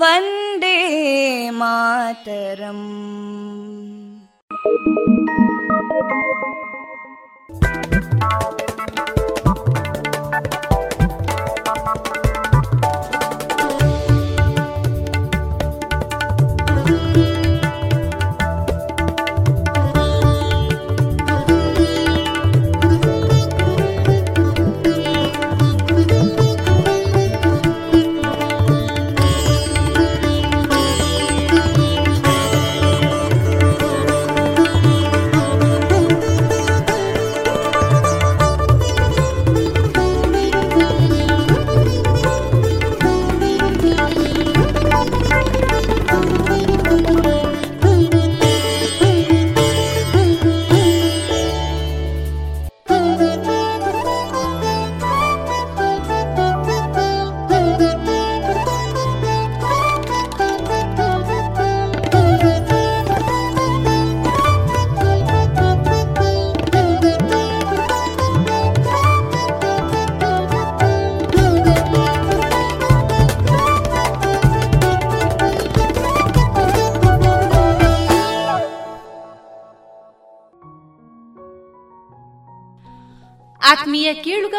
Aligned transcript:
वन्दे 0.00 0.76
मातरम् 1.60 2.86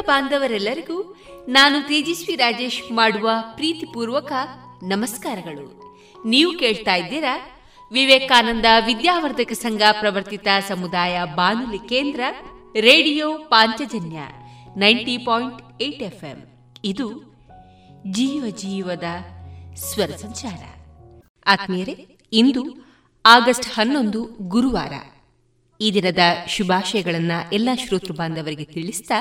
ಬಾಂಧವರೆಲ್ಲರಿಗೂ 0.06 1.16
ನಾನು 1.48 1.88
ತೇಜಸ್ವಿ 1.88 2.34
ರಾಜೇಶ್ 2.34 2.92
ಮಾಡುವ 2.92 3.30
ಪ್ರೀತಿಪೂರ್ವಕ 3.54 4.32
ನಮಸ್ಕಾರಗಳು. 4.82 5.66
ನೀವು 6.26 6.58
ಕೇಳ್ತಾ 6.58 6.94
ಇದ್ದೀರಾ 6.94 7.46
ವಿವೇಕಾನಂದ 7.92 8.64
ವಿದ್ಯಾವರ್ಧಕ 8.86 9.52
ಸಂಘ 9.52 9.82
ಪ್ರವರ್ತಿತ 9.92 10.48
ಸಮುದಾಯ 10.68 11.20
ಬಾನುಲಿ 11.34 11.78
ಕೇಂದ್ರ 11.78 12.20
radio 12.80 13.38
Panchajanya 13.38 14.18
ninety 14.76 15.16
point 15.18 15.82
eight 15.82 16.02
FM. 16.02 16.46
ಇದು 16.84 17.36
ಜೀವ 18.10 18.44
ಜೀವದ 18.56 19.04
ಸ್ವರ 19.74 20.06
ಸಂಚಾರ. 20.06 20.64
ಆತ್ಮೀಯರೇ, 21.46 22.18
ಇಂದು 22.32 22.64
ಆಗಸ್ಟ್ 23.26 23.66
ಹನ್ನೊಂದು 23.74 24.28
ಗುರುವಾರ. 24.40 24.92
ಈ 25.80 25.90
ದಿನದ 25.94 26.18
ಶುಭಾಶಯಗಳನ್ನು 26.48 27.54
ಎಲ್ಲ 27.54 27.68
ಶ್ರೋತೃ 27.74 28.12
ಬಾಂಧವರಿಗೆ 28.12 28.64
ತಿಳಿಸ್ತಾ 28.64 29.14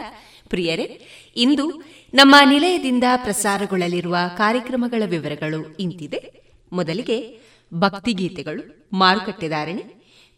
ಪ್ರಿಯರೇ, 0.50 1.02
ಇಂದು 1.36 1.72
ನಮ್ಮ 2.14 2.36
ನಿಲಯದಿಂದ 2.46 3.04
ಪ್ರಸಾರಗೊಳ್ಳಲಿರುವ 3.16 4.18
ಕಾರ್ಯಕ್ರಮಗಳ 4.38 5.04
ವಿವರಗಳು 5.06 5.78
ಇಂತಿದೆ. 5.80 6.46
ಮೊದಲಿಗೆ 6.74 7.40
ಭಕ್ತಿಗೀತೆಗಳು 7.74 8.90
ಮಾರುಕಟ್ಟೆದಾರಣಿ 8.94 9.84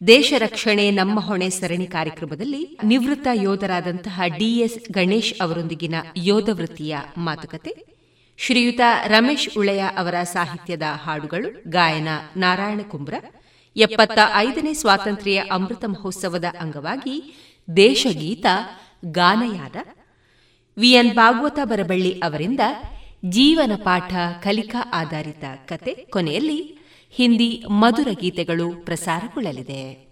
ದೇಶ 0.08 0.34
ರಕ್ಷಣೆ 0.38 0.92
ನಮ್ಮ 0.92 1.20
ಹೊಣೆ 1.20 1.50
ಸರಣಿ 1.50 1.88
ಕಾರ್ಯಕ್ರಮದಲ್ಲಿ 1.88 2.78
ನಿವೃತ್ತ 2.84 3.28
ಯೋಧರಾದಂತಹ 3.34 4.22
ಡಿಎಸ್ 4.38 4.92
ಗಣೇಶ್ 4.92 5.34
ಅವರೊಂದಿಗಿನ 5.42 5.96
ಯೋಧ 6.18 6.50
ವೃತ್ತಿಯ 6.54 6.98
ಮಾತುಕತೆ, 7.18 7.86
ಶ್ರೀಯುತ 8.38 8.80
ರಮೇಶ್ 9.08 9.58
ಉಳೆಯ 9.58 9.84
ಅವರ 9.98 10.16
ಸಾಹಿತ್ಯದ 10.24 10.82
ಹಾಡುಗಳು, 11.04 11.70
ಗಾಯನ 11.70 12.08
ನಾರಾಯಣ 12.38 12.82
ಕುಂಬ್ರ, 12.82 13.14
ಎಪ್ಪತ್ತ 13.76 14.20
ಐದನೇ 14.36 14.74
ಸ್ವಾತಂತ್ರ್ಯ 14.74 15.44
ಅಮೃತ 15.52 15.86
ಮಹೋತ್ಸವದ 15.86 16.46
ಅಂಗವಾಗಿ 16.60 17.36
ದೇಶಗೀತ 17.76 18.46
ಗಾನಯಾನ 19.06 19.76
ವಿಎನ್ 20.78 21.14
ಭಾಗವತ 21.14 21.60
ಬರಬಳ್ಳಿ 21.64 22.20
ಅವರಿಂದ 22.20 22.60
ಜೀವನ 23.26 23.72
ಪಾಠ 23.76 24.14
ಕಲಿಕಾ 24.44 24.90
ಆಧಾರಿತ 24.94 25.44
ಕತೆ 25.68 25.94
ಕೊನೆಯಲ್ಲಿ 25.94 26.78
ಹಿಂದಿ 27.12 27.64
ಮಧುರ 27.70 28.08
ಗೀತೆಗಳು 28.22 28.86
ಪ್ರಸಾರಗೊಳ್ಳಲಿದೆ. 28.86 30.08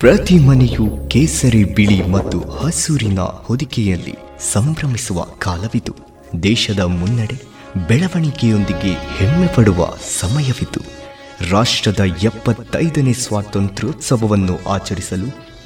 ಪ್ರತಿ 0.00 0.34
ಮನೆಯು 0.34 1.08
ಕೇಸರಿ 1.08 1.64
ಬಿಳಿ 1.64 2.06
ಮತ್ತು 2.06 2.38
ಹಸೂರಿನ 2.38 3.18
ಹೊದಿಕೆಯಲ್ಲಿ 3.20 4.14
ಸಂಭ್ರಮಿಸುವ 4.38 5.22
ಕಾಲವಿತು 5.22 5.94
ದೇಶದ 6.42 6.80
ಮುನ್ನಡೆ 6.80 7.38
ಬೆಳವಣಿಗೆಯೊಂದಿಗೆ 7.88 8.92
ಹೆಮ್ಮೆ 9.18 9.46
ಪಡುವ 9.56 9.96
ಸಮಯವಿತು 10.00 10.80
ರಾಷ್ಟ್ರದ 11.50 12.00
ಎಪ್ಪತ್ತೈದನೇ 12.00 13.12
ಸ್ವಾತಂತ್ರ್ಯೋತ್ಸವವನ್ನು 13.12 14.68
ಆಚರಿಸಲು 14.68 15.51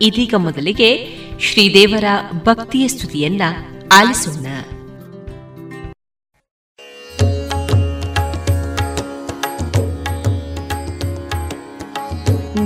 ಇದೀಗ 0.00 0.34
ಮೊದಲಿಗೆ 0.34 1.20
ಶ್ರೀದೇವರ 1.40 2.04
ಭಕ್ತಿಯ 2.44 2.88
ಸ್ತುತಿಯನ್ನ 2.88 3.42
ಆಲಿಸೋಣ. 3.92 4.46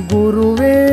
ಗುರುವೇ 0.08 0.83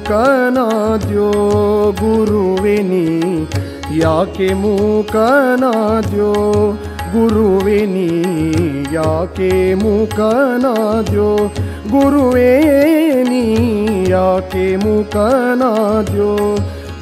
ಮೂಕನಾದ್ಯೋ 0.00 1.28
ಗುರುವೆ 2.00 2.74
ನೀ 2.82 3.04
ಯಾಕೆ 3.98 4.48
ಮೂಕನಾದ್ಯೋ 4.54 6.28
ಗುರುವೆ 7.14 7.78
ನೀ 7.86 8.04
ಯಾಕೆ 8.94 9.50
ಮೂಕನಾದ್ಯೋ 9.82 11.26
ಗುರುವೇ 11.90 12.52
ನೀ 13.30 13.42
ಯಾಕೆ 14.12 14.66
ಮೂಕನಾದ್ಯೋ 14.76 16.30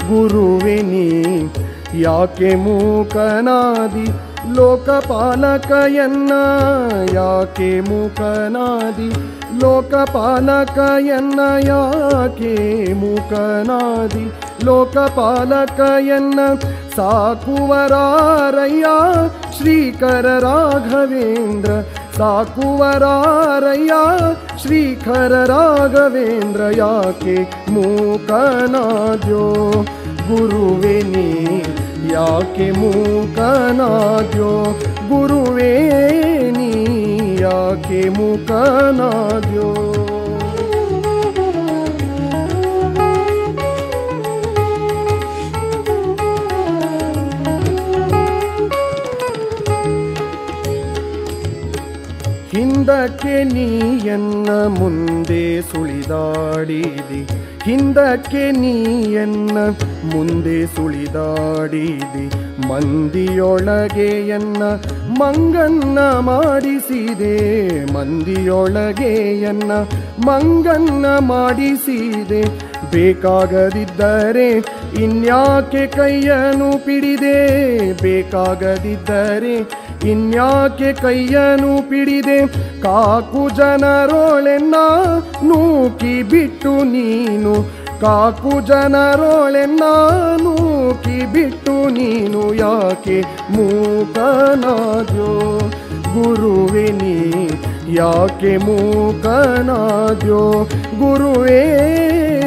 ಗುರುವೆ 0.08 0.76
ನೀ 0.90 1.06
ಯಾಕೆ 2.00 2.52
ಮೂಕನಾದಿ 2.64 4.06
ಲೋಕಪಾಲಕಯನ್ನ 4.56 6.32
ಯಾಕೆ 7.14 7.70
ಮೂಕನಾದಿ 7.88 9.10
ಲೋಕಪಾಲಕಯನ್ನ 9.61 11.39
ಯಾಕೆ 11.67 12.53
ಮೂಕನಾದಿ 12.93 14.25
ಲೋಕಪಾಲಕಯನ್ನ 14.65 16.39
ಸಾಕುವರಾರಯ್ಯ 16.95 18.87
ಶ್ರೀಕರ 19.57 20.27
ರಾಘವೇಂದ್ರ 20.39 21.71
ಸಾಕುವರಾರಯ್ಯ 22.17 23.93
ಶ್ರೀಕರ 24.61 25.33
ರಾಘವೇಂದ್ರ 25.45 26.61
ಯಾಕೆ 26.77 27.37
ಮೂಕನಾದ್ಯೋ 27.69 29.45
ಗುರುವೆ 30.27 30.97
ನೀ 31.11 31.27
ಯಾಕೆ 32.13 32.67
ಮೂಕನಾದ್ಯೋ 32.79 34.51
ಗುರುವೇ 35.09 35.71
ನೀ 36.01 36.34
ಯಾಕೆ 37.46 38.08
ಮೂಕನಾದ್ಯೋ? 38.08 39.74
ಹಿಂದಕ್ಕೆ 52.48 53.44
ನೀಯನ್ನ 53.44 54.50
ಮುಂದೆ 54.66 55.60
ಸುಳಿದಾಡಿದಿ. 55.60 57.28
ಹಿಂದಕ್ಕೆ 57.64 58.50
ನೀಯನ್ನ 58.50 59.58
ಮುಂದೆ 60.12 60.66
ಸುಳಿದಾಡಿದಿ. 60.66 62.46
ಮಂದಿಯೊಳಗೆ 62.68 64.28
ಎನ್ನ 64.28 64.62
ಮಂಗನ್ನ 65.18 65.98
ಮಾಡಿಸಿದೆ 66.18 67.36
ಮಂದಿಯೊಳಗೆಯನ್ನ 67.94 69.72
ಮಂಗನ್ನ 70.26 71.06
ಮಾಡಿಸಿದೆ. 71.06 72.42
ಬೇಕಾಗದಿದ್ದರೆ 72.90 74.50
ಇನ್ಯಾಕೆ 75.02 75.86
ಕೈಯನ್ನು 75.86 76.84
ಪಿಡಿದೆ? 76.84 77.36
ಬೇಕಾಗದಿದ್ದರೆ 78.02 79.56
ಇನ್ಯಾಕೆ 80.10 80.92
ಕೈಯನ್ನು 80.92 81.88
ಪಿಡಿದೆ? 81.88 82.46
ಕಾಕು 82.82 83.56
ಜನರೋಳೆನ್ನ 83.56 84.74
ನೂಕಿ 85.42 86.22
ಬಿಟ್ಟು 86.22 86.84
ನೀನು 86.84 87.85
ಕಾಕು 88.00 88.60
ಜನರೋಳೆನ್ನ 88.60 89.82
ನೂಕಿ 90.42 91.32
ಬಿಟ್ಟು 91.32 91.88
ನೀನು 91.88 92.54
ಯಾಕೆ 92.54 93.24
ಮೂಕನಾದ್ಯೋ? 93.50 95.60
ಗುರುವೆ 96.14 96.92
ನೀ 96.92 97.46
ಯಾಕೆ 97.94 98.56
ಮೂಕನಾದ್ಯೋ? 98.56 100.64
ಗುರುವೇ 100.98 101.62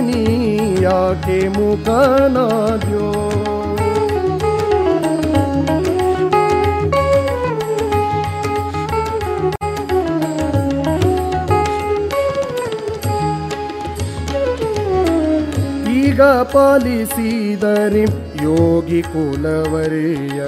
ನೀ 0.02 0.48
ಯಾಕೆ 0.82 1.48
ಮೂಕನಾದ್ಯೋ? 1.48 3.30
ಈಗ 16.20 16.26
ಪಾಲಿಸಿದರೆ 16.26 18.06
ಯೋಗಿ 18.44 19.02
ಕುಲವರಿಯ. 19.02 20.42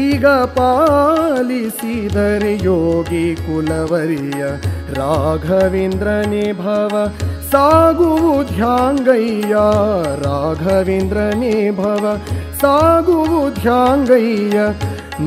ಈಗ 0.00 0.26
ಪಾಲಿಸಿದರೆ 0.26 2.64
ಯೋಗಿ 2.64 3.36
ಕುಲವರಿಯ. 3.36 4.44
ರಾಘವೇಂದ್ರನೇ 4.94 6.52
ಭವ 6.52 7.12
ರಾಘವೇಂದ್ರ 7.50 8.44
ರಾಘವೇಂದ್ರನೇ 10.22 11.70
ಭವ 11.70 12.18
ಧ್ಯಾಂಗಯ್ಯ. 13.50 14.60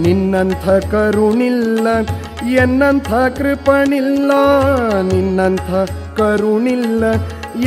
ನಿನ್ನಂಥ 0.02 0.70
ಕರುಣಿಲ್ಲ, 0.70 1.88
ಎನ್ನಂಥ 2.50 3.14
ಕೃಪಣಿಲ್ಲ. 3.14 4.32
ನಿನ್ನಂಥ 5.14 5.90
ಕರುಣಿಲ್ಲ, 6.18 7.04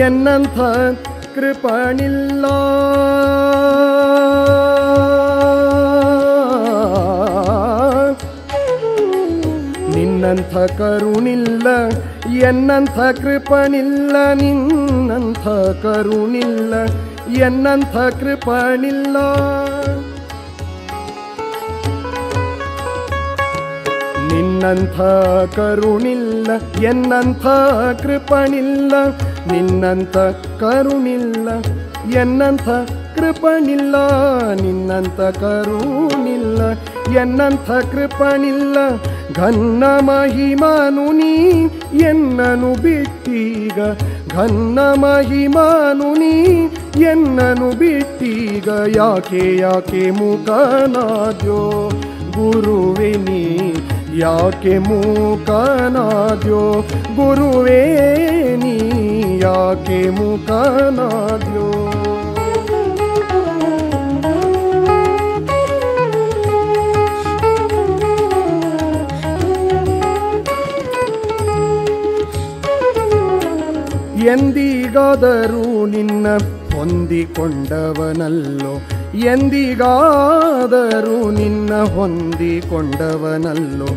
ಎನ್ನಂಥ 0.02 0.58
ಕೃಪಣಿಲ್ಲ. 1.36 2.44
ನಿನ್ನಂಥ 9.94 10.56
ಕರುಣಿಲ್ಲ 10.78 11.66
ಎನ್ನಂಥ 12.46 12.98
ಕೃಪಣಿಲ್ಲ 13.22 14.16
ನಿನ್ನಂಥ 14.34 15.46
ಕರುಣಿಲ್ಲ 15.82 16.74
ಎನ್ನಂಥ 17.44 17.96
ಕೃಪಣಿಲ್ಲ. 18.20 19.16
ನಿನ್ನಂಥ 24.36 25.00
ಕರುಣಿಲ್ಲ, 25.56 26.46
ಎನ್ನಂಥ 26.82 27.46
ಕೃಪಣಿಲ್ಲ. 28.02 28.92
ನಿನ್ನಂಥ 29.52 30.16
ಕರುಣಿಲ್ಲ, 30.60 31.48
ಎನ್ನಂಥ 32.14 32.68
ಕೃಪಣಿಲ್ಲ. 33.16 33.96
ನಿನ್ನಂಥ 34.62 35.20
ಕರುಣಿಲ್ಲ, 35.20 36.60
ಎನ್ನಂಥ 37.20 37.70
ಕೃಪಣಿಲ್ಲ. 37.70 38.76
ಘನ್ನ 39.34 39.84
ಮಹಿಮಾನು 39.84 41.12
ನೀ, 41.12 41.36
ಎನ್ನನು 41.98 42.82
ಬಿಟ್ಟೀಗ. 42.82 43.78
ಘನ್ನ 44.32 44.80
ಮಹಿಮಾನು 44.80 46.14
ನೀ, 46.14 46.34
ಎನ್ನನು 47.04 47.78
ಬಿಟ್ಟೀಗ. 47.78 48.68
ಯಾಕೆ 48.96 49.56
ಯಾಕೆ 49.56 50.10
ಮುಖನಾದ್ಯೋ 50.10 51.90
ಗುರುವೆ 52.36 53.12
ನೀ. 53.12 53.75
ಯಾಕೆ 54.18 54.78
ಮೂಕನಾದ್ಯೋ? 54.78 56.84
ಗುರುವೇ 57.16 58.56
ನೀ 58.56 59.40
ಯಾಕೆ 59.40 60.10
ಮೂಕನಾದ್ಯೋ? 60.10 61.66
ಎಂದಿಗಾದರೂ 74.26 75.86
ನಿನ್ನ 75.86 76.26
ಹೊಂದಿಕೊಂಡವನಲ್ಲೋ? 76.76 78.95
ಎಂದಿಗಾದರೂ 79.20 81.30
ನಿನ್ನ 81.30 81.74
ಹೊಂದಿಕೊಂಡವನಲ್ಲೋ. 81.74 83.88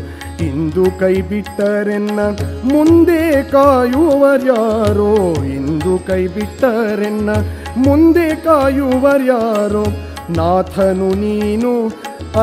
ಇಂದು 0.46 1.00
ಕೈ 1.00 1.22
ಬಿಟ್ಟರೆನ್ನ 1.22 2.20
ಮುಂದೆ 2.64 3.52
ಕಾಯುವರ್ಯಾರೋ 3.52 5.44
ಇಂದು 5.44 6.08
ಕೈ 6.08 6.28
ಬಿಟ್ಟರೆನ್ನ 6.28 7.30
ಮುಂದೆ 7.78 8.36
ಕಾಯುವರ್ಯಾರೋ 8.36 9.86
ನಾಥನು 10.30 11.10
ನೀನು, 11.10 11.92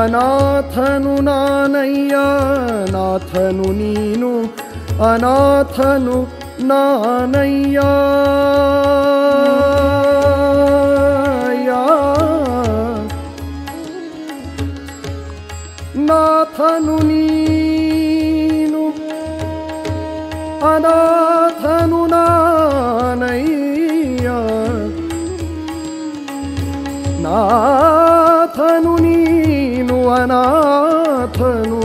ಅನಾಥನು 0.03 1.21
ನಾನಯ್ಯ. 1.21 2.17
ನಾಥನು 2.93 3.73
ನೀನು, 3.73 4.55
ಅನಾಥನು 5.13 6.29
ನಾನಯ್ಯ. 6.67 7.79
नाथनुी 16.09 17.25
अनाथनु 20.73 22.01
नाथनुनीनु 28.47 29.19
अनाथनु 30.19 31.81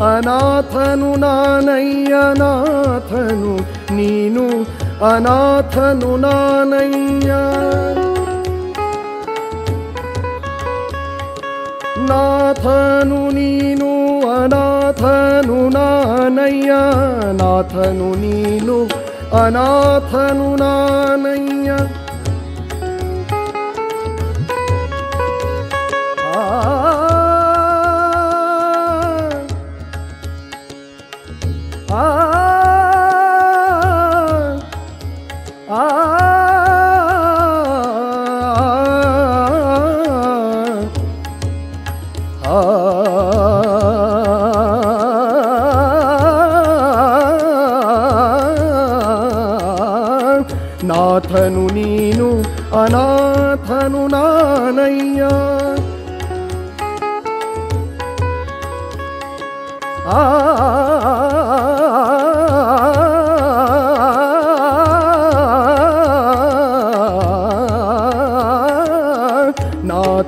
అనాథను 0.00 1.08
నానయ్యనాథను 1.16 1.94
నీను 3.92 4.44
అనాథను 5.04 6.10
నానయ్యా 6.16 7.40
నాథను 12.10 13.20
నీను 13.30 13.90
అనాథను 14.34 15.58
నానయ్యా 15.76 16.80
నాథను 17.40 18.08
నీను 18.14 18.78
అనాథను 19.36 20.48
నానయ్యా 20.56 21.78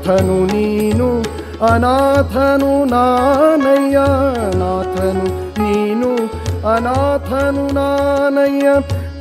నాథను 0.00 0.36
నీను 0.50 1.08
అనాథను 1.68 2.70
నానయ్య 2.92 3.96
నాథను 4.60 5.26
నీను 5.60 6.12
అనాథను 6.72 7.64
నానయ్య 7.78 8.68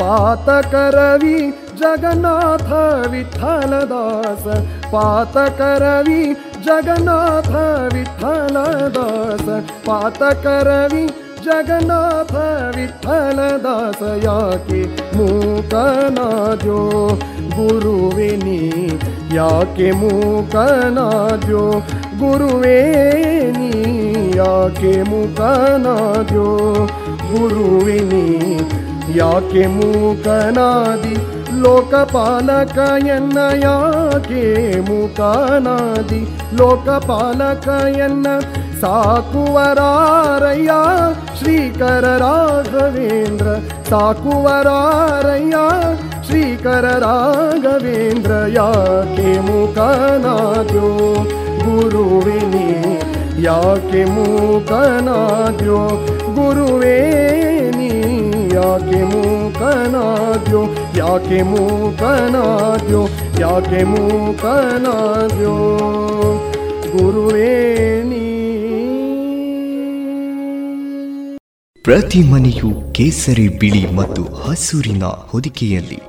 పాతకరవి 0.01 1.37
జగన్నాథ 1.81 2.69
విఠలదాస 3.11 4.45
పాతకరవి 4.93 6.23
జగన్నాథ 6.65 7.53
दोस 8.95 9.47
पात 9.85 10.19
करवि 10.43 11.05
जगन्नाथवि 11.45 12.85
थन 13.03 13.39
दस 13.65 14.01
या 14.25 14.39
मूतनो 15.15 16.29
गुरुविनी। 17.55 18.59
याके 19.35 19.91
मुकनाद्यो 20.01 21.65
गुरुवे 22.21 22.79
याके 24.37 24.93
मुकनाद्यो 25.09 25.09
मूकनाजो 25.09 26.47
गुरुविनी 27.31 28.27
या 29.17 29.31
के 29.51 29.63
मूकनादि 29.75 31.15
लोकपालकयन 31.61 33.37
मुकनादि 34.89 36.21
लोकपालकयन्न 36.59 38.27
साकुवरारय्या 38.81 40.79
श्रीकरराघवेन्द्र 41.39 42.27
साकुवरारय्या 43.89 45.65
ಶ್ರೀಕರ 46.29 46.85
ರಾಘವೇಂದ್ರ, 46.99 48.31
ಯಾಕೆ 48.47 49.39
ಮೂಕನಾದ್ಯೋ? 49.39 50.89
ಗುರುವಿನಿ 51.65 52.69
ಯಾಕೆ 53.43 53.99
याके 53.99 54.05
मुकनाद्यो 54.05 55.79
ಯಾಕೆ 58.57 59.03
ಮೂಕನಾದ್ಯೋ? 59.03 60.61
ಯಾಕೆ 60.95 61.41
ಮೂಕನಾದ್ಯೋ? 61.41 63.07
ಯಾಕೆ 63.39 63.83
ಮೂಕನಾದ್ಯೋ? 63.83 65.55
ಗುರುವೇನಿ 66.91 68.25
ಪ್ರತಿ 71.83 72.21
ಮನೆಯು 72.31 72.93
ಕೇಸರಿ 72.93 73.47
ಬಿಳಿ 73.47 73.93
ಮತ್ತು 73.93 74.23
ಹಸೂರಿನ 74.23 75.03
ಹೊದಿಕೆಯಲ್ಲಿ 75.03 76.08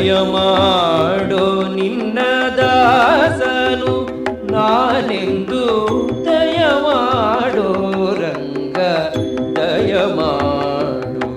ದಯಮಾಡೋ 0.00 1.44
ನಿನ್ನ 1.76 2.18
ದಾಸನು 2.58 3.92
ನಾನೆಂದು 4.52 5.62
ದಯಮಾಡೋ 6.26 7.64
ರಂಗ 8.20 8.78
ದಯಮಾಡು 9.56 11.30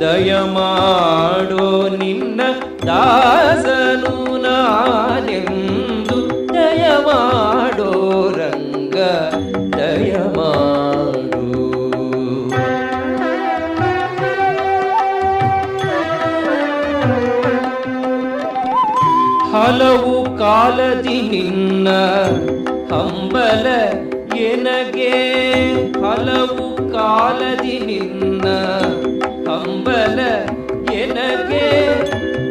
ದಯಮಾಡೋ 0.00 1.62
ನಿನ್ನ 1.96 2.40
ದಾಸನು 2.86 4.14
ನಾನೆಂದು 4.38 6.18
ದಯಮಾಡೋ 6.54 7.90
ರಂಗ 8.32 8.98
ದಯಮಾಡು 9.78 10.35
ಹಲವು 19.56 20.38
ಕಾಲದಿ 20.38 21.20
ನಿನ್ನ 21.22 21.88
ಹಂಬಲ 22.92 23.66
ಎನಗೆ. 24.46 25.12
ಹಲವು 26.04 26.66
ಕಾಲದಿ 26.92 27.78
ನಿನ್ನ 27.86 28.46
ಹಂಬಲ 29.48 30.18
ಎನಗೆ. 30.92 31.64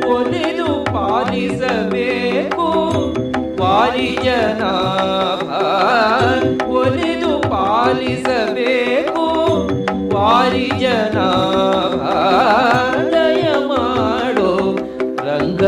ಒಲಿದು 0.07 0.69
ಪಾಲಿಸಬೇಕು 0.85 2.67
ವಾರಿಯನ 3.61 4.63
ಒಲಿದು 6.79 7.51
ಪಾಲಿಸಬೇಕು 7.51 9.25
ವಾರಿಯನ 10.15 11.19
ದಯ 13.13 13.45
ಮಾಡೋ 13.67 14.51
ರಂಗ 15.21 15.63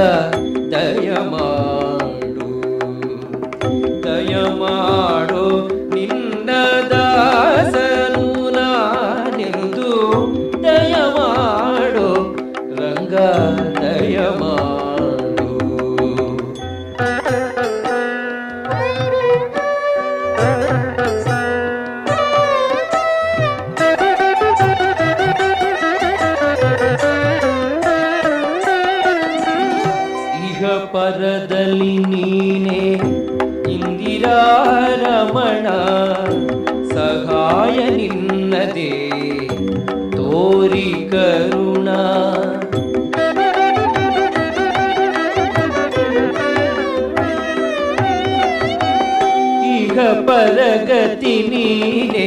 ಪರಗತಿ 50.76 51.35
ನೀನೆ 51.50 52.26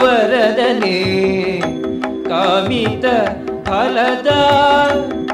ಕಾಮಿತ 2.30 3.06
ಫಲದ 3.68 4.32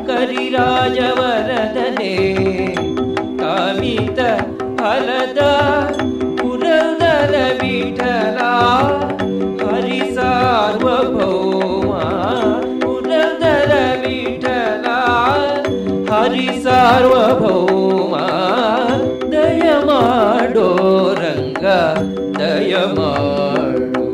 ಕರಿರಾಜವರದನೆ 0.09 0.95
ಕಾಮಿತ 3.41 4.19
ಫಲದ 4.79 5.41
ಪುರಂದರ 6.37 7.35
ವಿಠಲ 7.61 8.37
ಭೌಮ 17.42 18.14
ದಯ 19.32 19.62
ಮಾಡೋ 19.84 20.68
ರಂಗ 21.14 21.64
ದಯ 22.38 22.74
ಮಾಡು 22.74 24.04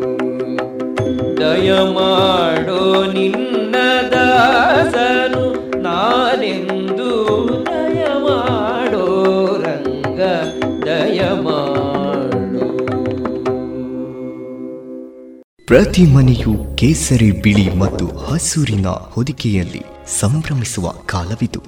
ದಯ 1.40 1.72
ಮಾಡೋ 1.74 3.12
ನಿನ್ನ 3.12 3.74
ದಾಸನು, 4.10 5.44
ನಾನೆಂದು 5.82 7.10
ದಯ 7.64 8.04
ಮಾಡೋ 8.18 9.04
ರಂಗ 9.56 10.20
ದಯ 10.86 11.20
ಮಾಡು 11.40 12.66
ಪ್ರತಿ 15.66 16.02
ಮನೆಯು 16.02 16.76
ಕೇಸರಿ 16.76 17.30
ಬಿಳಿ 17.32 17.74
ಮತ್ತು 17.74 18.06
ಹಸೂರಿನ 18.06 18.86
ಹೊದಿಕೆಯಲ್ಲಿ 18.86 19.82
ಸಂಭ್ರಮಿಸುವ 20.20 20.88
ಕಾಲವಿದು. 20.88 21.60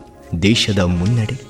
ದೇಶದ 0.42 0.78
ಮುನ್ನಡೆ 0.78 1.49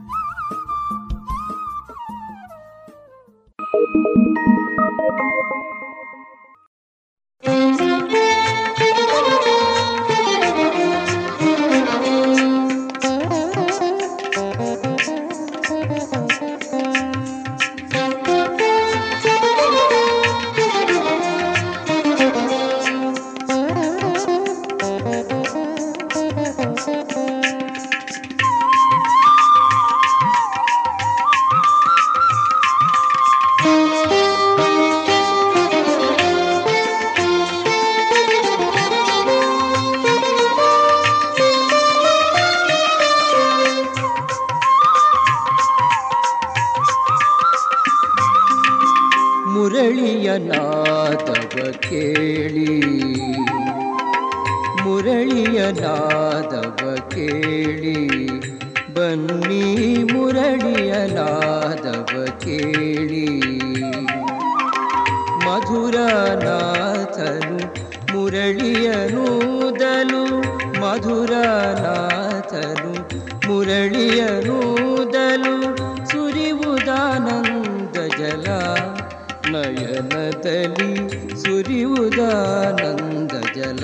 गजल 83.33 83.83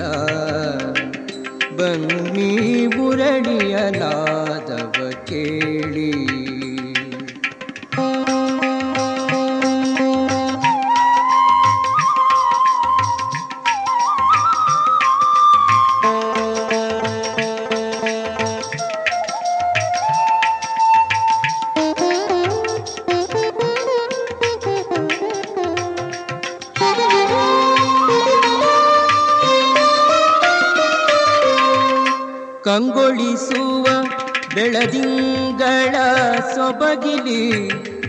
बङ्गी 1.78 2.88
बुरडियाला 2.88 4.37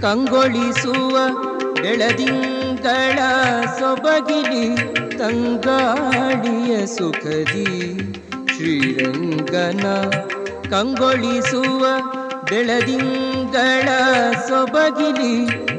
ಕಂಗೊಳಿಸುವ 0.10 1.16
ಬೆಳದಿಂಗಳ 1.76 3.18
ಸೊಬಗಿಲಿ 3.80 4.64
ತಂಗಾಡಿಯ 5.18 6.72
ಸುಖದಿ 6.86 7.66
ಶ್ರೀರಂಗನ 8.54 9.86
ಕಂಗೊಳಿಸುವ 10.70 11.84
ಬೆಳದಿಂಗಳ 12.50 13.90
ಸೊಬಗಿಲಿ 14.48 15.36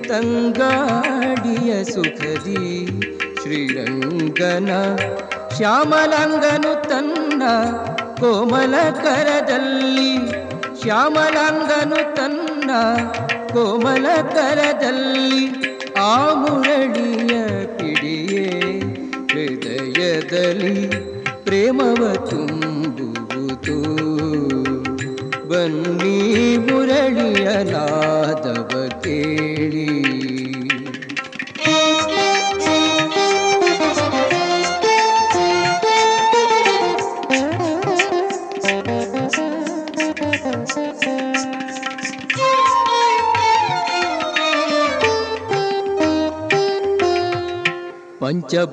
ತಂಗಾಡಿಯ 0.08 1.72
ಸುಖದಿ 1.84 2.62
ಶ್ರೀರಂಗನ 3.42 4.70
ಶ್ಯಾಮಲಂಗನು 5.56 6.74
ತನ್ನ 6.88 7.42
ಕೋಮಲ 8.20 8.76
ಕರದಲ್ಲಿ 9.02 10.12
ಶ್ಯಾಮಲಾಂಗನು 10.82 12.00
ತನ್ನ 12.16 12.70
ಕೋಮಲ 13.52 14.06
ಕರದಲ್ಲಿ 14.34 15.44
ಆ 16.00 16.12
ಮುರಳಿಯ 16.34 17.32
ಕಿಡಿಯೇ 17.78 18.44
ಹೃದಯದಲ್ಲಿ 19.32 20.76
ಪ್ರೇಮವ 21.44 22.02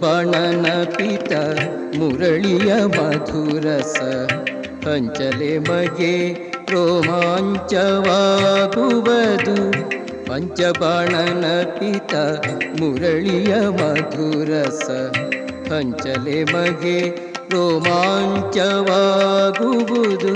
पणन 0.01 0.65
पिता 0.97 1.41
मरळीय 1.99 2.73
मधुरस 2.95 3.95
थं 4.83 5.07
मये 5.17 5.57
मगे 5.67 6.17
प्रोमच 6.67 7.73
वागुध 8.05 9.47
पञ्चपणन 10.27 11.43
पिता 11.79 12.25
मधुरस 13.79 14.85
थं 15.69 15.91
मये 16.25 16.43
मगे 16.53 16.99
रोमच 17.51 18.57
वागु 18.87 19.73
दु 20.23 20.33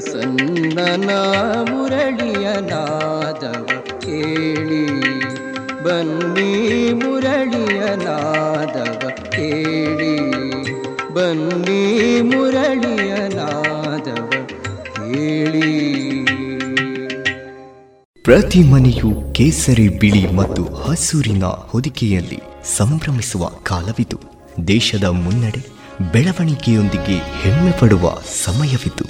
ಪ್ರಸನ್ನನ 0.00 1.10
ಮುರಳಿಯ 1.70 2.48
ನಾದವ 2.60 3.68
ಕೇಳಿ. 3.98 4.86
ಬನ್ನಿ 5.84 6.92
ಮುರಳಿಯ 6.92 7.80
ನಾದವ 7.80 9.08
ಕೇಳಿ. 9.30 10.30
ಬನ್ನಿ 11.14 12.20
ಮುರಳಿಯ 12.20 13.12
ನಾದವ 13.28 14.30
ಕೇಳಿ. 14.84 15.80
ಪ್ರತಿ 18.22 18.62
ಮನೆಯು 18.62 19.32
ಕೇಸರಿ 19.32 19.88
ಬಿಳಿ 19.88 20.32
ಮತ್ತು 20.32 20.64
ಹಸೂರಿನ 20.64 21.44
ಹೊದಿಕೆಯಲ್ಲಿ 21.44 22.40
ಸಂಭ್ರಮಿಸುವ 22.76 23.48
ಕಾಲವಿದು. 23.48 24.20
ದೇಶದ 24.68 25.04
ಮುನ್ನಡೆ 25.04 25.80
ಬೆಳವಣಿಗೆಯೊಂದಿಗೆ 26.12 27.16
ಹೆಮ್ಮೆ 27.16 27.72
ಪಡುವ 27.80 28.18
ಸಮಯವಿದು. 28.44 29.09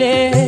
रे 0.00 0.47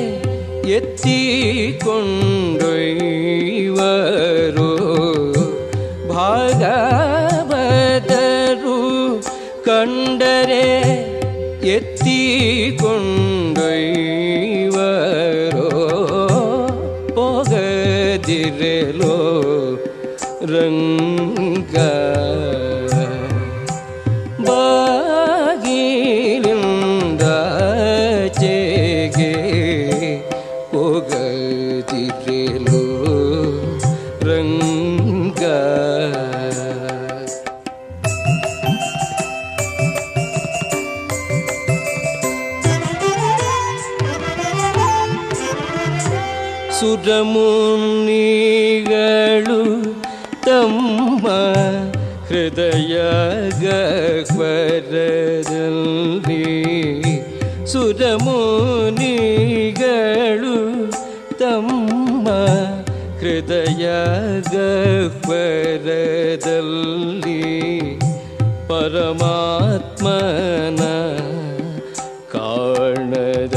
मात्मन 69.18 70.81
कर्णद 72.35 73.55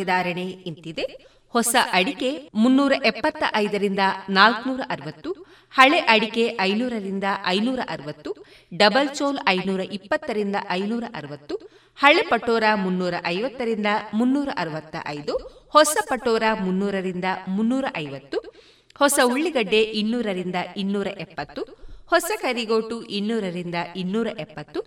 ಮಾರುಕಟ್ಟೆ 0.00 0.44
ಇಂತಿದೆ. 0.64 1.04
ಹೊಸ 1.54 1.76
ಅಡಿಕೆ 1.92 2.30
ಮುನ್ನೂರ 2.54 2.92
ಎಪ್ಪತ್ತ 3.04 3.42
ಐದರಿಂದ 3.54 4.02
ನಾಲ್ಕನೂರ 4.28 4.80
ಅರವತ್ತು 4.88 5.30
ಹಳೆ 5.74 5.98
ಅಡಿಕೆ 5.98 6.56
ಐನೂರರಿಂದ 6.60 7.24
ಐನೂರ 7.46 7.80
ಅರವತ್ತು 7.88 8.30
ಡಬಲ್ 8.72 9.08
ಚೋಲ್ 9.08 9.38
ಐನೂರ 9.48 9.80
ಇಪ್ಪತ್ತರಿಂದ 9.80 10.56
ಐನೂರ 10.70 11.04
ಅರವತ್ತು 11.14 11.54
ಹಳೆ 11.98 12.22
ಪಟೋರ 12.22 12.64
ಮುನ್ನೂರ 12.74 13.14
ಐವತ್ತರಿಂದ 13.26 13.86
ಮುನ್ನೂರ 14.14 14.48
ಅರವತ್ತ 14.56 14.96
ಐದು 15.06 15.34
ಹೊಸ 15.68 15.96
ಪಟೋರ 16.08 16.42
ಮುನ್ನೂರರಿಂದ 16.60 17.24
ಮುನ್ನೂರ 17.48 17.84
ಐವತ್ತು 17.96 18.38
ಹೊಸ 19.00 19.18
ಉಳ್ಳಿಗಡ್ಡೆ 19.24 19.82
ಇನ್ನೂರರಿಂದ 19.82 20.56
ಇನ್ನೂರ 20.76 21.06
ಎಪ್ಪತ್ತು 21.06 21.62
ಹೊಸ 22.06 22.30
ಕರಿಗೋಟು 22.42 23.02
ಇನ್ನೂರರಿಂದ 23.02 23.74
ಇನ್ನೂರ 23.96 24.26
ಎಪ್ಪತ್ತು 24.38 24.80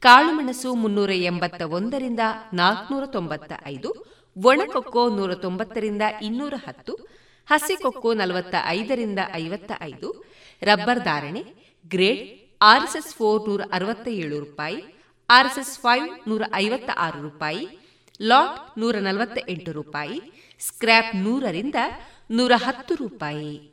ಕಾಳುಮೆಣಸು 0.00 0.74
ಮುನ್ನೂರ 0.74 1.10
ಎಂಬತ್ತ 1.12 1.62
ಒಂದರಿಂದ 1.62 2.20
ನಾಲ್ಕನೂರ 2.52 3.06
ತೊಂಬತ್ತ 3.06 3.52
ಐದು 3.66 3.90
ಒಣಕೊಕ್ಕೋ 4.36 5.08
ನೂರ 5.08 5.34
ತೊಂಬತ್ತರಿಂದ 5.34 6.02
ಇನ್ನೂರ 6.22 6.54
ಹತ್ತು 6.66 7.08
ಹಸಿಕೊಕ್ಕೋ 7.46 8.14
ನಲವತ್ತ 8.14 8.54
ಐದರಿಂದ 8.66 9.18
ಐವತ್ತ 9.32 9.72
ಐದು 9.82 10.24
ರಬ್ಬರ್ 10.62 11.00
ಧಾರಣೆ, 11.00 11.42
ಗ್ರೇಡ್, 11.90 12.22
ಆರ್ಎಸ್ಎಸ್ 12.62 13.14
ಫೋರ್ 13.14 13.48
ನೂರ 13.48 13.62
ಅರವತ್ತ 13.72 14.08
ಏಳು 14.08 14.40
ರೂಪಾಯಿ, 14.40 14.84
ಆರ್ಎಸ್ಎಸ್ 15.30 15.78
ಫೈವ್ 15.78 16.28
ನೂರ 16.28 16.42
ಐವತ್ತ 16.54 16.90
ಆರು 16.96 17.22
ರೂಪಾಯಿ, 17.22 17.68
ಲಾಟ್ 18.20 18.78
ನೂರ 18.78 18.96
ನಲವತ್ತ 18.96 19.38
ಎಂಟು 19.48 19.72
ರೂಪಾಯಿ, 19.72 20.20
ಸ್ಕ್ರ್ಯಾಪ್ 20.60 21.16
ನೂರರಿಂದ 21.16 21.74
ನೂರ 22.30 22.52
ಹತ್ತು 22.56 22.94
ರೂಪಾಯಿ. 22.94 23.72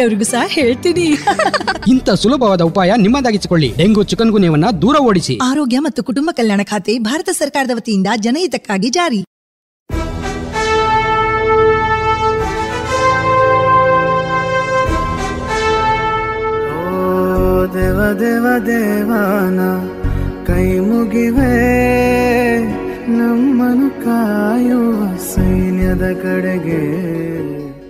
ಬೇರೆಯವ್ರಿಗೂ 0.01 0.27
ಸಹ 0.33 0.43
ಹೇಳ್ತೀನಿ. 0.57 1.07
ಇಂಥ 1.93 2.09
ಸುಲಭವಾದ 2.21 2.61
ಉಪಾಯ 2.69 2.91
ನಿಮ್ಮದಾಗಿಸಿಕೊಳ್ಳಿ. 3.05 3.69
ಡೆಂಗು 3.77 4.03
ಚಿಕನ್ 4.11 4.31
ಗುನ್ಯವನ್ನ 4.35 4.67
ದೂರ 4.81 4.95
ಓಡಿಸಿ. 5.09 5.35
ಆರೋಗ್ಯ 5.51 5.79
ಮತ್ತು 5.87 6.01
ಕುಟುಂಬ 6.03 6.29
ಕಲ್ಯಾಣ 6.39 6.61
ಖಾತೆ 6.71 6.93
ಭಾರತ 7.09 7.29
ಸರ್ಕಾರದ 7.41 7.75
ವತಿಯಿಂದ 7.75 8.07
ಜನಹಿತಕ್ಕಾಗಿ 8.27 8.89
ಜಾರಿ. 8.97 9.21
ದೇವ 17.73 17.99
ದೇವ 18.19 18.45
ದೇವಾನ 18.67 19.59
ಕೈ 20.47 20.65
ಮುಗಿವೆ. 20.87 21.53
ನಮ್ಮನು 23.19 23.87
ಕಾಯುವ 24.03 24.99
ಸೈನ್ಯದ 25.33 26.05
ಕಡೆಗೆ. 26.23 26.81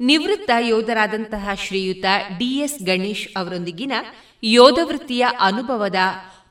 ನಿವೃತ್ತ 0.00 0.50
ಯೋಧರಾದಂತಹ 0.60 1.48
ಶ್ರೀಯುತ 1.54 2.04
ಡಿಎಸ್ 2.38 2.82
ಗಣೇಶ್ 2.82 3.28
ಅವರೊಂದಿಗಿನ 3.36 3.92
ಯೋಧ 4.42 4.78
ವೃತ್ತಿಯ 4.82 5.26
ಅನುಭವದ 5.40 5.94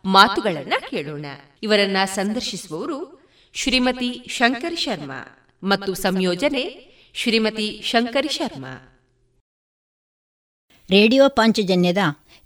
ಮಾತುಗಳನ್ನ 0.05 0.73
ಕೇಳೋಣ. 0.89 1.25
ಇವರನ್ನ 1.63 1.97
ಸಂದರ್ಶಿಸುವವರು 2.05 3.29
ಶ್ರೀಮತಿ 3.53 4.25
ಶಂಕರಿ 4.29 4.75
ಶರ್ಮಾ 4.75 5.49
ಮತ್ತು 5.63 5.93
ಸಂಯೋಜನೆ 5.93 6.87
ಶ್ರೀಮತಿ 7.13 7.81
ಶಂಕರಿ 7.83 8.27
ಶರ್ಮಾ. 8.27 8.99
ರೇಡಿಯೋ 10.89 11.29
ಪಾಂಚಜನ್ಯದ 11.29 11.97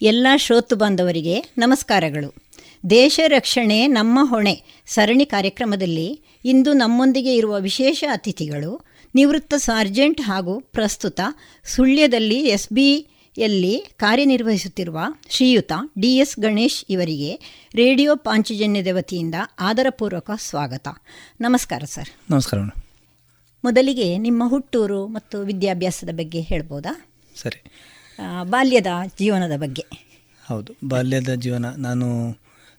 ಎಲ್ಲ 0.01 0.27
ಶ್ರೋತು 0.35 0.75
ಬಾಂಧವರಿಗೆ 0.75 1.39
ನಮಸ್ಕಾರಗಳು. 1.57 2.35
ದೇಶ 2.89 3.19
ರಕ್ಷಣೆ 3.27 3.87
ನಮ್ಮ 3.87 4.19
ಹೊಣೆ. 4.29 4.63
ಸರಣಿ 4.85 5.25
ಕಾರ್ಯಕ್ರಮದಲ್ಲಿ 5.25 6.21
ಇಂದು 6.45 6.73
ನಮ್ಮೊಂದಿಗೆ 6.73 7.35
ಇರುವ 7.35 7.59
ವಿಶೇಷ 7.59 8.03
ಅತಿಥಿಗಳು 8.11 8.92
ನಿವೃತ್ತ 9.15 9.53
ಸಾರ್ಜೆಂಟ್ 9.57 10.21
ಹಾಗೂ 10.21 10.59
ಪ್ರಸ್ತುತ 10.59 11.21
ಸುಳ್ಯದಲ್ಲಿ 11.63 12.39
ಎಸ್ 12.39 12.69
ಕಾರ್ಯನಿರ್ವಹಿಸುತ್ತಿರುವ 13.97 14.99
ಶ್ರೀಯುತ 15.29 15.71
ಡಿ 15.99 16.15
ಎಸ್ 16.15 16.39
ಗಣೇಶ್ 16.39 16.85
ಇವರಿಗೆ 16.89 17.35
ರೇಡಿಯೋ 17.75 18.15
ಪಾಂಚಜನ್ಯದ 18.15 18.87
ವತಿಯಿಂದ 18.91 19.35
ಆದರಪೂರ್ವಕ 19.59 20.31
ಸ್ವಾಗತ. 20.39 20.87
ನಮಸ್ಕಾರ 21.41 21.83
ಸರ್. 21.85 22.09
ನಮಸ್ಕಾರ 22.31 22.59
ಮೊದಲಿಗೆ 23.63 24.17
ನಿಮ್ಮ 24.17 24.43
ಹುಟ್ಟೂರು 24.47 25.07
ಮತ್ತು 25.07 25.39
ವಿದ್ಯಾಭ್ಯಾಸದ 25.39 26.09
ಬಗ್ಗೆ 26.09 26.41
ಹೇಳ್ಬೋದಾ? 26.41 27.05
ಸರಿ. 27.35 27.63
ಬಾಲ್ಯದ 28.43 28.87
ಜೀವನದ 29.19 29.59
ಬಗ್ಗೆ. 29.59 29.85
ಹೌದು 30.47 30.73
ಬಾಲ್ಯದ 30.87 31.33
ಜೀವನ. 31.33 31.65
ನಾನು 31.75 32.29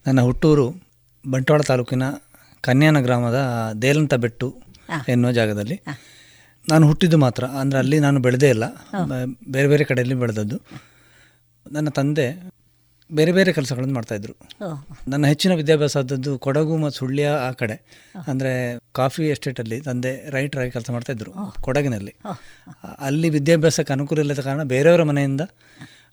ನನ್ನ 0.06 0.20
ಹುಟ್ಟೂರು 0.20 0.72
ಬಂಟ್ವಾಳ 1.30 1.60
ತಾಲೂಕಿನ 1.60 2.02
ಕನ್ಯಾನ 2.60 3.00
ಗ್ರಾಮದ 3.00 3.70
ದೇಲಂತ 3.82 4.14
ಬೆಟ್ಟು 4.14 4.62
ಎನ್ನುವ 5.08 5.32
ಜಾಗದಲ್ಲಿ 5.32 5.80
ನಾನು 6.68 6.84
ಹುಟ್ಟಿದ್ದು 6.90 7.18
ಮಾತ್ರ. 7.26 7.44
ಅಂದರೆ 7.60 7.78
ಅಲ್ಲಿ 7.82 7.98
ನಾನು 8.06 8.18
ಬೆಳೆದೇ 8.26 8.48
ಇಲ್ಲ. 8.54 8.66
ಬೇರೆ 9.54 9.68
ಬೇರೆ 9.72 9.84
ಕಡೆಯಲ್ಲಿ 9.90 10.16
ಬೆಳೆದದ್ದು. 10.22 10.58
ನನ್ನ 11.66 11.88
ತಂದೆ 11.98 12.26
ಬೇರೆ 13.10 13.32
ಬೇರೆ 13.36 13.50
ಕೆಲಸಗಳನ್ನು 13.56 13.94
ಮಾಡ್ತಾಯಿದ್ರು 13.96 14.34
ನನ್ನ 15.12 15.24
ಹೆಚ್ಚಿನ 15.30 15.52
ವಿದ್ಯಾಭ್ಯಾಸ 15.60 15.96
ಆದದ್ದು 16.00 16.32
ಕೊಡಗು 16.44 16.74
ಮತ್ತು 16.82 16.96
ಸುಳ್ಯ 17.00 17.24
ಆ 17.46 17.50
ಕಡೆ. 17.60 17.76
ಅಂದರೆ 18.30 18.52
ಕಾಫಿ 18.98 19.24
ಎಸ್ಟೇಟಲ್ಲಿ 19.34 19.78
ತಂದೆ 19.88 20.12
ರೈಟರಾಗಿ 20.36 20.72
ಕೆಲಸ 20.76 20.90
ಮಾಡ್ತಾಯಿದ್ರು 20.96 21.32
ಕೊಡಗಿನಲ್ಲಿ. 21.66 22.12
ಅಲ್ಲಿ 23.08 23.30
ವಿದ್ಯಾಭ್ಯಾಸಕ್ಕೆ 23.36 23.94
ಅನುಕೂಲ 23.96 24.24
ಇಲ್ಲದ 24.24 24.44
ಕಾರಣ 24.48 24.64
ಬೇರೆಯವರ 24.74 25.04
ಮನೆಯಿಂದ 25.10 25.44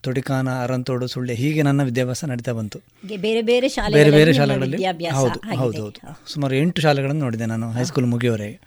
ತೊಡಿಕಾನ 0.07 0.49
ಅರಂತೋಡು 0.65 1.07
ಸುಳ್ಯ 1.13 1.33
ಹೀಗೆ 1.41 1.63
ನನ್ನ 1.69 1.81
ವಿದ್ಯಾಭ್ಯಾಸ 1.89 2.23
ನಡೀತಾ 2.31 2.53
ಬಂತು. 2.59 2.77
ಬೇರೆ 3.11 3.41
ಬೇರೆ 3.49 3.69
ಬೇರೆ 3.97 4.11
ಬೇರೆ 4.19 4.31
ಶಾಲೆಗಳಲ್ಲಿ 4.39 4.77
ಹೌದು 5.19 5.39
ಹೌದು 5.63 5.81
ಹೌದು. 5.83 5.99
ಸುಮಾರು 6.33 6.55
ಎಂಟು 6.61 6.81
ಶಾಲೆಗಳನ್ನು 6.85 7.23
ನೋಡಿದೆ 7.27 7.47
ನಾನು 7.53 7.67
ಹೈಸ್ಕೂಲ್ 7.77 8.09
ಮುಗಿಯವರೆಗೆ. 8.13 8.57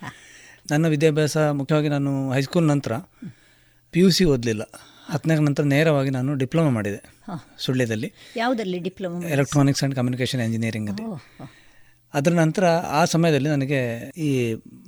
ನನ್ನ 0.71 0.87
ವಿದ್ಯಾಭ್ಯಾಸ 0.87 1.37
ಮುಖ್ಯವಾಗಿ 1.37 1.89
ನಾನು 1.89 2.33
ಹೈಸ್ಕೂಲ್ 2.33 2.67
ನಂತರ 2.67 2.93
ಪಿ 3.91 4.01
ಯು 4.01 4.11
ಸಿ 4.11 4.25
ಓದಲಿಲ್ಲ. 4.25 4.63
ಹತ್ತನೇ 5.11 5.35
ನಂತರ 5.39 5.63
ನೇರವಾಗಿ 5.63 6.11
ನಾನು 6.11 6.35
ಡಿಪ್ಲೊಮಾ 6.35 6.71
ಮಾಡಿದೆ. 6.71 7.01
ಸುಳ್ಳ್ಯದಲ್ಲಿ 7.59 8.13
ಯಾವುದರಲ್ಲಿ 8.37 8.79
ಡಿಪ್ಲೊಮಾ 8.79 9.29
ಎಲೆಕ್ಟ್ರಾನಿಕ್ಸ್ 9.29 9.83
ಆ್ಯಂಡ್ 9.83 9.97
ಕಮ್ಯುನಿಕೇಷನ್ 9.97 10.41
ಇಂಜಿನಿಯರಿಂಗಲ್ಲಿ 10.41 11.05
ಅದರ 12.15 12.33
ನಂತರ 12.33 12.65
ಆ 12.89 13.05
ಸಮಯದಲ್ಲಿ 13.05 13.49
ನನಗೆ 13.49 13.81
ಈ 14.11 14.31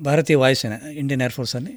ಭಾರತೀಯ 0.05 0.37
ವಾಯುಸೇನೆ 0.37 0.95
ಇಂಡಿಯನ್ 0.95 1.23
ಏರ್ಫೋರ್ಸಲ್ಲಿ 1.23 1.75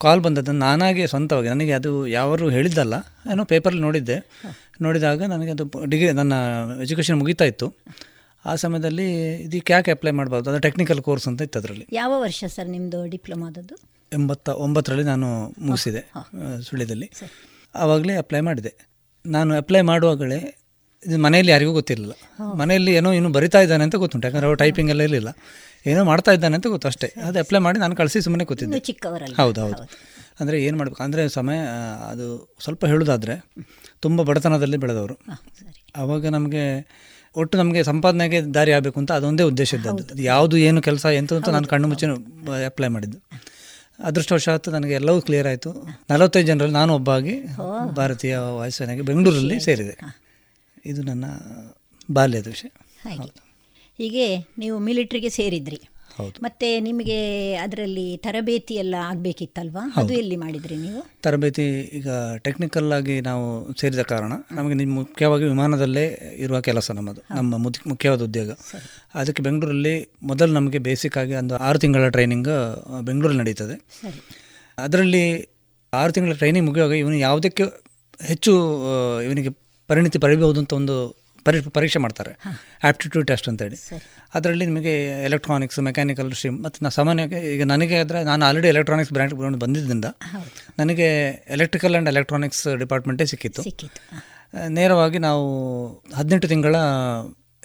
ಕಾಲ್ 0.00 0.20
ಬಂದದ್ದು 0.20 0.52
ನಾನಾಗೆ 0.52 1.06
ಸ್ವಂತವಾಗಿ 1.06 1.48
ನನಗೆ 1.48 1.72
ಅದು 1.72 2.06
ಯಾರು 2.06 2.50
ಹೇಳಿದ್ದಲ್ಲ 2.50 2.94
ಏನೋ 3.32 3.44
ಪೇಪರಲ್ಲಿ 3.44 3.82
ನೋಡಿದ್ದೆ. 3.82 4.16
ನೋಡಿದಾಗ 4.80 5.22
ನನಗೆ 5.22 5.50
ಅದು 5.50 5.64
ಡಿಗ್ರಿ 5.84 6.12
ನನ್ನ 6.12 6.32
ಎಜುಕೇಷನ್ 6.82 7.18
ಮುಗಿತಾ 7.18 7.44
ಇತ್ತು. 7.44 7.66
ಆ 8.44 8.54
ಸಮಯದಲ್ಲಿ 8.54 9.06
ಇದಕ್ಕೆ 9.44 9.72
ಯಾಕೆ 9.72 9.90
ಅಪ್ಲೈ 9.90 10.10
ಮಾಡಬಾರ್ದು? 10.10 10.50
ಅದು 10.50 10.60
ಟೆಕ್ನಿಕಲ್ 10.60 11.00
ಕೋರ್ಸ್ 11.00 11.26
ಅಂತ 11.28 11.42
ಇತ್ತು 11.42 11.58
ಅದರಲ್ಲಿ. 11.58 11.84
ಯಾವ 11.92 12.12
ವರ್ಷ 12.20 12.44
ಸರ್ 12.54 12.68
ನಿಮ್ಮದು 12.68 13.00
ಡಿಪ್ಲೊಮಾದದ್ದು? 13.10 13.76
ಎಂಬತ್ತ 14.12 14.48
ಒಂಬತ್ತರಲ್ಲಿ 14.64 15.04
ನಾನು 15.04 15.28
ಮುಗಿಸಿದೆ 15.66 16.02
ಸುಳ್ಯದಲ್ಲಿ 16.60 17.08
ಆವಾಗಲೇ 17.74 18.16
ಅಪ್ಲೈ 18.16 18.40
ಮಾಡಿದೆ. 18.40 18.72
ನಾನು 19.24 19.52
ಅಪ್ಲೈ 19.54 19.80
ಮಾಡುವಾಗಲೇ 19.80 20.40
ಇದು 21.02 21.18
ಮನೆಯಲ್ಲಿ 21.18 21.52
ಯಾರಿಗೂ 21.52 21.72
ಗೊತ್ತಿರಲಿಲ್ಲ. 21.72 22.14
ಮನೆಯಲ್ಲಿ 22.54 22.92
ಏನೋ 22.94 23.12
ಇನ್ನೂ 23.12 23.30
ಬರಿತಾ 23.30 23.60
ಇದ್ದಾನೆ 23.60 23.84
ಅಂತ 23.84 23.96
ಗೊತ್ತುಂಟು. 23.96 24.26
ಯಾಕಂದರೆ 24.28 24.46
ಅವ್ರು 24.46 24.58
ಟೈಪಿಂಗ್ 24.58 24.90
ಎಲ್ಲ 24.90 25.02
ಇರಲಿಲ್ಲ. 25.02 25.30
ಏನೋ 25.86 26.02
ಮಾಡ್ತಾ 26.04 26.32
ಇದ್ದಾನೆ 26.32 26.54
ಅಂತ 26.54 26.66
ಗೊತ್ತು 26.66 26.88
ಅಷ್ಟೇ. 26.88 27.08
ಅದು 27.26 27.38
ಅಪ್ಲೈ 27.38 27.60
ಮಾಡಿ 27.60 27.78
ನಾನು 27.78 27.96
ಕಳಿಸಿ 27.96 28.20
ಸುಮ್ಮನೆ 28.20 28.44
ಕೂತಿದ್ದೆ. 28.44 28.80
ಹೌದು 29.40 29.60
ಹೌದು. 29.60 29.82
ಅಂದರೆ 30.40 30.56
ಏನು 30.62 30.76
ಮಾಡಬೇಕು? 30.78 31.02
ಅಂದರೆ 31.02 31.22
ಸಮಯ 31.28 31.58
ಅದು 32.10 32.26
ಸ್ವಲ್ಪ 32.62 32.84
ಹೇಳೋದಾದರೆ 32.86 33.34
ತುಂಬ 34.00 34.22
ಬಡತನದಲ್ಲಿ 34.22 34.76
ಬೆಳೆದವರು. 34.76 35.16
ಆವಾಗ 35.96 36.26
ನಮಗೆ 36.26 36.64
ಒಟ್ಟು 37.36 37.58
ನಮಗೆ 37.58 37.84
ಸಂಪಾದನೆಗೆ 37.84 38.40
ದಾರಿ 38.42 38.72
ಆಗಬೇಕು 38.72 39.00
ಅಂತ 39.00 39.12
ಅದೊಂದೇ 39.12 39.42
ಉದ್ದೇಶ 39.42 39.74
ಇದ್ದದ್ದು. 39.74 40.04
ಅದು 40.12 40.22
ಯಾವುದು 40.22 40.56
ಏನು 40.56 40.82
ಕೆಲಸ 40.82 41.06
ಎಂತ 41.14 41.32
ಅಂತ 41.32 41.48
ನಾನು 41.48 41.66
ಕಣ್ಣು 41.66 41.88
ಮುಚ್ಚಿನ 41.88 42.10
ಅಪ್ಲೈ 42.66 42.88
ಮಾಡಿದ್ದು. 42.88 43.18
ಅದೃಷ್ಟವಶಾತ್ 43.98 44.68
ನನಗೆ 44.68 44.92
ಎಲ್ಲವೂ 44.92 45.20
ಕ್ಲಿಯರ್ 45.20 45.46
ಆಯಿತು. 45.46 45.86
ನಲವತ್ತೈದು 46.10 46.46
ಜನರಲ್ಲಿ 46.46 46.74
ನಾನು 46.74 46.94
ಒಬ್ಬ 46.94 47.10
ಆಗಿ 47.10 47.40
ಭಾರತೀಯ 47.94 48.38
ವಾಯುಸೇನೆಗೆ 48.38 49.02
ಬೆಂಗಳೂರಲ್ಲಿ 49.02 49.60
ಸೇರಿದೆ. 49.60 50.22
ಇದು 50.86 51.02
ನನ್ನ 51.02 51.24
ಬಾಲ್ಯದ 52.12 52.46
ವಿಷಯ. 52.46 52.68
ಹೀಗೆ. 53.98 54.46
ನೀವು 54.58 54.78
ಮಿಲಿಟ್ರಿಗೆ 54.78 55.28
ಸೇರಿದ್ರಿ. 55.28 55.80
ಮತ್ತೆ 56.42 56.80
ನಿಮಗೆ 56.80 57.18
ಅದರಲ್ಲಿ 57.54 58.16
ತರಬೇತಿ 58.16 58.74
ಎಲ್ಲ 58.74 58.94
ಆಗಬೇಕಿತ್ತಲ್ವಾ 59.04 59.92
ಅದು 59.96 60.12
ಎಲ್ಲಿ 60.12 60.36
ಮಾಡಿದ್ರಿ 60.36 60.76
ನೀವು? 60.76 61.06
ತರಬೇತಿ 61.22 61.62
ಈಗ 61.92 62.08
ಟೆಕ್ನಿಕಲ್ 62.36 62.92
ಆಗಿ 62.92 63.20
ನಾವು 63.20 63.44
ಸೇರಿದ 63.80 64.02
ಕಾರಣ 64.02 64.32
ನಮಗೆ 64.52 64.74
ನಿಮ್ಮ 64.74 64.94
ಮುಖ್ಯವಾಗಿ 64.94 65.44
ವಿಮಾನದಲ್ಲೇ 65.44 66.34
ಇರುವ 66.36 66.60
ಕೆಲಸ 66.60 66.90
ನಮ್ಮದು 66.90 67.20
ನಮ್ಮ 67.34 67.56
ಮುದ್- 67.56 67.88
ಮುಖ್ಯವಾದ 67.88 68.22
ಉದ್ಯೋಗ. 68.22 68.50
ಅದಕ್ಕೆ 69.14 69.42
ಬೆಂಗಳೂರಲ್ಲಿ 69.42 69.94
ಮೊದಲು 70.22 70.52
ನಮಗೆ 70.52 70.78
ಬೇಸಿಕ್ 70.78 71.16
ಆಗಿ 71.16 71.34
ಒಂದು 71.34 71.56
ಆರು 71.56 71.78
ತಿಂಗಳ 71.78 72.08
ಟ್ರೈನಿಂಗ್ 72.08 72.48
ಬೆಂಗಳೂರಲ್ಲಿ 73.00 73.40
ನಡೀತದೆ. 73.40 73.76
ಅದರಲ್ಲಿ 74.78 75.24
ಆರು 75.92 76.12
ತಿಂಗಳ 76.12 76.32
ಟ್ರೈನಿಂಗ್ 76.34 76.66
ಮುಗಿಯುವಾಗ 76.68 76.92
ಇವನು 76.92 77.16
ಯಾವುದಕ್ಕೆ 77.16 77.64
ಹೆಚ್ಚು 78.20 78.52
ಇವನಿಗೆ 79.24 79.50
ಪರಿಣಿತಿ 79.88 80.18
ಪಡೆಯಬಹುದು 80.18 80.60
ಅಂತ 80.60 80.72
ಒಂದು 80.72 81.21
ಪರಿ 81.44 81.60
ಪರೀಕ್ಷೆ 81.60 81.98
ಮಾಡ್ತಾರೆ. 81.98 82.32
ಆಪ್ಟಿಟ್ಯೂಡ್ 82.88 83.26
ಟೆಸ್ಟ್ 83.26 83.48
ಅಂತೇಳಿ. 83.48 83.78
ಅದರಲ್ಲಿ 84.34 84.66
ನಿಮಗೆ 84.66 84.94
ಎಲೆಕ್ಟ್ರಾನಿಕ್ಸ್ 85.24 85.78
ಮೆಕ್ಯಾನಿಕಲ್ 85.78 86.32
ಸ್ಟ್ರೀಮ್ 86.32 86.64
ಮತ್ತು 86.64 86.84
ನಾ 86.84 86.88
ಸಾಮಾನ್ಯವಾಗಿ 86.88 87.38
ಈಗ 87.54 87.64
ನನಗೆ 87.64 87.96
ಆದರೆ 87.98 88.24
ನಾನು 88.24 88.44
ಆಲ್ರೆಡಿ 88.44 88.68
ಎಲೆಕ್ಟ್ರಾನಿಕ್ಸ್ 88.68 89.12
ಬ್ರ್ಯಾಂಡ್ 89.12 89.56
ಬಂದಿದ್ದರಿಂದ 89.56 90.04
ನನಗೆ 90.78 91.08
ಎಲೆಕ್ಟ್ರಿಕಲ್ 91.48 91.92
ಆ್ಯಂಡ್ 91.92 92.08
ಎಲೆಕ್ಟ್ರಾನಿಕ್ಸ್ 92.08 92.78
ಡಿಪಾರ್ಟ್ಮೆಂಟೇ 92.78 93.26
ಸಿಕ್ಕಿತ್ತು. 93.26 93.62
ನೇರವಾಗಿ 94.68 95.18
ನಾವು 95.18 95.44
ಹದಿನೆಂಟು 96.14 96.48
ತಿಂಗಳ 96.48 96.76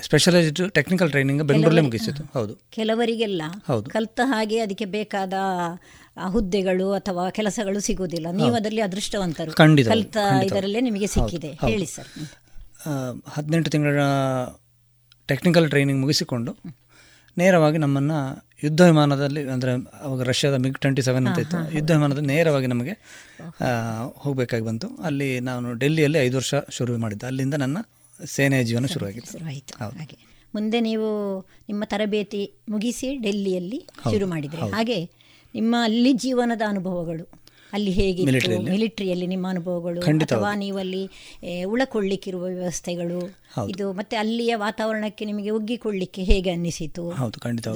ಸ್ಪೆಷಲೈಸ್ಡ್ 0.02 0.72
ಟೆಕ್ನಿಕಲ್ 0.72 1.10
ಟ್ರೈನಿಂಗ್ 1.10 1.44
ಬೆಂಗಳೂರಲ್ಲೇ 1.44 1.82
ಮುಗಿಸಿತ್ತು 1.82 2.24
ಹೌದು. 2.34 2.54
ಕೆಲವರಿಗೆಲ್ಲ 2.70 3.42
ಹೌದು. 3.68 3.90
ಕಲ್ತ 3.90 4.20
ಹಾಗೆ 4.24 4.60
ಅದಕ್ಕೆ 4.60 4.86
ಬೇಕಾದ 4.86 5.34
ಹುದ್ದೆಗಳು 6.28 6.94
ಅಥವಾ 6.94 7.30
ಕೆಲಸಗಳು 7.30 7.80
ಸಿಗುವುದಿಲ್ಲ. 7.80 8.28
ನೀವು 8.32 8.56
ಅದರಲ್ಲಿ 8.56 8.82
ಅದೃಷ್ಟವಂತರು. 8.82 9.52
ಕಲ್ತ. 9.52 10.18
ಇದರಲ್ಲೇ 10.46 10.82
ನಿಮಗೆ 10.82 11.08
ಸಿಕ್ಕಿದೆ. 11.08 11.52
ಹೇಳಿ 11.54 11.86
ಸರ್. 11.86 12.12
ಹದಿನೆಂಟು 13.36 13.70
ತಿಂಗಳ 13.70 14.04
ಟೆಕ್ನಿಕಲ್ 15.30 15.68
ಟ್ರೈನಿಂಗ್ 15.70 16.00
ಮುಗಿಸಿಕೊಂಡು 16.02 16.52
ನೇರವಾಗಿ 17.38 17.78
ನಮ್ಮನ್ನು 17.78 18.20
ಯುದ್ಧ 18.64 18.82
ವಿಮಾನದಲ್ಲಿ 18.82 19.42
ಅಂದರೆ 19.56 19.72
ಅವಾಗ 20.06 20.22
ರಷ್ಯಾದ 20.22 20.56
ಮಿಗ್ 20.64 20.78
ಟ್ವೆಂಟಿ 20.78 21.02
ಸೆವೆನ್ 21.08 21.26
ಅಂತ 21.30 21.40
ಇತ್ತು. 21.40 21.58
ಯುದ್ಧ 21.76 21.90
ವಿಮಾನದಲ್ಲಿ 21.92 22.30
ನೇರವಾಗಿ 22.34 22.68
ನಮಗೆ 22.68 22.94
ಹೋಗಬೇಕಾಗಿ 24.24 24.66
ಬಂತು. 24.66 24.88
ಅಲ್ಲಿ 25.08 25.28
ನಾನು 25.40 25.74
ಡೆಲ್ಲಿಯಲ್ಲಿ 25.74 26.20
ಐದು 26.20 26.36
ವರ್ಷ 26.38 26.56
ಶುರು 26.78 26.98
ಮಾಡಿದ್ದೆ. 26.98 27.26
ಅಲ್ಲಿಂದ 27.26 27.56
ನನ್ನ 27.64 27.78
ಸೇನೆಯ 28.20 28.64
ಜೀವನ 28.64 28.86
ಶುರುವಾಗಿತ್ತು 28.86 29.38
ಹಾಗೆ. 29.82 30.18
ಮುಂದೆ 30.56 30.80
ನೀವು 30.82 31.10
ನಿಮ್ಮ 31.68 31.84
ತರಬೇತಿ 31.86 32.44
ಮುಗಿಸಿ 32.70 33.10
ಡೆಲ್ಲಿಯಲ್ಲಿ 33.26 33.80
ಶುರು 34.12 34.28
ಮಾಡಿದ್ರಿ. 34.28 34.62
ಹಾಗೆ 34.78 35.00
ನಿಮ್ಮ 35.56 35.76
ಅಲ್ಲಿ 35.84 36.14
ಜೀವನದ 36.14 36.64
ಅನುಭವಗಳು. 36.68 37.26
ಅಲ್ಲಿ 37.74 37.91
ಹೇಗೆ 37.91 38.26
ಮಿಲಿಟರಿಯಲ್ಲಿ? 38.26 39.28
ನಿಮ್ಮ 39.28 39.45
ಅನುಭವಗಳು? 39.49 40.01
ಅಥವಾ 40.01 40.51
ನೀವು 40.55 40.78
ಅಲ್ಲಿ 40.78 41.03
ಉಳಕೊಳ್ಳಿಕ್ಕಿರುವ 41.65 42.43
ವ್ಯವಸ್ಥೆಗಳು? 42.43 43.20
ಇದು 43.70 43.86
ಮತ್ತೆ 43.93 44.15
ಅಲ್ಲಿಯ 44.18 44.55
ವಾತಾವರಣಕ್ಕೆ 44.55 45.26
ನಿಮಗೆ 45.26 45.49
ಒಗ್ಗಿಕೊಳ್ಳಿಕ್ಕೆ 45.49 46.24
ಹೇಗೆ 46.24 46.51
ಅನ್ನಿಸಿತು? 46.51 47.05
ಹೌದು 47.11 47.39
ಖಂಡಿತ 47.39 47.68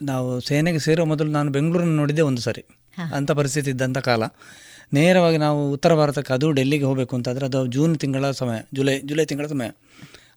ನಾವು 0.00 0.30
ಸೇನೆಗೆ 0.40 0.78
ಸೇರೋ 0.78 1.04
ಮೊದಲು 1.04 1.30
ನಾನು 1.30 1.50
ಬೆಂಗಳೂರನ್ನು 1.52 1.96
ನೋಡಿದ್ದೆ 1.96 2.22
ಒಂದು 2.22 2.42
ಸರಿ. 2.42 2.64
ಅಂಥ 3.14 3.30
ಪರಿಸ್ಥಿತಿ 3.30 3.70
ಇದ್ದಂಥ 3.70 3.98
ಕಾಲ. 3.98 4.24
ನೇರವಾಗಿ 4.92 5.38
ನಾವು 5.38 5.60
ಉತ್ತರ 5.72 5.92
ಭಾರತಕ್ಕೆ 5.94 6.32
ಅದು 6.32 6.46
ಡೆಲ್ಲಿಗೆ 6.52 6.84
ಹೋಗಬೇಕು 6.84 7.16
ಅಂತಾದರೆ 7.16 7.44
ಅದು 7.46 7.60
ಜೂನ್ 7.66 7.94
ತಿಂಗಳ 7.98 8.30
ಸಮಯ 8.30 8.58
ಜುಲೈ 8.74 8.94
ಜುಲೈ 9.00 9.24
ತಿಂಗಳ 9.24 9.46
ಸಮಯ. 9.46 9.68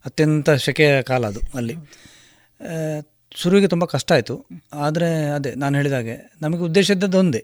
ಅತ್ಯಂತ 0.04 0.50
ಶೆಕೆಯ 0.64 1.02
ಕಾಲ 1.02 1.26
ಅದು 1.26 1.40
ಅಲ್ಲಿ. 1.54 1.74
ಶುರುವಿಗೆ 3.34 3.68
ತುಂಬ 3.68 3.84
ಕಷ್ಟ 3.84 4.12
ಆಯಿತು. 4.12 4.34
ಆದರೆ 4.74 5.08
ಅದೇ 5.30 5.50
ನಾನು 5.54 5.74
ಹೇಳಿದಾಗೆ 5.76 6.16
ನಮಗೆ 6.42 6.62
ಉದ್ದೇಶ 6.62 6.90
ಇದ್ದದ್ದು 6.90 7.18
ಒಂದೇ. 7.18 7.42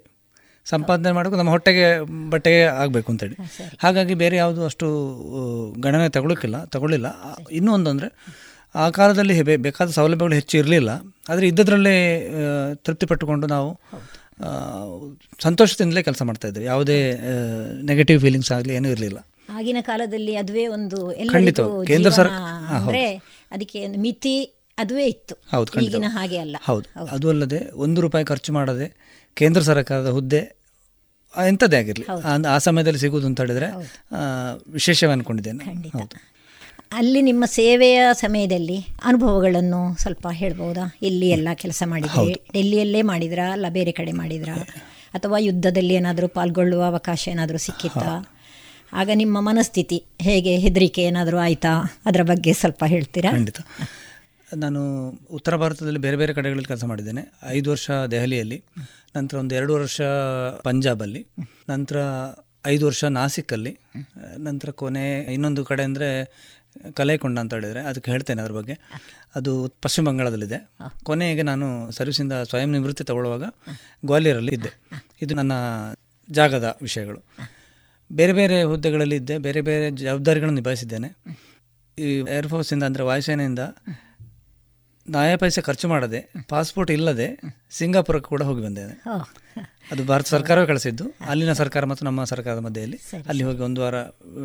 ಸಂಪಾದನೆ 0.68 1.12
ಮಾಡಬೇಕು 1.12 1.36
ನಮ್ಮ 1.36 1.50
ಹೊಟ್ಟೆಗೆ 1.50 2.00
ಬಟ್ಟೆಗೆ 2.30 2.62
ಆಗಬೇಕು 2.62 3.12
ಅಂತೇಳಿ 3.12 3.36
ಹಾಗಾಗಿ 3.78 4.14
ಬೇರೆ 4.14 4.36
ಯಾವುದು 4.36 4.64
ಅಷ್ಟು 4.64 4.86
ಗಣನೆ 5.80 6.08
ತಗೊಳಕ್ಕಿಲ್ಲ 6.08 6.64
ತಗೊಳ್ಳಿಲ್ಲ. 6.64 7.06
ಇನ್ನೂ 7.52 7.74
ಒಂದು 7.74 7.90
ಅಂದರೆ 7.90 8.36
ಆ 8.74 8.90
ಕಾಲದಲ್ಲಿ 8.90 9.56
ಬೇಕಾದ 9.56 9.90
ಸೌಲಭ್ಯಗಳು 9.90 10.34
ಹೆಚ್ಚು 10.34 10.58
ಇರಲಿಲ್ಲ. 10.58 10.90
ಆದರೆ 11.28 11.48
ಇದ್ದದ್ರಲ್ಲೇ 11.48 12.28
ತೃಪ್ತಿ 12.74 13.06
ಪಟ್ಟುಕೊಂಡು 13.06 13.46
ನಾವು 13.46 13.78
ಸಂತೋಷದಿಂದಲೇ 15.42 16.02
ಕೆಲಸ 16.02 16.22
ಮಾಡ್ತಾ 16.22 16.48
ಇದ್ವಿ 16.48 16.64
ಯಾವುದೇ 16.64 17.20
ನೆಗೆಟಿವ್ 17.82 18.20
ಫೀಲಿಂಗ್ಸ್ 18.20 18.52
ಆಗಲಿ 18.52 18.74
ಏನೂ 18.74 18.88
ಇರಲಿಲ್ಲ. 18.88 19.26
ಆಗಿನ 19.48 19.76
ಕಾಲದಲ್ಲಿ 19.80 20.36
ಅದುವೇ 20.36 20.66
ಒಂದು 20.66 21.14
ಖಂಡಿತ. 21.32 21.60
ಕೇಂದ್ರ 21.60 22.10
ಸರ್- 22.10 22.30
ಜೀವನ 22.30 22.66
ಹಾ, 22.66 22.74
ಹೌದು. 22.74 22.86
ಅಂದ್ರೆ 22.86 23.14
ಅದಕ್ಕೆ 23.50 23.86
ಮಿತಿ 23.86 24.44
ಅದುವೇ 24.78 25.06
ಇತ್ತು. 25.06 25.34
ಹೌದು 25.50 25.80
ಈಗಿನ 25.80 26.04
ಹಾಗೆ 26.08 26.38
ಅಲ್ಲ. 26.38 26.56
ಹೌದು. 26.62 27.04
ಅದು 27.04 27.28
ಅಲ್ಲದೆ 27.28 27.70
ಒಂದು 27.74 28.00
ರೂಪಾಯಿ 28.00 28.24
ಖರ್ಚು 28.24 28.52
ಮಾಡದೆ 28.52 29.05
ಕೇಂದ್ರ 29.36 29.60
ಸರ್ಕಾರದ 29.62 30.08
ಹುದ್ದೆ 30.08 30.40
ಎಂಥದ್ದೇ 31.48 31.76
ಆಗಿರಲಿ. 31.76 32.06
ಆ 32.48 32.58
ಸಮಯದಲ್ಲಿ 32.58 33.00
ಸಿಗುವುದು 33.00 33.26
ಅಂತ 33.26 33.40
ಹೇಳಿದ್ರೆ 33.40 33.68
ವಿಶೇಷವೇ 34.72 35.12
ಹೌದು. 35.92 36.14
ಅಲ್ಲಿ 36.92 37.22
ನಿಮ್ಮ 37.22 37.44
ಸೇವೆಯ 37.46 38.00
ಸಮಯದಲ್ಲಿ 38.12 38.76
ಅನುಭವಗಳನ್ನು 39.04 39.80
ಸ್ವಲ್ಪ 39.96 40.28
ಹೇಳ್ಬೋದಾ? 40.32 40.84
ಎಲ್ಲಿ 41.02 41.28
ಎಲ್ಲ 41.30 41.48
ಕೆಲಸ 41.54 41.82
ಮಾಡಿದ್ರಿ? 41.86 42.32
ಡೆಲ್ಲಿಯಲ್ಲೇ 42.52 43.02
ಮಾಡಿದ್ರಾ? 43.02 43.52
ಅಲ್ಲ 43.52 43.66
ಬೇರೆ 43.68 43.92
ಕಡೆ 43.92 44.12
ಮಾಡಿದ್ರಾ? 44.12 44.54
ಅಥವಾ 45.14 45.38
ಯುದ್ಧದಲ್ಲಿ 45.38 45.94
ಏನಾದರೂ 45.94 46.28
ಪಾಲ್ಗೊಳ್ಳುವ 46.28 46.82
ಅವಕಾಶ 46.84 47.28
ಏನಾದರೂ 47.28 47.58
ಸಿಕ್ಕಿತ್ತಾ? 47.58 48.14
ಆಗ 48.92 49.10
ನಿಮ್ಮ 49.14 49.40
ಮನಸ್ಥಿತಿ 49.40 50.04
ಹೇಗೆ? 50.22 50.58
ಹೆದರಿಕೆ 50.58 51.02
ಏನಾದರೂ 51.02 51.38
ಆಯ್ತಾ? 51.38 52.00
ಅದರ 52.06 52.22
ಬಗ್ಗೆ 52.22 52.52
ಸ್ವಲ್ಪ 52.52 52.84
ಹೇಳ್ತೀರಾ? 52.86 53.30
ಖಂಡಿತ. 53.32 53.60
ನಾನು 54.54 55.10
ಉತ್ತರ 55.30 55.56
ಭಾರತದಲ್ಲಿ 55.56 55.98
ಬೇರೆ 55.98 56.16
ಬೇರೆ 56.16 56.32
ಕಡೆಗಳಲ್ಲಿ 56.34 56.64
ಕೆಲಸ 56.64 56.84
ಮಾಡಿದ್ದೇನೆ. 56.84 57.22
ಐದು 57.48 57.70
ವರ್ಷ 57.70 57.90
ದೆಹಲಿಯಲ್ಲಿ, 57.90 58.62
ನಂತರ 59.16 59.36
ಒಂದು 59.36 59.54
ಎರಡು 59.54 59.74
ವರ್ಷ 59.74 60.00
ಪಂಜಾಬಲ್ಲಿ, 60.62 61.26
ನಂತರ 61.68 61.96
ಐದು 62.66 62.86
ವರ್ಷ 62.86 63.04
ನಾಸಿಕಲ್ಲಿ, 63.04 63.78
ನಂತರ 64.38 64.70
ಕೊನೆ 64.70 65.22
ಇನ್ನೊಂದು 65.34 65.64
ಕಡೆ 65.64 65.82
ಅಂದರೆ 65.82 66.08
ಕಲೆಕೊಂಡ 66.94 67.38
ಅಂತ 67.38 67.54
ಹೇಳಿದರೆ, 67.54 67.80
ಅದಕ್ಕೆ 67.80 68.10
ಹೇಳ್ತೇನೆ 68.10 68.42
ಅದ್ರ 68.42 68.52
ಬಗ್ಗೆ. 68.52 68.74
ಅದು 69.34 69.72
ಪಶ್ಚಿಮ 69.82 70.04
ಬಂಗಾಳದಲ್ಲಿದೆ. 70.08 70.58
ಕೊನೆಗೆ 71.04 71.42
ನಾನು 71.42 71.90
ಸರ್ವಿಸಿಂದ 71.90 72.32
ಸ್ವಯಂ 72.50 72.70
ನಿವೃತ್ತಿ 72.70 73.04
ತಗೊಳ್ಳುವಾಗ 73.04 73.44
ಗ್ವಾಲಿಯರಲ್ಲಿ 74.06 74.54
ಇದ್ದೆ. 74.54 74.72
ಇದು 75.22 75.34
ನನ್ನ 75.34 75.52
ಜಾಗದ 76.30 76.78
ವಿಷಯಗಳು. 76.82 77.20
ಬೇರೆ 78.10 78.32
ಬೇರೆ 78.32 78.62
ಹುದ್ದೆಗಳಲ್ಲಿ 78.62 79.16
ಇದ್ದೆ, 79.16 79.38
ಬೇರೆ 79.38 79.60
ಬೇರೆ 79.60 79.90
ಜವಾಬ್ದಾರಿಗಳನ್ನು 79.90 80.54
ನಿಭಾಯಿಸಿದ್ದೇನೆ. 80.54 81.08
ಈ 81.98 82.08
ಏರ್ಫೋರ್ಸಿಂದ 82.20 82.82
ಅಂದರೆ 82.82 83.02
ವಾಯುಸೇನೆಯಿಂದ 83.02 83.58
ನಾಯ 85.10 85.36
ಪೈಸೆ 85.36 85.60
ಖರ್ಚು 85.60 85.88
ಮಾಡದೆ 85.88 86.32
ಪಾಸ್ಪೋರ್ಟ್ 86.48 86.92
ಇಲ್ಲದೆ 86.92 87.40
ಸಿಂಗಾಪುರಕ್ಕೆ 87.70 88.28
ಕೂಡ 88.28 88.42
ಹೋಗಿ 88.42 88.64
ಬಂದೇನೆ 88.64 89.02
ಅದು 89.92 90.04
ಭಾರತ 90.04 90.26
ಸರ್ಕಾರವೇ 90.26 90.66
ಕಳಿಸಿದ್ದು. 90.66 91.04
ಅಲ್ಲಿನ 91.20 91.52
ಸರ್ಕಾರ 91.52 91.84
ಮತ್ತು 91.84 92.04
ನಮ್ಮ 92.04 92.24
ಸರ್ಕಾರದ 92.24 92.58
ಮಧ್ಯೆಯಲ್ಲಿ. 92.58 92.96
ಅಲ್ಲಿ 93.28 93.44
ಹೋಗಿ 93.44 93.58
ಒಂದು 93.58 93.80
ವಾರ 93.80 93.94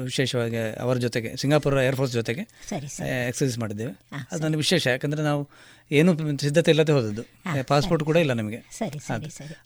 ವಿಶೇಷವಾಗಿ 0.04 0.58
ಅವರ 0.80 0.98
ಜೊತೆಗೆ 0.98 1.38
ಸಿಂಗಾಪುರ 1.38 1.78
ಏರ್ಫೋರ್ಸ್ 1.78 2.14
ಜೊತೆಗೆ 2.14 2.42
ಎಕ್ಸರ್ಸೈಸ್ 2.42 3.02
ಎಕ್ಸಸೈಸ್ 3.02 3.60
ಮಾಡಿದ್ದೇವೆ. 3.60 3.92
ಅದು 4.32 4.44
ನನಗೆ 4.44 4.58
ವಿಶೇಷ 4.58 4.88
ಯಾಕಂದರೆ 4.88 5.24
ನಾವು 5.24 5.50
ಏನು 5.92 6.38
ಸಿದ್ಧತೆ 6.38 6.72
ಇಲ್ಲದೆ 6.72 6.92
ಹೋದದ್ದು. 6.92 7.24
ಪಾಸ್ಪೋರ್ಟ್ 7.68 8.06
ಕೂಡ 8.06 8.16
ಇಲ್ಲ 8.16 8.34
ನಮಗೆ. 8.34 8.58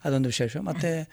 ಅದೊಂದು 0.05 0.29
ವಿಶೇಷ. 0.29 0.57
ಮತ್ತು 0.57 1.09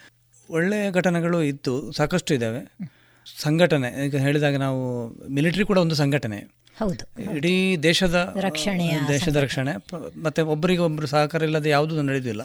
ಒಳ್ಳೆಯ 0.51 0.91
ಘಟನೆಗಳು 0.91 1.43
ಇತ್ತು 1.43 1.93
ಸಾಕಷ್ಟು 1.93 2.35
ಇದ್ದಾವೆ. 2.35 2.93
ಸಂಘಟನೆ 3.41 4.07
ಈಗ 4.07 4.16
ಹೇಳಿದಾಗ 4.16 4.57
ನಾವು 4.57 5.09
ಮಿಲಿಟರಿ 5.28 5.64
ಕೂಡ 5.64 5.78
ಒಂದು 5.78 5.95
ಸಂಘಟನೆ. 5.95 6.62
ಹೌದು 6.79 7.33
ಇಡೀ 7.37 7.77
ದೇಶದ 7.77 8.37
ರಕ್ಷಣೆ 8.41 8.91
ದೇಶದ 9.09 9.37
ರಕ್ಷಣೆ. 9.37 9.73
ಮತ್ತೆ 10.23 10.43
ಒಬ್ಬರಿಗೆ 10.43 10.81
ಒಬ್ಬರು 10.81 11.07
ಸಹಕಾರ 11.07 11.43
ಇಲ್ಲದೆ 11.43 11.70
ಯಾವುದೂ 11.70 12.03
ನಡೆಯುವುದಿಲ್ಲ. 12.03 12.41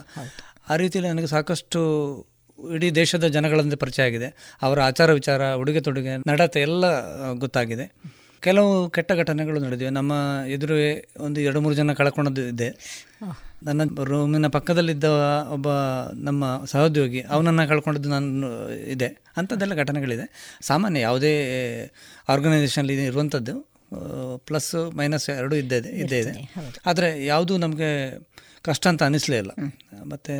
ಆ 0.70 0.76
ರೀತಿಯಲ್ಲಿ 0.76 1.10
ನನಗೆ 1.10 1.26
ಸಾಕಷ್ಟು 1.26 2.26
ಇಡೀ 2.74 2.90
ದೇಶದ 2.90 3.24
ಜನಗಳಂತೆ 3.24 3.76
ಪರಿಚಯ 3.76 4.02
ಆಗಿದೆ. 4.02 4.56
ಅವರ 4.62 4.80
ಆಚಾರ 4.80 5.12
ವಿಚಾರ 5.12 5.54
ಉಡುಗೆ 5.54 5.80
ತೊಡುಗೆ 5.80 6.16
ನಡತೆ 6.16 6.60
ಎಲ್ಲ 6.60 6.84
ಗೊತ್ತಾಗಿದೆ. 7.32 7.92
ಕೆಲವು 8.40 8.90
ಕೆಟ್ಟ 8.90 9.12
ಘಟನೆಗಳು 9.12 9.60
ನಡೆದಿವೆ. 9.60 9.90
ನಮ್ಮ 9.90 10.12
ಎದುರು 10.48 10.74
ಒಂದು 11.24 11.40
ಎರಡು 11.40 11.60
ಮೂರು 11.60 11.74
ಜನ 11.74 11.92
ಕಳ್ಕೊಂಡದ್ದು 11.92 12.48
ಇದೆ. 12.48 12.68
ನನ್ನ 13.62 13.82
ರೂಮಿನ 14.04 14.46
ಪಕ್ಕದಲ್ಲಿದ್ದ 14.46 15.04
ಒಬ್ಬ 15.48 15.68
ನಮ್ಮ 16.14 16.64
ಸಹೋದ್ಯೋಗಿ 16.66 17.20
ಅವನನ್ನು 17.20 17.68
ಕಳ್ಕೊಂಡದ್ದು 17.68 18.08
ನಾನು 18.08 18.70
ಇದೆ. 18.72 19.06
ಅಂಥದ್ದೆಲ್ಲ 19.36 19.74
ಘಟನೆಗಳಿದೆ. 19.74 20.58
ಸಾಮಾನ್ಯ 20.62 21.00
ಯಾವುದೇ 21.00 21.32
ಆರ್ಗನೈಸೇಷನಲ್ಲಿ 22.28 23.04
ಇರುವಂಥದ್ದು. 23.04 23.67
ಪ್ಲಸ್ 24.36 24.92
ಮೈನಸ್ 24.96 25.30
ಎರಡು 25.30 25.56
ಇದ್ದೇ 25.56 25.76
ಇದೆ 25.76 25.88
ಇದ್ದೇ 25.88 26.18
ಇದೆ. 26.18 26.54
ಆದರೆ 26.86 27.26
ಯಾವುದೂ 27.26 27.56
ನಮಗೆ 27.56 27.90
ಕಷ್ಟ 28.62 28.86
ಅಂತ 28.86 29.02
ಅನ್ನಿಸಲೇ 29.02 29.38
ಇಲ್ಲ. 29.38 29.50
ಮತ್ತು 30.10 30.34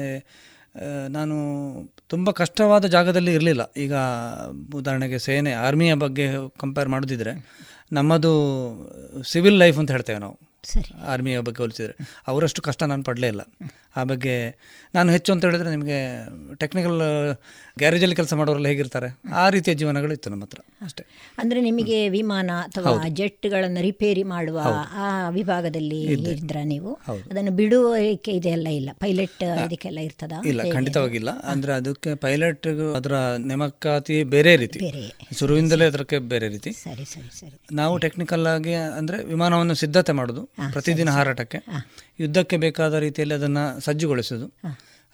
ನಾನು 1.08 1.36
ತುಂಬ 2.08 2.30
ಕಷ್ಟವಾದ 2.30 2.84
ಜಾಗದಲ್ಲಿ 2.86 3.32
ಇರಲಿಲ್ಲ. 3.34 3.72
ಈಗ 3.76 3.94
ಉದಾಹರಣೆಗೆ 4.74 5.18
ಸೇನೆ 5.18 5.52
ಆರ್ಮಿಯ 5.52 5.94
ಬಗ್ಗೆ 5.94 6.26
ಕಂಪೇರ್ 6.60 6.88
ಮಾಡೋದಿದ್ರೆ 6.88 7.32
ನಮ್ಮದು 7.92 8.32
ಸಿವಿಲ್ 9.22 9.58
ಲೈಫ್ 9.58 9.78
ಅಂತ 9.78 9.90
ಹೇಳ್ತೇವೆ 9.90 10.18
ನಾವು. 10.18 10.36
ಆರ್ಮಿಯ 11.06 11.40
ಬಗ್ಗೆ 11.40 11.62
ಹೋಲಿಸಿದರೆ. 11.62 11.94
ಅವರಷ್ಟು 12.26 12.62
ಕಷ್ಟ 12.62 12.82
ನಾನು 12.82 13.04
ಪಡಲೇ 13.04 13.26
ಇಲ್ಲ. 13.26 13.40
ಆ 13.98 14.04
ಬಗ್ಗೆ 14.04 14.34
ನಾನು 14.94 15.12
ಹೆಚ್ಚು 15.12 15.32
ಅಂತ 15.32 15.44
ಹೇಳಿದ್ರೆ 15.44 15.70
ನಿಮಗೆ 15.70 15.98
ಟೆಕ್ನಿಕಲ್ 16.56 17.00
ಗ್ಯಾರೇಜಲ್ಲಿ 17.78 18.16
ಕೆಲಸ 18.16 18.34
ಮಾಡೋರೆಲ್ಲ 18.34 18.68
ಹೇಗಿರ್ತಾರೆ? 18.68 19.18
ಆ 19.34 19.48
ರೀತಿಯ 19.48 19.74
ಜೀವನಗಳು 19.74 20.12
ಇತ್ತು 20.12 20.30
ನಮ್ಮ 20.30 20.44
ಹತ್ರ. 20.44 20.58
ಅಷ್ಟೇ. 20.84 21.04
ಅಂದ್ರೆ 21.38 21.60
ನಿಮಗೆ 21.60 22.08
ವಿಮಾನ 22.08 22.50
ಅಥವಾ 22.62 23.08
ಜೆಟ್ಗಳನ್ನು 23.08 23.82
ರಿಪೇರಿ 23.82 24.22
ಮಾಡುವ 24.22 24.60
ಆ 24.92 25.28
ವಿಭಾಗದಲ್ಲಿ 25.28 26.02
ಇದ್ರ 26.02 26.56
ನೀವು. 26.64 26.92
ಅದನ್ನು 27.30 27.50
ಬಿಡುವಿಕೆ 27.50 28.32
ಇದೆಲ್ಲ 28.32 28.68
ಇಲ್ಲ. 28.68 28.90
ಪೈಲಟ್ 28.92 29.42
ಇದಕ್ಕೆಲ್ಲ 29.42 29.98
ಇರ್ತದ? 29.98 30.32
ಇಲ್ಲ 30.46 30.72
ಖಂಡಿತವಾಗಿಲ್ಲ. 30.72 31.30
ಅಂದರೆ 31.30 31.72
ಅದಕ್ಕೆ 31.72 32.14
ಪೈಲಟ್ 32.14 32.66
ಅದರ 32.96 33.12
ನೇಮಕಾತಿ 33.38 34.24
ಬೇರೆ 34.24 34.56
ರೀತಿ. 34.56 35.12
ಶುರುವಿಂದಲೇ 35.38 35.84
ಅದಕ್ಕೆ 35.84 36.18
ಬೇರೆ 36.18 36.48
ರೀತಿ. 36.48 36.72
ಸರಿ 36.72 37.04
ಸರಿ 37.04 37.40
ಸರಿ. 37.40 37.58
ನಾವು 37.72 37.98
ಟೆಕ್ನಿಕಲ್ 37.98 38.46
ಆಗಿ 38.46 38.74
ಅಂದ್ರೆ 38.74 39.24
ವಿಮಾನವನ್ನು 39.24 39.74
ಸಿದ್ಧತೆ 39.74 40.12
ಮಾಡೋದು 40.12 40.44
ಪ್ರತಿದಿನ 40.72 41.10
ಹಾರಾಟಕ್ಕೆ. 41.10 41.58
ಯುದ್ಧಕ್ಕೆ 42.20 42.56
ಬೇಕಾದ 42.56 42.94
ರೀತಿಯಲ್ಲಿ 42.94 43.34
ಅದನ್ನ 43.34 43.58
ಸಜ್ಜುಗೊಳಿಸೋದು. 43.88 44.46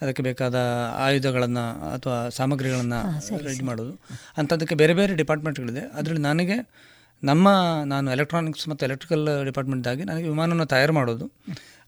ಅದಕ್ಕೆ 0.03 0.23
ಬೇಕಾದ 0.23 0.57
ಆಯುಧಗಳನ್ನು 0.97 1.65
ಅಥವಾ 1.95 2.29
ಸಾಮಗ್ರಿಗಳನ್ನು 2.29 3.01
ರೆಡಿ 3.45 3.65
ಮಾಡೋದು. 3.65 3.93
ಅಂಥದ್ದಕ್ಕೆ 4.39 4.75
ಬೇರೆ 4.75 4.95
ಬೇರೆ 4.95 5.13
ಡಿಪಾರ್ಟ್ಮೆಂಟ್ಗಳಿದೆ. 5.15 5.81
ಅದರಲ್ಲಿ 5.81 6.23
ನನಗೆ 6.23 6.57
ನಮ್ಮ 7.25 7.49
ನಾನು 7.85 8.07
ಎಲೆಕ್ಟ್ರಾನಿಕ್ಸ್ 8.11 8.69
ಮತ್ತು 8.69 8.87
ಎಲೆಕ್ಟ್ರಿಕಲ್ 8.87 9.29
ಡಿಪಾರ್ಟ್ಮೆಂಟ್ದಾಗಿ 9.45 10.05
ನನಗೆ 10.05 10.29
ವಿಮಾನವನ್ನು 10.29 10.67
ತಯಾರು 10.67 10.93
ಮಾಡೋದು. 10.93 11.27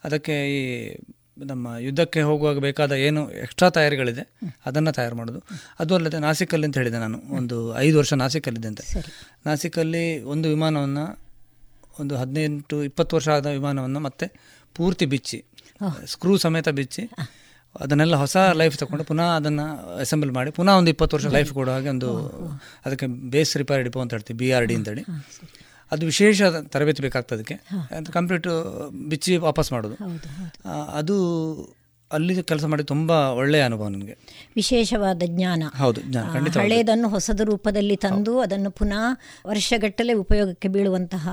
ಅದಕ್ಕೆ 0.05 0.35
ಈ 0.57 0.61
ನಮ್ಮ 1.39 1.69
ಯುದ್ಧಕ್ಕೆ 1.79 2.21
ಹೋಗುವಾಗ 2.23 2.59
ಬೇಕಾದ 2.59 2.93
ಏನು 2.93 3.23
ಎಕ್ಸ್ಟ್ರಾ 3.31 3.69
ತಯಾರಿಗಳಿದೆ 3.69 4.23
ಅದನ್ನು 4.67 4.93
ತಯಾರು 4.93 5.17
ಮಾಡೋದು. 5.17 5.41
ಅದು 5.79 5.95
ಅಲ್ಲದೆ 5.95 6.19
ನಾಸಿಕಲ್ಲಿ 6.19 6.67
ಅಂತ 6.67 6.77
ಹೇಳಿದೆ 6.79 6.99
ನಾನು. 6.99 7.19
ಒಂದು 7.31 7.57
ಐದು 7.79 7.97
ವರ್ಷ 7.99 8.13
ನಾಸಿಕಲ್ಲಿದೆ 8.15 8.69
ಅಂತ. 8.69 8.81
ನಾಸಿಕಲ್ಲಿ 9.47 10.05
ಒಂದು 10.23 10.49
ವಿಮಾನವನ್ನು 10.49 11.05
ಒಂದು 12.01 12.15
ಹದಿನೆಂಟು 12.17 12.77
ಇಪ್ಪತ್ತು 12.83 13.17
ವರ್ಷ 13.17 13.29
ಆದ 13.29 13.47
ವಿಮಾನವನ್ನು 13.47 14.01
ಮತ್ತೆ 14.01 14.27
ಪೂರ್ತಿ 14.75 15.07
ಬಿಚ್ಚಿ 15.07 15.39
ಸ್ಕ್ರೂ 16.07 16.37
ಸಮೇತ 16.37 16.69
ಬಿಚ್ಚಿ 16.69 17.11
ಅದನ್ನೆಲ್ಲ 17.81 18.17
ಹೊಸ 18.17 18.37
ಲೈಫ್ 18.37 18.79
ತಗೊಂಡು 18.79 19.05
ಪುನಃ 19.05 19.23
ಅದನ್ನು 19.23 19.97
ಅಸೆಂಬಲ್ 19.97 20.33
ಮಾಡಿ 20.33 20.51
ಪುನಃ 20.51 20.71
ಒಂದು 20.71 20.91
ಇಪ್ಪತ್ತು 20.91 21.17
ವರ್ಷ 21.17 21.27
ಲೈಫ್ 21.27 21.53
ಕೊಡೋ 21.53 21.73
ಹಾಗೆ 21.73 21.89
ಒಂದು 21.89 22.29
ಅದಕ್ಕೆ 22.87 23.07
ಬೇಸ್ 23.07 23.57
ರಿಪೇರ್ 23.57 23.85
ಡಿಪೋ 23.85 24.01
ಅಂತ 24.01 24.15
ಹೇಳ್ತೀವಿ 24.15 24.39
ಬಿ 24.39 24.53
ಆರ್ 24.53 24.67
ಡಿ 24.67 24.75
ಅಂತೇಳಿ. 24.75 25.05
ಅದು 25.93 26.07
ವಿಶೇಷ 26.07 26.43
ತರಬೇತಿ 26.43 27.03
ಬೇಕಾಗ್ತದಕ್ಕೆ 27.03 27.55
ಅದಕ್ಕೆ. 27.55 27.95
ಅದು 27.95 28.13
ಕಂಪ್ಲೀಟ್ 28.13 28.47
ಬಿಚ್ಚಿ 29.09 29.37
ವಾಪಸ್ 29.37 29.73
ಮಾಡೋದು. 29.73 29.97
ಅದು 30.95 31.17
ಅಲ್ಲಿ 32.13 32.43
ಕೆಲಸ 32.43 32.65
ಮಾಡಿ 32.65 32.85
ತುಂಬ 32.85 33.11
ಒಳ್ಳೆಯ 33.11 33.63
ಅನುಭವ 33.63 33.89
ನನಗೆ. 33.89 34.19
ವಿಶೇಷವಾದ 34.57 35.23
ಜ್ಞಾನ. 35.27 35.63
ಹೌದು 35.79 36.01
ಜ್ಞಾನ 36.01 36.27
ಹಳೆಯದನ್ನು 36.61 37.09
ಹೊಸದ 37.09 37.41
ರೂಪದಲ್ಲಿ 37.41 37.97
ತಂದು 37.97 38.41
ಅದನ್ನು 38.41 38.71
ಪುನಃ 38.71 39.19
ವರ್ಷಗಟ್ಟಲೆ 39.47 40.13
ಉಪಯೋಗಕ್ಕೆ 40.13 40.69
ಬೀಳುವಂತಹ 40.69 41.29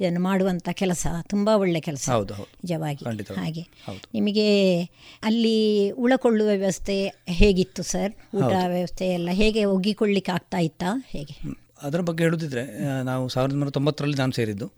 ಇದನ್ನು 0.00 0.20
ಮಾಡುವಂತಹ 0.20 0.72
ಕೆಲಸ 0.72 1.06
ತುಂಬಾ 1.22 1.56
ಒಳ್ಳೆ 1.56 1.80
ಕೆಲಸ. 1.80 2.10
ಹೌದು, 2.12 2.34
ಹೌದು. 2.34 2.48
ನಿಜವಾಗಿ. 2.56 3.04
ಹಾಗೆ. 3.36 3.68
ನಿಮಗೆ 4.14 4.82
ಅಲ್ಲಿ 5.22 5.90
ಉಳಕೊಳ್ಳುವ 5.90 6.48
ವ್ಯವಸ್ಥೆ 6.48 7.08
ಹೇಗಿತ್ತು 7.26 7.82
ಸರ್? 7.82 8.36
ಊಟ 8.36 8.52
ವ್ಯವಸ್ಥೆ 8.68 9.08
ಎಲ್ಲ 9.08 9.28
ಹೇಗೆ 9.32 9.64
ಒಗ್ಗಿಕೊಳ್ಳಿಕ್ಕೆ 9.64 10.32
ಆಗ್ತಾ 10.32 10.58
ಇತ್ತಾ? 10.58 11.04
ಹೇಗೆ? 11.06 11.66
ಅದರ 11.82 12.00
ಬಗ್ಗೆ 12.00 12.24
ಹೇಳುದಿದ್ರೆ 12.24 12.80
ನಾವು 13.04 13.28
ಸಾವಿರದ 13.28 13.52
ಒಂಬೈನೂರ 13.52 13.70
ತೊಂಬತ್ತರಲ್ಲಿ 13.70 14.16
ನಾನು 14.16 14.32
ಸೇರಿದ್ದು. 14.32 14.72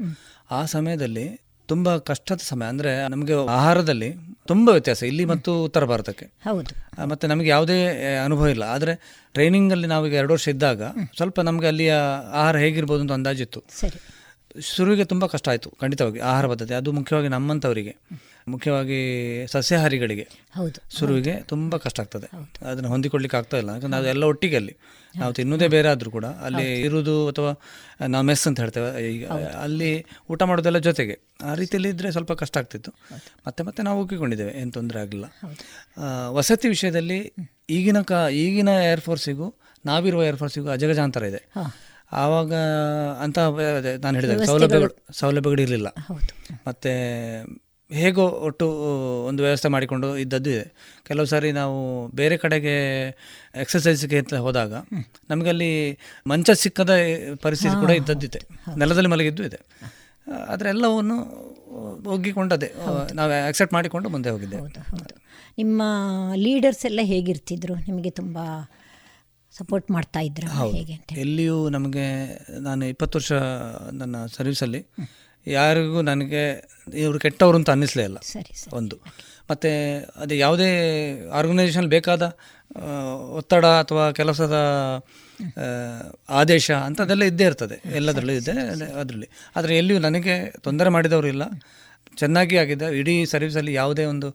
ಆ 0.50 0.64
ಸಮಯದಲ್ಲಿ 0.64 1.47
ತುಂಬ 1.68 1.96
ಕಷ್ಟದ 1.96 2.40
ಸಮಯ. 2.42 2.66
ಅಂದರೆ 2.66 3.08
ನಮಗೆ 3.08 3.34
ಆಹಾರದಲ್ಲಿ 3.50 4.10
ತುಂಬ 4.46 4.68
ವ್ಯತ್ಯಾಸ 4.68 5.02
ಇಲ್ಲಿ 5.02 5.24
ಮತ್ತು 5.24 5.64
ಉತ್ತರ 5.64 5.84
ಭಾರತಕ್ಕೆ. 5.84 6.26
ಹೌದು. 6.44 6.72
ಮತ್ತೆ 7.08 7.26
ನಮಗೆ 7.26 7.48
ಯಾವುದೇ 7.48 7.78
ಅನುಭವ 8.24 8.46
ಇಲ್ಲ. 8.46 8.62
ಆದರೆ 8.62 8.94
ಟ್ರೈನಿಂಗಲ್ಲಿ 9.32 9.86
ನಾವೀಗ 9.86 10.12
ಎರಡು 10.12 10.32
ವರ್ಷ 10.32 10.48
ಇದ್ದಾಗ 10.48 10.82
ಸ್ವಲ್ಪ 11.16 11.40
ನಮಗೆ 11.40 11.66
ಅಲ್ಲಿಯ 11.66 11.94
ಆಹಾರ 12.32 12.56
ಹೇಗಿರ್ಬೋದು 12.56 13.00
ಅಂತ 13.00 13.12
ಅಂದಾಜಿತ್ತು 13.12 13.62
ಶುರುವಿಗೆ 14.60 15.04
ತುಂಬ 15.04 15.26
ಕಷ್ಟ 15.26 15.48
ಆಯಿತು 15.48 15.70
ಖಂಡಿತವಾಗಿ 15.80 16.18
ಆಹಾರ 16.18 16.46
ಪದ್ಧತಿ. 16.46 16.74
ಅದು 16.74 16.92
ಮುಖ್ಯವಾಗಿ 16.92 17.28
ನಮ್ಮಂಥವರಿಗೆ 17.28 17.96
ಮುಖ್ಯವಾಗಿ 18.48 18.98
ಸಸ್ಯಾಹಾರಿಗಳಿಗೆ 19.50 20.28
ಹೌದು. 20.56 20.98
ಶುರುವಿಗೆ 20.98 21.34
ತುಂಬ 21.42 21.76
ಕಷ್ಟ 21.76 22.00
ಆಗ್ತದೆ. 22.00 22.28
ಅದನ್ನು 22.66 22.88
ಹೊಂದಿಕೊಳ್ಳಿಕ್ಕೆ 22.88 23.36
ಆಗ್ತಾ 23.36 23.56
ಇಲ್ಲ. 23.56 23.68
ಯಾಕಂದ್ರೆ 23.68 23.90
ನಾವು 23.90 24.06
ಎಲ್ಲ 24.06 24.24
ಒಟ್ಟಿಗೆ 24.24 24.56
ಅಲ್ಲಿ. 24.56 24.76
ನಾವು 25.18 25.32
ತಿನ್ನೋದೇ 25.32 25.68
ಬೇರೆ 25.68 25.88
ಆದರೂ 25.88 26.10
ಕೂಡ 26.10 26.26
ಅಲ್ಲಿ 26.46 26.66
ಇರುವುದು 26.80 27.14
ಅಥವಾ 27.28 27.52
ನಾವು 28.06 28.24
ಮೆಸ್ 28.24 28.44
ಅಂತ 28.48 28.60
ಹೇಳ್ತೇವೆ 28.60 28.90
ಈಗ 29.12 29.26
ಅಲ್ಲಿ 29.62 29.90
ಊಟ 30.30 30.42
ಮಾಡೋದೆಲ್ಲ 30.42 30.78
ಜೊತೆಗೆ. 30.78 31.16
ಆ 31.44 31.54
ರೀತಿಯಲ್ಲಿ 31.54 31.88
ಇದ್ದರೆ 31.88 32.10
ಸ್ವಲ್ಪ 32.12 32.32
ಕಷ್ಟ 32.32 32.56
ಆಗ್ತಿತ್ತು. 32.56 32.92
ಮತ್ತೆ 33.46 33.62
ಮತ್ತೆ 33.68 33.82
ನಾವು 33.82 34.00
ಒಪ್ಪಿಕೊಂಡಿದ್ದೇವೆ 34.00 34.52
ಏನು 34.60 34.72
ತೊಂದರೆ 34.72 35.00
ಆಗಲಿಲ್ಲ. 35.00 35.28
ವಸತಿ 36.28 36.68
ವಿಷಯದಲ್ಲಿ 36.68 37.20
ಈಗಿನ 37.70 38.00
ಕಾ 38.02 38.28
ಈಗಿನ 38.42 38.68
ಏರ್ಫೋರ್ಸಿಗೂ 38.92 39.48
ನಾವಿರುವ 39.86 40.22
ಏರ್ಫೋರ್ಸಿಗೂ 40.22 40.68
ಅಜಗಜಾಂತರ 40.68 41.24
ಇದೆ. 41.24 41.42
ಆವಾಗ 42.12 42.52
ಅಂತ 43.22 43.38
ನಾನು 43.38 44.14
ಹೇಳಿದಾಗ 44.18 44.42
ಸೌಲಭ್ಯಗಳು 44.42 44.92
ಸೌಲಭ್ಯಗಳು 45.12 45.62
ಇರಲಿಲ್ಲ. 45.62 45.88
ಮತ್ತು 46.66 46.92
ಹೇಗೋ 47.90 48.28
ಒಟ್ಟು 48.28 48.66
ಒಂದು 49.24 49.42
ವ್ಯವಸ್ಥೆ 49.42 49.68
ಮಾಡಿಕೊಂಡು 49.68 50.16
ಇದ್ದದ್ದು 50.16 50.50
ಇದೆ. 50.50 50.64
ಕೆಲವು 51.06 51.26
ಸಾರಿ 51.26 51.52
ನಾವು 51.52 51.76
ಬೇರೆ 52.08 52.36
ಕಡೆಗೆ 52.36 52.74
ಎಕ್ಸಸೈಸ್ಗೆ 53.54 54.18
ಅಂತ 54.18 54.34
ಹೋದಾಗ 54.34 54.72
ನಮಗೆ 55.30 55.48
ಅಲ್ಲಿ 55.48 55.70
ಮಂಚ 56.26 56.50
ಸಿಕ್ಕದ 56.54 56.90
ಪರಿಸ್ಥಿತಿ 57.42 57.80
ಕೂಡ 57.80 57.90
ಇದ್ದದ್ದಿದೆ. 57.90 58.40
ನೆಲದಲ್ಲಿ 58.76 59.08
ಮಲಗಿದ್ದು 59.08 59.44
ಇದೆ. 59.44 59.60
ಆದರೆ 60.48 60.68
ಎಲ್ಲವನ್ನು 60.68 61.16
ಒಗ್ಗಿಕೊಂಡದೆ 62.06 62.68
ನಾವು 63.14 63.32
ಆಕ್ಸೆಪ್ಟ್ 63.48 63.74
ಮಾಡಿಕೊಂಡು 63.74 64.08
ಮುಂದೆ 64.08 64.30
ಹೋಗಿದ್ದೆ 64.30 64.58
ನಿಮ್ಮ 65.58 65.82
ಲೀಡರ್ಸ್ 66.34 66.84
ಎಲ್ಲ 66.86 67.00
ಹೇಗಿರ್ತಿದ್ರು? 67.02 67.74
ನಿಮಗೆ 67.74 68.10
ತುಂಬ 68.10 68.38
ಸಪೋರ್ಟ್ 69.52 69.90
ಮಾಡ್ತಾ 69.90 70.20
ಇದ್ರು 70.20 70.70
ಹೇಗೆ 70.70 70.96
ಎಲ್ಲಿಯೂ 71.20 71.68
ನಮಗೆ 71.68 72.06
ನಾನು 72.60 72.86
ಇಪ್ಪತ್ತು 72.86 73.18
ವರ್ಷ 73.18 73.32
ನನ್ನ 73.92 74.16
ಸರ್ವಿಸಲ್ಲಿ 74.26 74.86
ಯಾರಿಗೂ 75.52 76.02
ನನಗೆ 76.02 76.42
ಇವರು 76.94 77.18
ಕೆಟ್ಟವರು 77.18 77.56
ಅಂತ 77.56 77.70
ಅನ್ನಿಸ್ಲೇ 77.70 78.02
ಇಲ್ಲ. 78.02 78.18
ಸರಿ 78.18 78.76
ಒಂದು. 78.76 78.96
ಮತ್ತು 79.50 79.70
ಅದು 80.16 80.34
ಯಾವುದೇ 80.34 80.70
ಆರ್ಗನೈಸೇಷನ್ 81.28 81.86
ಬೇಕಾದ 81.86 82.36
ಒತ್ತಡ 83.36 83.66
ಅಥವಾ 83.66 84.12
ಕೆಲಸದ 84.12 84.56
ಆದೇಶ 86.28 86.70
ಅಂಥದ್ದೆಲ್ಲ 86.70 87.24
ಇದ್ದೇ 87.24 87.44
ಇರ್ತದೆ. 87.44 87.94
ಎಲ್ಲದರಲ್ಲೂ 87.94 88.32
ಇದೆ 88.32 88.52
ಅದರಲ್ಲಿ. 89.00 89.28
ಆದರೆ 89.56 89.76
ಎಲ್ಲಿಯೂ 89.76 90.00
ನನಗೆ 90.00 90.50
ತೊಂದರೆ 90.50 90.88
ಮಾಡಿದವರು 90.88 91.26
ಇಲ್ಲ. 91.26 91.42
ಚೆನ್ನಾಗಿ 92.16 92.56
ಆಗಿದೆ. 92.56 92.98
ಇಡೀ 92.98 93.24
ಸರ್ವಿಸಲ್ಲಿ 93.24 93.74
ಯಾವುದೇ 93.74 94.04
ಒಂದು 94.04 94.32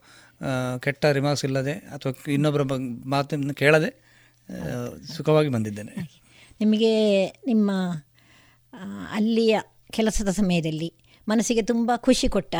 ಕೆಟ್ಟ 0.80 1.06
ರಿಮಾರ್ಕ್ಸ್ 1.06 1.46
ಇಲ್ಲದೆ 1.46 1.72
ಅಥವಾ 1.72 2.32
ಇನ್ನೊಬ್ಬರ 2.32 2.62
ಬಗ್ಗೆ 2.62 3.10
ಮಾತನ್ನು 3.10 3.54
ಕೇಳದೆ 3.54 3.92
ಸುಖವಾಗಿ 5.18 5.50
ಬಂದಿದ್ದೇನೆ. 5.50 5.94
ನಿಮಗೆ 6.60 7.26
ನಿಮ್ಮ 7.46 7.72
ಅಲ್ಲಿಯ 9.12 9.60
ಕೆಲಸದ 9.92 10.30
ಸಮಯದಲ್ಲಿ 10.30 10.94
ಮನಸ್ಸಿಗೆ 11.28 11.64
ತುಂಬ 11.72 11.92
ಖುಷಿ 12.08 12.28
ಕೊಟ್ಟ 12.28 12.56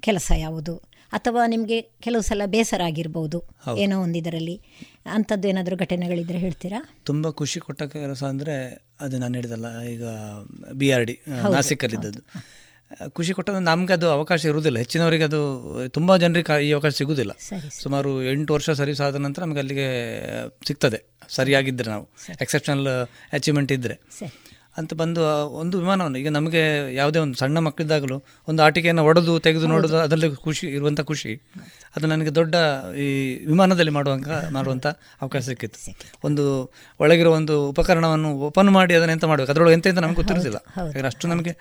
ಕೆಲಸ 0.00 0.28
ಯಾವುದು? 0.38 0.74
ಅಥವಾ 1.12 1.42
ನಿಮಗೆ 1.46 1.76
ಕೆಲವು 2.04 2.22
ಸಲ 2.22 2.42
ಬೇಸರ 2.46 2.82
ಆಗಿರ್ಬೋದು 2.84 3.38
ಏನೋ 3.78 3.96
ಒಂದು 4.02 4.18
ಇದರಲ್ಲಿ? 4.18 4.56
ಅಂಥದ್ದು 5.16 5.48
ಏನಾದರೂ 5.48 5.76
ಘಟನೆಗಳಿದ್ರೆ 5.76 6.38
ಹೇಳ್ತೀರಾ? 6.38 6.80
ತುಂಬ 7.04 7.30
ಖುಷಿ 7.30 7.60
ಕೊಟ್ಟ 7.60 7.82
ಕೆಲಸ 7.82 8.22
ಅಂದರೆ 8.32 8.54
ಅದು 9.00 9.18
ನಾನು 9.18 9.34
ಹೇಳಿದಲ್ಲ 9.34 9.68
ಈಗ 9.94 10.04
ಬಿ 10.80 10.88
ಆರ್ 10.96 11.04
ಡಿ 11.10 11.16
ನಾಸಿಕಲ್ಲಿದ್ದದ್ದು. 11.56 12.22
ಖುಷಿ 13.12 13.32
ಕೊಟ್ಟದ್ದು 13.32 13.60
ನಮ್ಗೆ 13.60 13.92
ಅದು 13.92 14.06
ಅವಕಾಶ 14.10 14.44
ಇರುವುದಿಲ್ಲ. 14.44 14.78
ಹೆಚ್ಚಿನವರಿಗೆ 14.78 15.24
ಅದು 15.24 15.40
ತುಂಬ 15.88 16.16
ಜನರಿಗೆ 16.16 16.56
ಈ 16.66 16.68
ಅವಕಾಶ 16.72 16.92
ಸಿಗುವುದಿಲ್ಲ. 17.00 17.32
ಸುಮಾರು 17.82 18.10
ಎಂಟು 18.32 18.54
ವರ್ಷ 18.54 18.70
ಸರ್ವಿಸ್ 18.70 19.00
ಆದ 19.06 19.20
ನಂತರ 19.26 19.42
ನಮಗೆ 19.44 19.58
ಅಲ್ಲಿಗೆ 19.58 19.88
ಸಿಗ್ತದೆ. 20.68 21.00
ಸರಿಯಾಗಿದ್ದರೆ 21.28 21.90
ನಾವು. 21.90 22.06
ಎಕ್ಸೆಪ್ಷನಲ್ 22.44 22.86
ಅಚೀವ್ಮೆಂಟ್ 23.38 23.72
ಇದ್ದರೆ 23.72 23.96
ಅಂತ 24.76 24.94
ಬಂದು 24.94 25.20
ಒಂದು 25.60 25.78
ವಿಮಾನವನ್ನು 25.78 26.18
ಈಗ 26.18 26.28
ನಮಗೆ 26.28 26.62
ಯಾವುದೇ 26.94 27.18
ಒಂದು 27.18 27.36
ಸಣ್ಣ 27.38 27.58
ಮಕ್ಕಳಿದ್ದಾಗಲೂ 27.58 28.16
ಒಂದು 28.48 28.60
ಆಟಿಕೆಯನ್ನು 28.62 29.04
ಒಡೆದು 29.04 29.32
ತೆಗೆದು 29.38 29.66
ನೋಡೋದು 29.66 29.96
ಅದರಲ್ಲಿ 29.96 30.28
ಖುಷಿ 30.36 30.66
ಇರುವಂಥ 30.66 31.00
ಖುಷಿ. 31.00 31.32
ಅದು 31.96 32.06
ನನಗೆ 32.06 32.34
ದೊಡ್ಡ 32.34 32.54
ಈ 33.04 33.08
ವಿಮಾನದಲ್ಲಿ 33.46 33.90
ಮಾಡುವಂಥ 33.90 34.28
ಮಾಡುವಂಥ 34.52 34.86
ಅವಕಾಶ 35.22 35.42
ಸಿಕ್ಕಿತ್ತು. 35.42 35.80
ಒಂದು 36.24 36.44
ಒಳಗಿರೋ 37.00 37.32
ಒಂದು 37.32 37.68
ಉಪಕರಣವನ್ನು 37.68 38.32
ಓಪನ್ 38.38 38.70
ಮಾಡಿ 38.70 38.94
ಅದನ್ನು 38.94 39.14
ಎಂತ 39.14 39.24
ಮಾಡಬೇಕು? 39.24 39.52
ಅದರೊಳಗೆ 39.52 39.74
ಎಂತ 39.74 39.86
ಎಂತ 39.86 39.98
ನಮಗೆ 39.98 40.14
ಗೊತ್ತಿರೋದಿಲ್ಲ 40.14 40.58
ಯಾಕಂದರೆ 40.76 41.06
ಅಷ್ಟು 41.06 41.28
ನಮಗೆ 41.28 41.54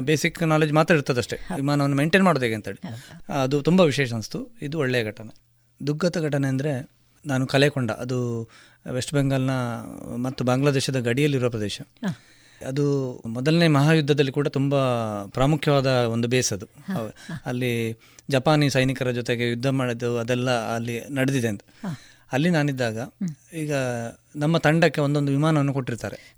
ಬೇಸಿಕ್ 0.00 0.42
ನಾಲೆಜ್ 0.42 0.72
ಮಾತ್ರ 0.72 0.94
ಇರ್ತದೆ 0.94 1.18
ಅಷ್ಟೇ. 1.18 1.38
ವಿಮಾನವನ್ನು 1.56 1.96
ಮೇಂಟೈನ್ 1.96 2.24
ಮಾಡೋದು 2.24 2.44
ಹೇಗೆ 2.44 2.54
ಅಂತೇಳಿ. 2.54 2.80
ಅದು 3.42 3.62
ತುಂಬ 3.62 3.80
ವಿಶೇಷ 3.80 4.12
ಅನಿಸ್ತು. 4.12 4.40
ಇದು 4.62 4.78
ಒಳ್ಳೆಯ 4.78 5.04
ಘಟನೆ. 5.04 5.34
ದುಗ್ಗತ 5.80 6.18
ಘಟನೆ 6.18 6.48
ಅಂದರೆ 6.48 6.72
ನಾನು 7.26 7.44
ಕಲೆಕೊಂಡ 7.46 7.90
ಅದು 7.90 8.18
ವೆಸ್ಟ್ 8.90 9.14
ಬೆಂಗಾಲ್ನ 9.14 9.54
ಮತ್ತು 10.22 10.42
ಬಾಂಗ್ಲಾದೇಶದ 10.44 10.98
ಗಡಿಯಲ್ಲಿರುವ 11.00 11.50
ಪ್ರದೇಶ. 11.50 11.78
ಅದು 12.66 12.84
ಮೊದಲನೇ 13.26 13.68
ಮಹಾಯುದ್ಧದಲ್ಲಿ 13.68 14.32
ಕೂಡ 14.32 14.48
ತುಂಬ 14.48 14.74
ಪ್ರಾಮುಖ್ಯವಾದ 15.26 15.86
ಒಂದು 15.86 16.28
ಬೇಸ್ 16.28 16.52
ಅದು. 16.52 16.66
ಅಲ್ಲಿ 17.46 18.00
ಜಪಾನಿ 18.30 18.70
ಸೈನಿಕರ 18.70 19.10
ಜೊತೆಗೆ 19.10 19.48
ಯುದ್ಧ 19.48 19.66
ಮಾಡಿದ್ದು 19.66 20.18
ಅದೆಲ್ಲ 20.18 20.50
ಅಲ್ಲಿ 20.50 21.00
ನಡೆದಿದೆ 21.00 21.48
ಅಂತ. 21.48 21.60
ಅಲ್ಲಿ 22.32 22.50
ನಾನಿದ್ದಾಗ 22.50 22.98
ಈಗ 23.54 23.72
ನಮ್ಮ 24.36 24.58
ತಂಡಕ್ಕೆ 24.58 25.00
ಒಂದೊಂದು 25.00 25.32
ವಿಮಾನವನ್ನು 25.32 25.72
ಕೊಟ್ಟಿರ್ತಾರೆ. 25.72 26.36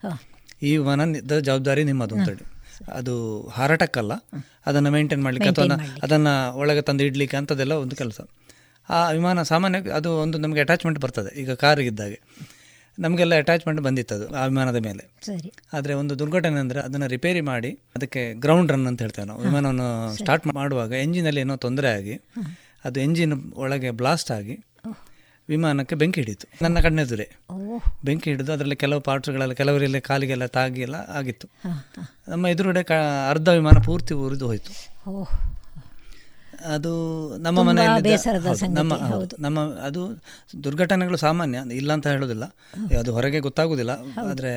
ಈ 0.63 0.77
ವಿಮಾನದ 0.77 1.39
ಜವಾಬ್ದಾರಿ 1.39 1.85
ನಿಮ್ಮದು 1.85 2.15
ಅಂತೇಳಿ 2.15 2.45
ಅದು 2.93 3.47
ಹಾರಾಟಕ್ಕಲ್ಲ 3.49 4.13
ಅದನ್ನು 4.67 4.91
ಮೇಂಟೈನ್ 4.91 5.23
ಮಾಡಲಿಕ್ಕೆ 5.23 5.49
ಅಥವಾ 5.49 5.67
ಅದನ್ನು 6.03 6.57
ಒಳಗೆ 6.57 6.83
ತಂದು 6.83 7.05
ಇಡ್ಲಿಕ್ಕೆ 7.05 7.37
ಅಂಥದ್ದೆಲ್ಲ 7.37 7.73
ಒಂದು 7.73 7.97
ಕೆಲಸ. 7.97 8.21
ಆ 8.91 9.11
ವಿಮಾನ 9.11 9.43
ಸಾಮಾನ್ಯ 9.43 9.91
ಅದು 9.91 10.17
ಒಂದು 10.19 10.39
ನಮಗೆ 10.39 10.61
ಅಟ್ಯಾಚ್ಮೆಂಟ್ 10.61 10.99
ಬರ್ತದೆ 10.99 11.41
ಈಗ 11.41 11.53
ಕಾರಿಗಿದ್ದಾಗೆ. 11.53 12.21
ನಮಗೆಲ್ಲ 13.01 13.35
ಅಟ್ಯಾಚ್ಮೆಂಟ್ 13.35 13.81
ಬಂದಿತ್ತು 13.81 14.15
ಅದು 14.15 14.27
ಆ 14.37 14.45
ವಿಮಾನದ 14.47 14.79
ಮೇಲೆ. 14.87 15.05
ಸರಿ. 15.27 15.51
ಆದರೆ 15.73 15.95
ಒಂದು 15.95 16.19
ದುರ್ಘಟನೆ 16.19 16.59
ಅಂದರೆ 16.61 16.81
ಅದನ್ನು 16.81 17.07
ರಿಪೇರಿ 17.07 17.41
ಮಾಡಿ 17.41 17.71
ಅದಕ್ಕೆ 17.97 18.23
ಗ್ರೌಂಡ್ 18.35 18.73
ರನ್ 18.73 18.87
ಅಂತ 18.87 19.03
ಹೇಳ್ತೇವೆ 19.03 19.29
ನಾವು. 19.29 19.41
ವಿಮಾನವನ್ನು 19.41 20.17
ಸ್ಟಾರ್ಟ್ 20.17 20.47
ಮಾಡುವಾಗ 20.47 20.93
ಎಂಜಿನಲ್ಲಿ 20.93 21.41
ಏನೋ 21.41 21.57
ತೊಂದರೆ 21.57 21.91
ಆಗಿ 21.93 22.17
ಅದು 22.85 23.01
ಎಂಜಿನ್ 23.01 23.37
ಒಳಗೆ 23.57 23.91
ಬ್ಲಾಸ್ಟ್ 23.91 24.31
ಆಗಿ 24.31 24.57
ವಿಮಾನಕ್ಕೆ 25.49 25.95
ಬೆಂಕಿ 25.95 26.21
ಹಿಡಿತು 26.21 26.47
ನನ್ನ 26.63 26.81
ಕಣ್ಣೆದುರೇ. 26.81 27.27
ಬೆಂಕಿ 28.05 28.31
ಹಿಡಿದು 28.31 28.53
ಅದರಲ್ಲಿ 28.53 28.77
ಕೆಲವು 28.77 29.01
ಪಾರ್ಟ್ಸ್ಗಳೆಲ್ಲ 29.01 29.53
ಕೆಲವರಿಲ್ಲ 29.53 29.99
ಕಾಲಿಗೆಲ್ಲ 29.99 30.47
ತಾಗಿ 30.47 30.81
ಎಲ್ಲ 30.81 30.95
ಆಗಿತ್ತು 30.95 31.47
ನಮ್ಮ 32.29 32.47
ಎದುರುಗಡೆ 32.47 32.83
ಕ 32.83 32.99
ಅರ್ಧ 33.31 33.49
ವಿಮಾನ 33.49 33.79
ಪೂರ್ತಿ 33.87 34.15
ಉರಿದು 34.15 34.47
ಹೋಯಿತು. 34.47 34.73
ಅದು 36.67 36.93
ನಮ್ಮ 37.39 37.63
ಮನೆಯಲ್ಲಿ 37.63 38.15
ನಮ್ಮ 39.39 39.61
ಅದು 39.81 40.01
ದುರ್ಘಟನೆಗಳು 40.65 41.17
ಸಾಮಾನ್ಯ 41.17 41.59
ಇಲ್ಲ 41.73 41.93
ಅಂತ 41.93 42.07
ಹೇಳೋದಿಲ್ಲ. 42.07 42.45
ಅದು 42.99 43.13
ಹೊರಗೆ 43.13 43.41
ಗೊತ್ತಾಗುದಿಲ್ಲ. 43.41 43.91
ಆದರೆ 44.19 44.53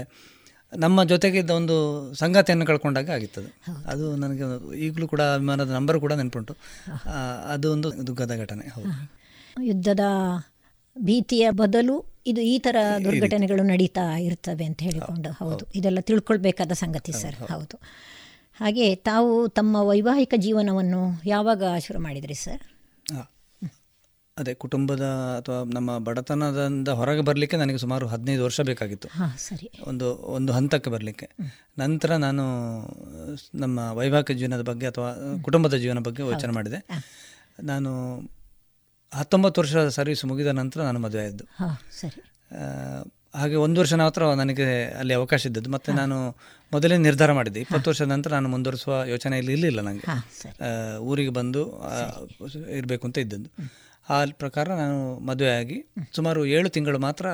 ನಮ್ಮ 0.78 1.04
ಜೊತೆಗಿದ್ದ 1.04 1.52
ಒಂದು 1.52 1.76
ಸಂಗಾತಿಯನ್ನು 2.14 2.66
ಕಳ್ಕೊಂಡಾಗ 2.66 3.10
ಆಗಿತ್ತು 3.10 3.42
ಅದು 3.86 4.16
ನನಗೆ 4.16 4.46
ಈಗಲೂ 4.78 5.08
ಕೂಡ 5.08 5.22
ವಿಮಾನದ 5.22 5.70
ನಂಬರ್ 5.70 6.00
ಕೂಡ 6.00 6.14
ನೆನಪುಂಟು. 6.14 6.54
ಅದು 7.48 7.72
ಒಂದು 7.72 8.08
ದುಃಖದ 8.08 8.36
ಘಟನೆ 8.40 8.68
ಹೌದು. 8.68 8.94
ಯುದ್ಧದ 9.64 10.00
ಭೀತಿಯ 10.98 11.50
ಬದಲು 11.52 12.06
ಇದು 12.28 12.42
ಈ 12.42 12.60
ತರ 12.60 12.76
ದುರ್ಘಟನೆಗಳು 13.04 13.64
ನಡೀತಾ 13.64 14.18
ಇರ್ತವೆ 14.18 14.66
ಅಂತ 14.66 14.82
ಹೇಳಿಕೊಂಡು 14.82 15.32
ಹೌದು. 15.32 15.66
ಇದೆಲ್ಲ 15.76 16.00
ತಿಳ್ಕೊಳ್ಬೇಕಾದ 16.00 16.72
ಸಂಗತಿ 16.72 17.12
ಸರ್. 17.12 17.36
ಹೌದು. 17.36 17.78
ಹಾಗೆ 18.56 18.96
ತಾವು 18.96 19.50
ತಮ್ಮ 19.50 19.76
ವೈವಾಹಿಕ 19.76 20.34
ಜೀವನವನ್ನು 20.38 21.22
ಯಾವಾಗ 21.26 21.64
ಶುರು 21.80 22.00
ಮಾಡಿದ್ರಿ 22.00 22.34
ಸರ್? 22.34 22.62
ಅದೇ 24.38 24.54
ಕುಟುಂಬದ 24.54 25.02
ಅಥವಾ 25.38 25.64
ನಮ್ಮ 25.64 25.98
ಬಡತನದಿಂದ 25.98 26.88
ಹೊರಗೆ 26.88 27.22
ಬರಲಿಕ್ಕೆ 27.22 27.58
ನನಗೆ 27.58 27.78
ಸುಮಾರು 27.78 28.08
ಹದಿನೈದು 28.08 28.44
ವರ್ಷ 28.44 28.62
ಬೇಕಾಗಿತ್ತು. 28.62 29.08
ಸರಿ. 29.38 29.72
ಒಂದು 29.88 30.16
ಒಂದು 30.16 30.54
ಹಂತಕ್ಕೆ 30.54 30.90
ಬರಲಿಕ್ಕೆ. 30.90 31.30
ನಂತರ 31.78 32.16
ನಾನು 32.16 32.44
ನಮ್ಮ 33.56 33.80
ವೈವಾಹಿಕ 33.80 34.32
ಜೀವನದ 34.32 34.62
ಬಗ್ಗೆ 34.62 34.88
ಅಥವಾ 34.88 35.38
ಕುಟುಂಬದ 35.42 35.74
ಜೀವನ 35.74 36.00
ಬಗ್ಗೆ 36.00 36.24
ಯೋಚನೆ 36.24 36.52
ಮಾಡಿದೆ. 36.52 36.88
ನಾನು 37.64 38.20
ಹತ್ತೊಂಬತ್ತು 39.14 39.62
ವರ್ಷದ 39.62 39.90
ಸರ್ವಿಸ್ 39.90 40.26
ಮುಗಿದ 40.26 40.48
ನಂತರ 40.48 40.82
ನಾನು 40.82 41.00
ಮದುವೆ 41.00 41.24
ಆಯಿತು 41.24 41.46
ಹಾಂ 41.56 41.78
ಸರಿ. 42.02 42.22
ಹಾಗೆ 43.36 43.56
ಒಂದು 43.56 43.82
ವರ್ಷ 43.82 43.94
ಮಾತ್ರ 43.94 44.26
ನನಗೆ 44.34 44.86
ಅಲ್ಲಿ 44.86 45.14
ಅವಕಾಶ 45.14 45.46
ಇದ್ದದ್ದು. 45.46 45.70
ಮತ್ತು 45.70 45.94
ನಾನು 45.94 46.36
ಮೊದಲೇ 46.72 46.98
ನಿರ್ಧಾರ 46.98 47.32
ಮಾಡಿದ್ದೆ. 47.32 47.60
ಇಪ್ಪತ್ತು 47.60 47.90
ವರ್ಷದ 47.90 48.06
ನಂತರ 48.06 48.32
ನಾನು 48.32 48.50
ಮುಂದುವರಿಸುವ 48.50 49.04
ಯೋಚನೆ 49.06 49.38
ಇಲ್ಲಿ 49.38 49.52
ಇರಲಿಲ್ಲ 49.52 49.82
ನನಗೆ 49.82 50.06
ಊರಿಗೆ 50.98 51.30
ಬಂದು 51.30 51.84
ಇರಬೇಕು 52.70 53.08
ಅಂತ 53.08 53.18
ಇದ್ದದ್ದು. 53.18 53.50
ಆ 54.10 54.26
ಪ್ರಕಾರ 54.26 54.68
ನಾನು 54.70 55.20
ಮದುವೆಯಾಗಿ 55.20 55.86
ಸುಮಾರು 56.16 56.46
ಏಳು 56.46 56.70
ತಿಂಗಳು 56.70 57.00
ಮಾತ್ರ? 57.00 57.26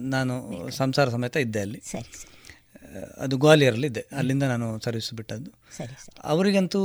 ನಾನು 0.00 0.70
ಸಂಸಾರ 0.70 1.08
ಸಮೇತ 1.08 1.36
ಇದ್ದೆ 1.36 1.60
ಅಲ್ಲಿ. 1.60 1.82
ಅದು 3.18 3.36
ಗ್ವಾಲಿಯರಲ್ಲಿ 3.36 3.86
ಇದ್ದೆ 3.86 4.06
ಅಲ್ಲಿಂದ 4.12 4.42
ನಾನು 4.42 4.80
ಸರ್ವಿಸ್ 4.80 5.14
ಬಿಟ್ಟದ್ದು. 5.14 5.50
ಅವರಿಗಂತೂ 6.24 6.80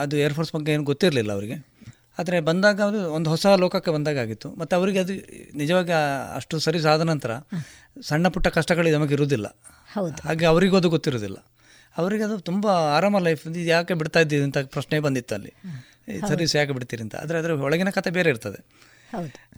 ಅದು 0.00 0.16
ಏರ್ಫೋರ್ಸ್ 0.16 0.52
ಬಗ್ಗೆ 0.52 0.72
ಏನು 0.72 0.84
ಗೊತ್ತಿರಲಿಲ್ಲ 0.84 1.32
ಅವರಿಗೆ. 1.32 1.71
ಆದರೆ 2.22 2.40
ಬಂದಾಗ 2.40 2.80
ಅದು 2.80 3.00
ಒಂದು 3.12 3.30
ಹೊಸ 3.30 3.46
ಲೋಕಕ್ಕೆ 3.46 3.90
ಬಂದಾಗ 3.90 4.18
ಆಗಿತ್ತು 4.18 4.48
ಮತ್ತು 4.58 4.76
ಅವರಿಗೆ 4.76 4.98
ಅದು 4.98 5.14
ನಿಜವಾಗಿ 5.56 5.94
ಅಷ್ಟು 6.34 6.58
ಸರಿ 6.58 6.80
ಸಾದ 6.80 7.00
ನಂತರ 7.00 7.32
ಸಣ್ಣ 8.00 8.28
ಪುಟ್ಟ 8.28 8.48
ಕಷ್ಟಗಳು 8.48 8.92
ನಮಗೆ 8.92 9.14
ಇರುವುದಿಲ್ಲ. 9.14 9.46
ಹೌದು. 9.92 10.28
ಹಾಗೆ 10.28 10.46
ಅವರಿಗೂ 10.46 10.76
ಅದು 10.76 10.90
ಗೊತ್ತಿರೋದಿಲ್ಲ 10.90 11.38
ಅವರಿಗೆ 11.96 12.24
ಅದು 12.24 12.36
ತುಂಬ 12.40 12.66
ಆರಾಮ 12.96 13.18
ಲೈಫ್ 13.18 13.42
ಇದು 13.46 13.60
ಯಾಕೆ 13.60 13.94
ಬಿಡ್ತಾ 13.94 14.20
ಇದ್ದೀವಿ 14.20 14.42
ಅಂತ 14.42 14.58
ಪ್ರಶ್ನೆ 14.58 15.00
ಬಂದಿತ್ತು 15.00 15.34
ಅಲ್ಲಿ. 15.34 15.52
ಸರ್ವಿಸ್ 16.28 16.56
ಯಾಕೆ 16.56 16.72
ಬಿಡ್ತೀರಿ 16.72 17.02
ಅಂತ. 17.02 17.14
ಆದರೆ 17.16 17.38
ಅದರ 17.38 17.52
ಒಳಗಿನ 17.66 17.90
ಕತೆ 17.90 18.10
ಬೇರೆ 18.10 18.30
ಇರ್ತದೆ. 18.30 18.60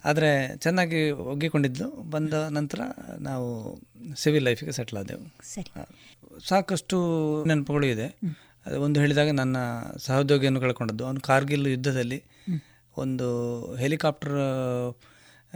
ಆದರೆ 0.05 0.57
ಚೆನ್ನಾಗಿ 0.57 0.99
ಒಗ್ಗಿಕೊಂಡಿದ್ದು 1.11 1.85
ಬಂದ 2.09 2.33
ನಂತರ 2.49 2.79
ನಾವು 3.19 3.47
ಸಿವಿಲ್ 4.15 4.43
ಲೈಫಿಗೆ 4.43 4.71
ಸೆಟ್ಲ್ 4.71 4.99
ಆದೆವು. 4.99 5.25
ಸಾಕಷ್ಟು 6.47 6.97
ನೆನಪುಗಳು 7.45 7.85
ಇದೆ. 7.85 8.07
ಅದು 8.65 8.81
ಒಂದು 8.81 8.99
ಹೇಳಿದಾಗ 8.99 9.31
ನನ್ನ 9.31 9.57
ಸಹೋದ್ಯೋಗಿಯನ್ನು 9.97 10.61
ಕಳ್ಕೊಂಡದ್ದು. 10.61 11.03
ಅವನು 11.05 11.21
ಕಾರ್ಗಿಲ್ 11.21 11.67
ಯುದ್ಧದಲ್ಲಿ 11.67 12.19
ಒಂದು 12.97 13.27
ಹೆಲಿಕಾಪ್ಟರ್ 13.75 14.35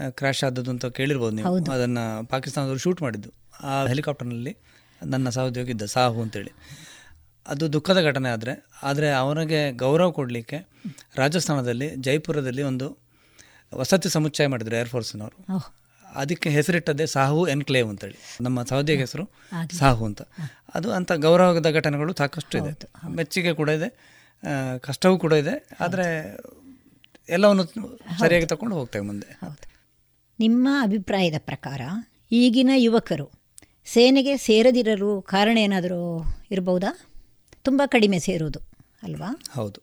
ಕ್ರ್ಯಾಶ್ 0.09 0.43
ಆದದ್ದು 0.43 0.71
ಅಂತ 0.71 0.85
ಕೇಳಿರ್ಬೋದು 0.85 1.35
ನೀವು. 1.35 1.47
ಅದನ್ನು 1.71 2.03
ಪಾಕಿಸ್ತಾನದವರು 2.25 2.79
ಶೂಟ್ 2.79 3.01
ಮಾಡಿದ್ದು. 3.01 3.29
ಆ 3.63 3.85
ಹೆಲಿಕಾಪ್ಟರ್ನಲ್ಲಿ 3.85 4.53
ನನ್ನ 5.05 5.29
ಸಹೋದ್ಯೋಗಿ 5.29 5.71
ಇದ್ದ 5.71 5.85
ಸಾಹು 5.85 6.21
ಅಂತೇಳಿ. 6.21 6.51
ಅದು 7.47 7.73
ದುಃಖದ 7.73 7.99
ಘಟನೆ 8.03 8.29
ಆದರೆ 8.29 8.53
ಆದರೆ 8.83 9.11
ಅವನಿಗೆ 9.11 9.71
ಗೌರವ 9.71 10.11
ಕೊಡಲಿಕ್ಕೆ 10.11 10.57
ರಾಜಸ್ಥಾನದಲ್ಲಿ 11.15 11.95
ಜೈಪುರದಲ್ಲಿ 11.95 12.63
ಒಂದು 12.63 12.87
ವಸತಿ 13.75 14.09
ಸಮುಚ್ಚಯ 14.09 14.47
ಮಾಡಿದ್ರು 14.47 14.75
ಏರ್ಫೋರ್ಸ್ನವರು. 14.75 15.37
ಅದಕ್ಕೆ 16.15 16.49
ಹೆಸರಿಟ್ಟದ್ದೇ 16.49 17.05
ಸಾಹು 17.05 17.47
ಎನ್ಕ್ಲೇವ್ 17.47 17.89
ಅಂತೇಳಿ. 17.89 18.17
ನಮ್ಮ 18.41 18.63
ಸಹೋದ್ಯೋಗಿ 18.63 19.01
ಹೆಸರು 19.01 19.25
ಸಾಹು 19.77 20.05
ಅಂತ. 20.05 20.21
ಅದು 20.75 20.91
ಅಂಥ 20.91 21.11
ಗೌರವದ 21.11 21.69
ಘಟನೆಗಳು 21.73 22.13
ಸಾಕಷ್ಟು 22.13 22.57
ಇದೆ. 22.57 22.71
ಮೆಚ್ಚುಗೆ 23.15 23.53
ಕೂಡ 23.53 23.69
ಇದೆ 23.69 23.89
ಕಷ್ಟವೂ 24.79 25.17
ಕೂಡ 25.17 25.33
ಇದೆ. 25.33 25.55
ಆದರೆ 25.79 26.07
ಎಲ್ಲವನ್ನು 27.29 27.63
ಸರಿಯಾಗಿ 28.19 28.45
ತಗೊಂಡು 28.45 28.75
ಹೋಗ್ತೇವೆ 28.75 29.05
ಮುಂದೆ. 29.05 29.27
ಹೌದು. 29.41 29.61
ನಿಮ್ಮ 30.39 30.67
ಅಭಿಪ್ರಾಯದ 30.81 31.33
ಪ್ರಕಾರ 31.39 31.81
ಈಗಿನ 32.31 32.71
ಯುವಕರು 32.75 33.27
ಸೇನೆಗೆ 33.85 34.37
ಸೇರದಿರಲು 34.37 35.21
ಕಾರಣ 35.21 35.57
ಏನಾದರೂ 35.57 35.99
ಇರಬಹುದಾ 36.51 36.91
ತುಂಬ 37.61 37.81
ಕಡಿಮೆ 37.85 38.19
ಸೇರುವುದು 38.19 38.59
ಅಲ್ವಾ? 39.03 39.41
ಹೌದು. 39.51 39.79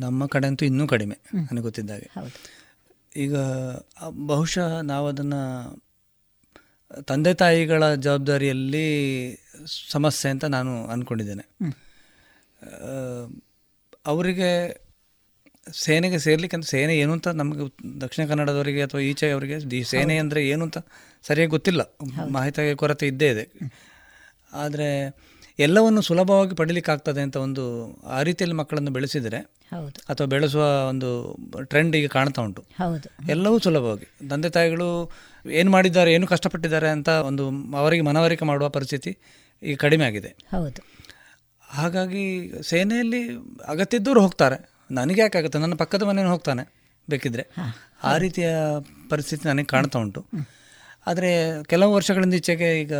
ನಮ್ಮ 0.00 0.26
ಕಡೆ 0.26 0.46
ಅಂತೂ 0.46 0.64
ಇನ್ನೂ 0.64 0.86
ಕಡಿಮೆ 0.86 1.16
ನನಗೆ 1.34 1.62
ಗೊತ್ತಿದ್ದಾಗೆ. 1.62 2.10
ಹೌದು. 2.14 2.36
ಈಗ 3.16 3.36
ಬಹುಶಃ 4.26 4.80
ನಾವು 4.80 5.08
ಅದನ್ನು 5.08 5.42
ತಂದೆ 7.02 7.34
ತಾಯಿಗಳ 7.34 7.94
ಜವಾಬ್ದಾರಿಯಲ್ಲಿ 7.94 8.86
ಸಮಸ್ಯೆ 9.90 10.30
ಅಂತ 10.30 10.44
ನಾನು 10.44 10.86
ಅಂದ್ಕೊಂಡಿದ್ದೇನೆ 10.86 11.44
ಅವರಿಗೆ 14.06 14.83
ಸೇನೆಗೆ 15.72 16.18
ಸೇರ್ಲಿಕ್ಕೆ 16.18 16.56
ಅಂತ 16.56 16.66
ಸೇನೆ 16.66 16.98
ಏನು 16.98 17.12
ಅಂತ 17.12 17.28
ನಮಗೆ 17.28 17.64
ದಕ್ಷಿಣ 18.00 18.26
ಕನ್ನಡದವರಿಗೆ 18.28 18.82
ಅಥವಾ 18.82 19.00
ಈಚೆ 19.00 19.30
ಅವರಿಗೆ 19.30 19.70
ದಿ 19.70 19.84
ಸೇನೆ 19.84 20.16
ಅಂದರೆ 20.18 20.48
ಏನು 20.48 20.64
ಅಂತ 20.64 20.78
ಸರಿಯಾಗಿ 21.28 21.50
ಗೊತ್ತಿಲ್ಲ. 21.50 21.82
ಮಾಹಿತಿಯ 22.28 22.74
ಕೊರತೆ 22.74 23.06
ಇದ್ದೇ 23.06 23.28
ಇದೆ. 23.30 23.44
ಆದರೆ 24.52 24.88
ಎಲ್ಲವನ್ನು 25.58 26.00
ಸುಲಭವಾಗಿ 26.00 26.54
ಪಡೀಲಿಕ್ಕಾಗ್ತದೆ 26.54 27.20
ಅಂತ 27.20 27.36
ಒಂದು 27.36 27.64
ಆ 28.06 28.22
ರೀತಿಯಲ್ಲಿ 28.22 28.56
ಮಕ್ಕಳನ್ನು 28.56 28.90
ಬೆಳೆಸಿದರೆ 28.90 29.40
ಅಥವಾ 30.08 30.26
ಬೆಳೆಸುವ 30.26 30.88
ಒಂದು 30.88 31.38
ಟ್ರೆಂಡ್ 31.64 31.96
ಈಗ 31.96 32.08
ಕಾಣ್ತಾ 32.08 32.42
ಉಂಟು. 32.42 32.64
ಎಲ್ಲವೂ 33.28 33.58
ಸುಲಭವಾಗಿ. 33.58 34.28
ತಂದೆ 34.28 34.50
ತಾಯಿಗಳು 34.50 34.88
ಏನು 35.50 35.70
ಮಾಡಿದ್ದಾರೆ 35.70 36.12
ಏನು 36.12 36.26
ಕಷ್ಟಪಟ್ಟಿದ್ದಾರೆ 36.26 36.88
ಅಂತ 36.88 37.08
ಒಂದು 37.08 37.46
ಅವರಿಗೆ 37.76 38.02
ಮನವರಿಕೆ 38.02 38.44
ಮಾಡುವ 38.44 38.68
ಪರಿಸ್ಥಿತಿ 38.68 39.16
ಈಗ 39.62 39.76
ಕಡಿಮೆ 39.76 40.04
ಆಗಿದೆ. 40.04 40.32
ಹಾಗಾಗಿ 41.70 42.52
ಸೇನೆಯಲ್ಲಿ 42.62 43.22
ಅಗತ್ಯ 43.66 43.96
ಇದ್ದವರು 43.96 44.20
ಹೋಗ್ತಾರೆ. 44.20 44.73
ನನಗೆ 44.90 45.20
ಯಾಕಾಗುತ್ತೆ? 45.20 45.58
ನನ್ನ 45.58 45.74
ಪಕ್ಕದ 45.74 46.02
ಮನೆಯನ್ನು 46.02 46.32
ಹೋಗ್ತಾನೆ 46.32 46.74
ಬೇಕಿದ್ರೆ. 47.10 47.50
ಆ 48.04 48.16
ರೀತಿಯ 48.16 48.48
ಪರಿಸ್ಥಿತಿ 49.08 49.48
ನನಗೆ 49.48 49.64
ಕಾಣ್ತಾ 49.64 49.98
ಉಂಟು. 49.98 50.24
ಆದರೆ 51.06 51.62
ಕೆಲವು 51.62 51.94
ವರ್ಷಗಳಿಂದ 51.94 52.34
ಈಚೆಗೆ 52.34 52.80
ಈಗ 52.80 52.92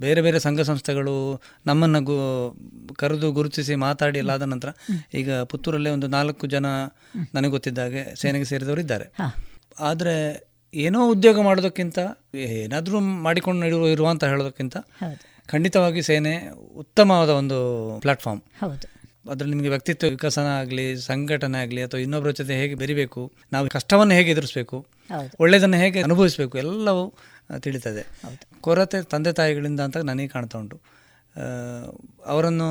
ಬೇರೆ 0.00 0.22
ಬೇರೆ 0.22 0.38
ಸಂಘ 0.38 0.60
ಸಂಸ್ಥೆಗಳು 0.60 1.42
ನಮ್ಮನ್ನು 1.66 2.00
ಗು 2.02 2.16
ಕರೆದು 2.94 3.32
ಗುರುತಿಸಿ 3.32 3.74
ಮಾತಾಡಿ 3.74 4.18
ಎಲ್ಲ 4.18 4.30
ಆದ 4.30 4.42
ನಂತರ 4.42 4.68
ಈಗ 5.14 5.40
ಪುತ್ತೂರಲ್ಲೇ 5.42 5.90
ಒಂದು 5.90 6.06
ನಾಲ್ಕು 6.06 6.46
ಜನ 6.46 6.66
ನನಗೆ 7.34 7.50
ಗೊತ್ತಿದ್ದಾಗೆ 7.50 8.14
ಸೇನೆಗೆ 8.14 8.44
ಸೇರಿದವರು 8.44 8.80
ಇದ್ದಾರೆ. 8.80 9.12
ಆದರೆ 9.80 10.46
ಏನೋ 10.74 11.10
ಉದ್ಯೋಗ 11.10 11.40
ಮಾಡೋದಕ್ಕಿಂತ 11.40 11.98
ಏನಾದರೂ 12.34 13.00
ಮಾಡಿಕೊಂಡು 13.00 13.60
ನಡೆಯುವ 13.60 13.86
ಇರುವ 13.88 14.08
ಅಂತ 14.08 14.24
ಹೇಳೋದಕ್ಕಿಂತ 14.24 14.76
ಖಂಡಿತವಾಗಿ 15.48 16.02
ಸೇನೆ 16.02 16.48
ಉತ್ತಮವಾದ 16.76 17.28
ಒಂದು 17.28 17.58
ಪ್ಲಾಟ್ಫಾರ್ಮ್. 18.00 18.42
ಹೌದು. 18.60 18.95
ಅದರಲ್ಲಿ 19.30 19.54
ನಿಮಗೆ 19.54 19.68
ವ್ಯಕ್ತಿತ್ವ 19.68 20.08
ವಿಕಸನ 20.08 20.48
ಆಗಲಿ 20.58 20.96
ಸಂಘಟನೆ 20.96 21.58
ಆಗಲಿ 21.62 21.82
ಅಥವಾ 21.82 22.00
ಇನ್ನೊಬ್ಬರ 22.00 22.30
ಜೊತೆ 22.30 22.54
ಹೇಗೆ 22.56 22.74
ಬೆರಿಬೇಕು 22.74 23.32
ನಾವು 23.52 23.68
ಕಷ್ಟವನ್ನು 23.68 24.14
ಹೇಗೆ 24.14 24.30
ಎದುರಿಸಬೇಕು. 24.30 24.86
ಒಳ್ಳೆಯದನ್ನು 25.40 25.76
ಹೇಗೆ 25.76 26.00
ಅನುಭವಿಸಬೇಕು 26.02 26.58
ಎಲ್ಲವೂ 26.58 27.14
ತಿಳಿತದೆ. 27.58 28.02
ಕೊರತೆ 28.60 29.02
ತಂದೆ 29.02 29.32
ತಾಯಿಗಳಿಂದ 29.32 29.80
ಅಂತ 29.80 29.96
ನನಗೆ 29.96 30.28
ಕಾಣ್ತಾ 30.28 30.58
ಉಂಟು. 30.58 30.80
ಅವರನ್ನು 32.26 32.68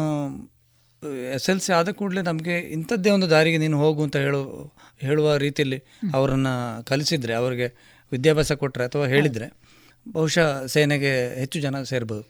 ಎಸ್ 1.34 1.50
ಎಲ್ 1.50 1.60
ಸಿ 1.60 1.74
ಆದ 1.74 1.90
ಕೂಡಲೇ 1.90 2.22
ನಮಗೆ 2.22 2.60
ಇಂಥದ್ದೇ 2.60 3.10
ಒಂದು 3.10 3.30
ದಾರಿಗೆ 3.30 3.58
ನೀನು 3.58 3.78
ಹೋಗು 3.80 4.04
ಅಂತ 4.04 4.18
ಹೇಳು 4.18 4.42
ಹೇಳುವ 5.00 5.36
ರೀತಿಯಲ್ಲಿ 5.36 5.80
ಅವರನ್ನು 6.14 6.84
ಕಲಿಸಿದರೆ 6.84 7.34
ಅವರಿಗೆ 7.34 7.68
ವಿದ್ಯಾಭ್ಯಾಸ 8.12 8.52
ಕೊಟ್ಟರೆ 8.52 8.84
ಅಥವಾ 8.84 9.08
ಹೇಳಿದರೆ 9.08 9.48
ಬಹುಶಃ 10.12 10.66
ಸೇನೆಗೆ 10.66 11.40
ಹೆಚ್ಚು 11.40 11.60
ಜನ 11.60 11.84
ಸೇರ್ಬೋದು. 11.84 12.24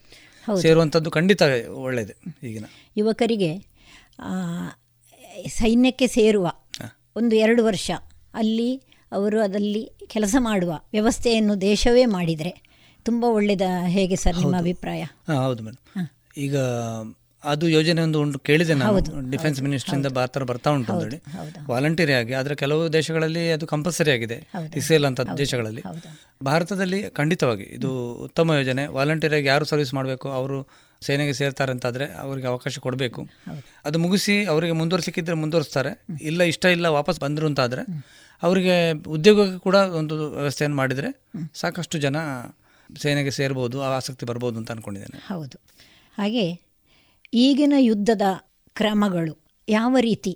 ಸೇರುವಂಥದ್ದು 0.61 1.11
ಖಂಡಿತ 1.11 1.41
ಒಳ್ಳೆಯದು 1.69 2.15
ಈಗಿನ. 2.47 2.65
ಯುವಕರಿಗೆ 2.97 3.74
ಸೈನ್ಯಕ್ಕೆ 5.47 6.07
ಸೇರುವ 6.07 6.51
ಒಂದು 7.15 7.35
ಎರಡು 7.35 7.65
ವರ್ಷ 7.65 7.91
ಅಲ್ಲಿ 8.33 8.69
ಅವರು 9.11 9.41
ಅದರಲ್ಲಿ 9.41 9.83
ಕೆಲಸ 10.07 10.35
ಮಾಡುವ 10.39 10.71
ವ್ಯವಸ್ಥೆಯನ್ನು 10.91 11.61
ದೇಶವೇ 11.61 12.05
ಮಾಡಿದರೆ 12.05 12.53
ತುಂಬ 13.05 13.23
ಒಳ್ಳೆಯದ 13.23 13.61
ಹೇಗೆ 13.85 14.15
ಸರ್ 14.15 14.37
ನಿಮ್ಮ 14.37 14.57
ಅಭಿಪ್ರಾಯ? 14.57 15.03
ಹೌದು 15.27 15.63
ಮೇಡಮ್. 15.63 16.07
ಈಗ 16.37 16.55
ಅದು 17.43 17.69
ಯೋಜನೆ 17.69 18.01
ಒಂದು 18.01 18.21
ಉಂಟು 18.21 18.39
ಕೇಳಿದೆ 18.39 18.73
ನಾವು 18.73 18.99
ಡಿಫೆನ್ಸ್ 19.31 19.61
ಮಿನಿಸ್ಟ್ರಿಂದ 19.61 20.07
ಭಾರತ 20.07 20.37
ಬರ್ತಾ 20.37 20.69
ಉಂಟು 20.71 20.93
ಅಂತೇಳಿ 20.93 21.19
ವಾಲಂಟಿಯರ್ 21.69 22.11
ಆಗಿ. 22.11 22.33
ಆದರೆ 22.33 22.55
ಕೆಲವು 22.55 22.93
ದೇಶಗಳಲ್ಲಿ 22.93 23.51
ಅದು 23.51 23.67
ಕಂಪಲ್ಸರಿ 23.67 24.11
ಆಗಿದೆ. 24.11 24.47
ಇಸ್ರೇಲ್ 24.75 25.05
ಅಂತ 25.05 25.21
ದೇಶಗಳಲ್ಲಿ. 25.21 25.83
ಭಾರತದಲ್ಲಿ 26.43 27.09
ಖಂಡಿತವಾಗಿ 27.09 27.63
ಇದು 27.63 28.13
ಉತ್ತಮ 28.13 28.53
ಯೋಜನೆ. 28.53 28.85
ವಾಲಂಟಿಯರ್ 28.87 29.35
ಆಗಿ 29.35 29.47
ಯಾರು 29.47 29.65
ಸರ್ವಿಸ್ 29.65 29.93
ಮಾಡಬೇಕು? 29.93 30.29
ಅವರು 30.31 30.57
ಸೇನೆಗೆ 31.05 31.33
ಸೇರ್ತಾರೆ 31.33 31.71
ಅಂತಾದರೆ 31.71 32.05
ಅವರಿಗೆ 32.23 32.47
ಅವಕಾಶ 32.47 32.79
ಕೊಡಬೇಕು. 32.79 33.21
ಅದು 33.85 33.97
ಮುಗಿಸಿ 33.99 34.35
ಅವರಿಗೆ 34.45 34.71
ಮುಂದುವರಿಸಲಿಕ್ಕಿದ್ರೆ 34.71 35.35
ಮುಂದುವರಿಸ್ತಾರೆ. 35.35 35.91
ಇಲ್ಲ 36.21 36.43
ಇಷ್ಟ 36.43 36.65
ಇಲ್ಲ 36.75 36.85
ವಾಪಸ್ 36.97 37.19
ಬಂದರು 37.19 37.45
ಅಂತಾದರೆ 37.45 37.83
ಅವರಿಗೆ 38.43 38.75
ಉದ್ಯೋಗಕ್ಕೆ 39.07 39.59
ಕೂಡ 39.59 39.75
ಒಂದು 39.99 40.15
ವ್ಯವಸ್ಥೆಯನ್ನು 40.31 40.77
ಮಾಡಿದರೆ 40.77 41.09
ಸಾಕಷ್ಟು 41.53 41.97
ಜನ 41.97 42.17
ಸೇನೆಗೆ 43.01 43.31
ಸೇರ್ಬೋದು 43.31 43.77
ಆ 43.81 43.89
ಆಸಕ್ತಿ 43.89 44.25
ಬರ್ಬೋದು 44.25 44.57
ಅಂತ 44.57 44.69
ಅಂದ್ಕೊಂಡಿದ್ದೇನೆ 44.71 45.19
ಹೌದು. 45.27 45.57
ಹಾಗೆ 46.17 46.45
ಈಗಿನ 47.33 47.75
ಯುದ್ಧದ 47.79 48.25
ಕ್ರಮಗಳು 48.73 49.33
ಯಾವ 49.67 49.95
ರೀತಿ 49.99 50.33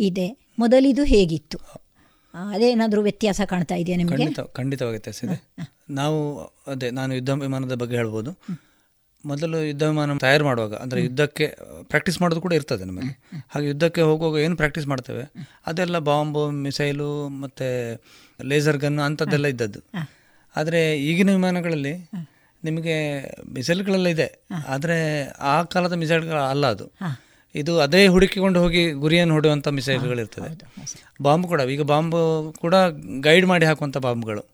ಇದೆ? 0.00 0.26
ಮೊದಲಿದು 0.58 1.02
ಹೇಗಿತ್ತು? 1.04 1.58
ಅದೇನಾದರೂ 2.34 3.00
ವ್ಯತ್ಯಾಸ 3.02 3.40
ಕಾಣ್ತಾ 3.46 3.74
ಇದೆಯಾ 3.74 3.96
ನಿಮಗೆ? 3.96 4.24
ಖಂಡಿತ 4.24 4.40
ಖಂಡಿತವಾಗಿ 4.40 4.94
ವ್ಯತ್ಯಾಸ 4.94 5.18
ಇದೆ. 5.24 5.36
ನಾವು 5.90 6.18
ಅದೇ 6.66 6.88
ನಾನು 6.90 7.12
ಯುದ್ಧ 7.14 7.30
ವಿಮಾನದ 7.30 7.74
ಬಗ್ಗೆ 7.74 7.96
ಹೇಳ್ಬೋದು. 7.96 8.30
ಮೊದಲು 9.24 9.58
ಯುದ್ಧ 9.64 9.82
ವಿಮಾನ 9.82 10.16
ತಯಾರು 10.18 10.44
ಮಾಡುವಾಗ 10.44 10.74
ಅಂದರೆ 10.74 11.02
ಯುದ್ಧಕ್ಕೆ 11.02 11.46
ಪ್ರಾಕ್ಟೀಸ್ 11.82 12.22
ಮಾಡೋದು 12.22 12.40
ಕೂಡ 12.40 12.52
ಇರ್ತದೆ 12.52 12.84
ನಮಗೆ 12.84 13.12
ಹಾಗೆ 13.48 13.66
ಯುದ್ಧಕ್ಕೆ 13.66 14.02
ಹೋಗುವಾಗ 14.02 14.36
ಏನು 14.36 14.56
ಪ್ರಾಕ್ಟೀಸ್ 14.56 14.86
ಮಾಡ್ತೇವೆ? 14.86 15.24
ಅದೆಲ್ಲ 15.66 15.98
ಬಾಂಬು 15.98 16.50
ಮಿಸೈಲು 16.50 17.28
ಮತ್ತು 17.28 17.68
ಲೇಸರ್ 18.44 18.76
ಗನ್ನು 18.76 19.02
ಅಂಥದ್ದೆಲ್ಲ 19.02 19.46
ಇದ್ದದ್ದು. 19.46 19.80
ಆದರೆ 20.56 20.98
ಈಗಿನ 20.98 21.30
ವಿಮಾನಗಳಲ್ಲಿ 21.30 22.10
ನಿಮಗೆ 22.64 22.96
ಮಿಸೈಲ್ಗಳೆಲ್ಲ 23.52 24.08
ಇದೆ. 24.08 24.28
ಆದರೆ 24.68 25.24
ಆ 25.24 25.62
ಕಾಲದ 25.62 25.92
ಮಿಸೈಲ್ಗಳು 25.92 26.50
ಅಲ್ಲ 26.50 26.66
ಅದು. 26.66 26.86
ಇದು 27.54 27.80
ಅದೇ 27.80 28.06
ಹುಡುಕಿಕೊಂಡು 28.06 28.60
ಹೋಗಿ 28.60 28.90
ಗುರಿಯನ್ನು 28.90 29.34
ಹೊಡೆಯುವಂಥ 29.34 29.68
ಮಿಸೈಲ್ಗಳಿರ್ತದೆ. 29.68 30.64
ಬಾಂಬ್ 31.22 31.46
ಕೂಡ 31.46 31.60
ಈಗ 31.60 31.82
ಬಾಂಬ್ 31.82 32.52
ಕೂಡ 32.58 32.74
ಗೈಡ್ 33.20 33.46
ಮಾಡಿ 33.46 33.66
ಹಾಕುವಂಥ 33.66 33.96
ಬಾಂಬ್ಗಳು. 33.96 34.44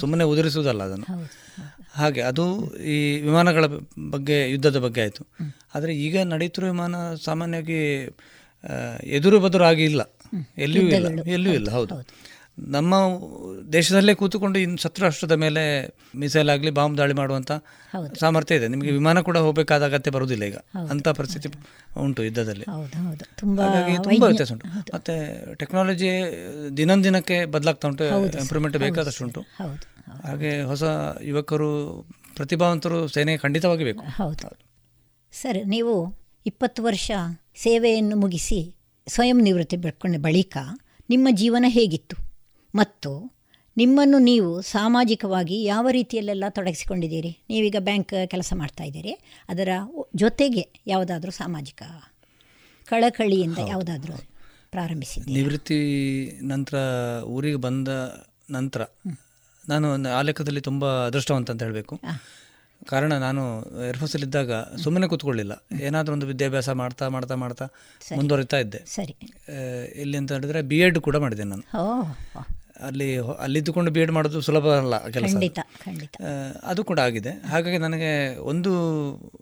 ಸುಮ್ಮನೆ 0.00 0.24
ಉದುರಿಸುವುದಲ್ಲ 0.24 0.82
ಅದನ್ನು. 0.82 1.30
ಹಾಗೆ 1.92 2.20
ಅದು 2.20 2.76
ಈ 2.76 3.20
ವಿಮಾನಗಳ 3.20 3.64
ಬಗ್ಗೆ 4.10 4.50
ಯುದ್ಧದ 4.50 4.76
ಬಗ್ಗೆ 4.76 5.00
ಆಯಿತು. 5.00 5.26
ಆದರೆ 5.74 5.96
ಈಗ 5.96 6.18
ನಡೀತಿರೋ 6.20 6.66
ವಿಮಾನ 6.66 6.94
ಸಾಮಾನ್ಯವಾಗಿ 7.24 8.08
ಎದುರು 9.04 9.40
ಬದುರು 9.40 9.64
ಆಗಿ 9.64 9.84
ಇಲ್ಲ 9.84 10.02
ಎಲ್ಲಿಯೂ 10.58 10.88
ಇಲ್ಲ. 10.88 11.28
ಎಲ್ಲಿಯೂ 11.28 11.54
ಇಲ್ಲ 11.54 11.70
ಹೌದು. 11.70 11.94
ನಮ್ಮ 12.68 12.94
ದೇಶದಲ್ಲೇ 13.72 14.14
ಕೂತುಕೊಂಡು 14.14 14.58
ಇನ್ನು 14.58 14.76
ಶತ್ರು 14.76 15.04
ರಾಷ್ಟ್ರದ 15.04 15.32
ಮೇಲೆ 15.32 15.94
ಮಿಸೈಲ್ 16.16 16.50
ಆಗಲಿ 16.50 16.70
ಬಾಂಬ್ 16.70 16.98
ದಾಳಿ 16.98 17.14
ಮಾಡುವಂಥ 17.14 17.52
ಸಾಮರ್ಥ್ಯ 18.20 18.54
ಇದೆ. 18.54 18.68
ನಿಮಗೆ 18.68 18.90
ವಿಮಾನ 18.90 19.20
ಕೂಡ 19.20 19.38
ಹೋಗಬೇಕಾದ 19.38 19.84
ಅಗತ್ಯ 19.84 20.10
ಬರುವುದಿಲ್ಲ 20.10 20.44
ಈಗ. 20.44 20.56
ಅಂಥ 20.90 21.08
ಪರಿಸ್ಥಿತಿ 21.08 21.48
ಉಂಟು 21.96 22.24
ಯುದ್ಧದಲ್ಲಿ. 22.24 22.62
ಹೌದು 22.62 23.08
ಹೌದು. 23.08 23.36
ತುಂಬ 23.36 23.60
ಹಾಗಾಗಿ 23.60 23.96
ತುಂಬ 23.96 24.24
ವ್ಯತ್ಯಾಸ 24.24 24.52
ಉಂಟು. 24.52 24.66
ಮತ್ತು 24.68 25.54
ಟೆಕ್ನಾಲಜಿ 25.54 26.08
ದಿನಂದಿನಕ್ಕೆ 26.76 27.44
ಬದಲಾಗ್ತಾ 27.44 27.88
ಉಂಟು 27.88 28.04
ಇಂಪ್ರೂವ್ಮೆಂಟ್ 28.38 28.78
ಬೇಕಾದಷ್ಟು 28.78 29.24
ಉಂಟು. 29.24 29.40
ಹಾಗೆ 30.24 30.62
ಹೊಸ 30.62 30.82
ಯುವಕರು 31.22 32.02
ಪ್ರತಿಭಾವಂತರು 32.36 33.08
ಸೇನೆಗೆ 33.08 33.38
ಖಂಡಿತವಾಗಿ 33.38 33.84
ಬೇಕು. 33.84 34.04
ಹೌದು. 34.04 34.58
ಸರಿ 35.32 35.64
ನೀವು 35.64 36.16
ಇಪ್ಪತ್ತು 36.46 36.82
ವರ್ಷ 36.82 37.10
ಸೇವೆಯನ್ನು 37.56 38.16
ಮುಗಿಸಿ 38.16 38.76
ಸ್ವಯಂ 39.08 39.42
ನಿವೃತ್ತಿ 39.42 39.76
ಪಡ್ಕೊಂಡ 39.76 40.16
ಬಳಿಕ 40.18 40.56
ನಿಮ್ಮ 41.10 41.28
ಜೀವನ 41.30 41.64
ಹೇಗಿತ್ತು? 41.68 42.29
ಮತ್ತು 42.74 43.40
ನಿಮ್ಮನ್ನು 43.76 44.18
ನೀವು 44.18 44.62
ಸಾಮಾಜಿಕವಾಗಿ 44.62 45.64
ಯಾವ 45.64 45.86
ರೀತಿಯಲ್ಲೆಲ್ಲ 45.90 46.44
ತೊಡಗಿಸಿಕೊಂಡಿದ್ದೀರಿ? 46.48 47.38
ನೀವೀಗ 47.48 47.76
ಬ್ಯಾಂಕ್ 47.78 48.14
ಕೆಲಸ 48.26 48.52
ಮಾಡ್ತಾ 48.56 48.84
ಇದ್ದೀರಿ. 48.84 49.12
ಅದರ 49.48 49.68
ಜೊತೆಗೆ 50.16 50.68
ಯಾವುದಾದ್ರೂ 50.86 51.32
ಸಾಮಾಜಿಕ 51.32 51.82
ಕಳಕಳಿಯಿಂದ 52.88 53.58
ಯಾವುದಾದ್ರೂ 53.68 54.16
ಪ್ರಾರಂಭಿಸಿ 54.70 55.20
ನಿವೃತ್ತಿ 55.32 55.78
ನಂತರ 56.42 56.76
ಊರಿಗೆ 57.24 57.56
ಬಂದ 57.56 57.88
ನಂತರ 58.50 58.82
ನಾನು 59.68 60.08
ಆ 60.08 60.22
ಲೆಕ್ಕದಲ್ಲಿ 60.22 60.60
ತುಂಬ 60.60 61.04
ಅದೃಷ್ಟವಂತ 61.06 61.50
ಅಂತ 61.50 61.62
ಹೇಳಬೇಕು. 61.62 62.00
ಕಾರಣ 62.86 63.12
ನಾನು 63.12 63.42
ಏರ್ಫೋರ್ಸಲ್ಲಿದ್ದಾಗ 63.88 64.52
ಸುಮ್ಮನೆ 64.76 65.08
ಕೂತ್ಕೊಳ್ಳಿಲ್ಲ. 65.08 65.66
ಏನಾದರೂ 65.80 66.12
ಒಂದು 66.12 66.26
ವಿದ್ಯಾಭ್ಯಾಸ 66.26 66.68
ಮಾಡ್ತಾ 66.68 67.08
ಮಾಡ್ತಾ 67.08 67.34
ಮಾಡ್ತಾ 67.34 67.64
ಮುಂದುವರಿತಾ 68.16 68.56
ಇದ್ದೆ. 68.56 68.78
ಸರಿ. 68.86 69.14
ಇಲ್ಲಿ 69.22 70.00
ಎಲ್ಲಿ 70.00 70.16
ಅಂತ 70.16 70.32
ಹೇಳಿದ್ರೆ 70.32 70.62
ಬಿ 70.62 70.78
ಎಡ್ 70.78 70.98
ಕೂಡ 70.98 71.16
ಮಾಡಿದೆ 71.16 71.44
ನಾನು. 71.44 71.64
ಅಲ್ಲಿ 72.86 73.18
ಅಲ್ಲಿದ್ದುಕೊಂಡು 73.18 73.90
ಬಿ 73.90 74.00
ಎಡ್ 74.00 74.12
ಮಾಡೋದು 74.12 74.40
ಸುಲಭ 74.40 74.68
ಅಲ್ಲ 74.68 75.08
ಕೆಲಸ. 75.08 75.34
ಅದು 76.62 76.84
ಕೂಡ 76.84 77.00
ಆಗಿದೆ. 77.00 77.30
ಹಾಗಾಗಿ 77.30 77.78
ನನಗೆ 77.78 78.36
ಒಂದು 78.38 78.70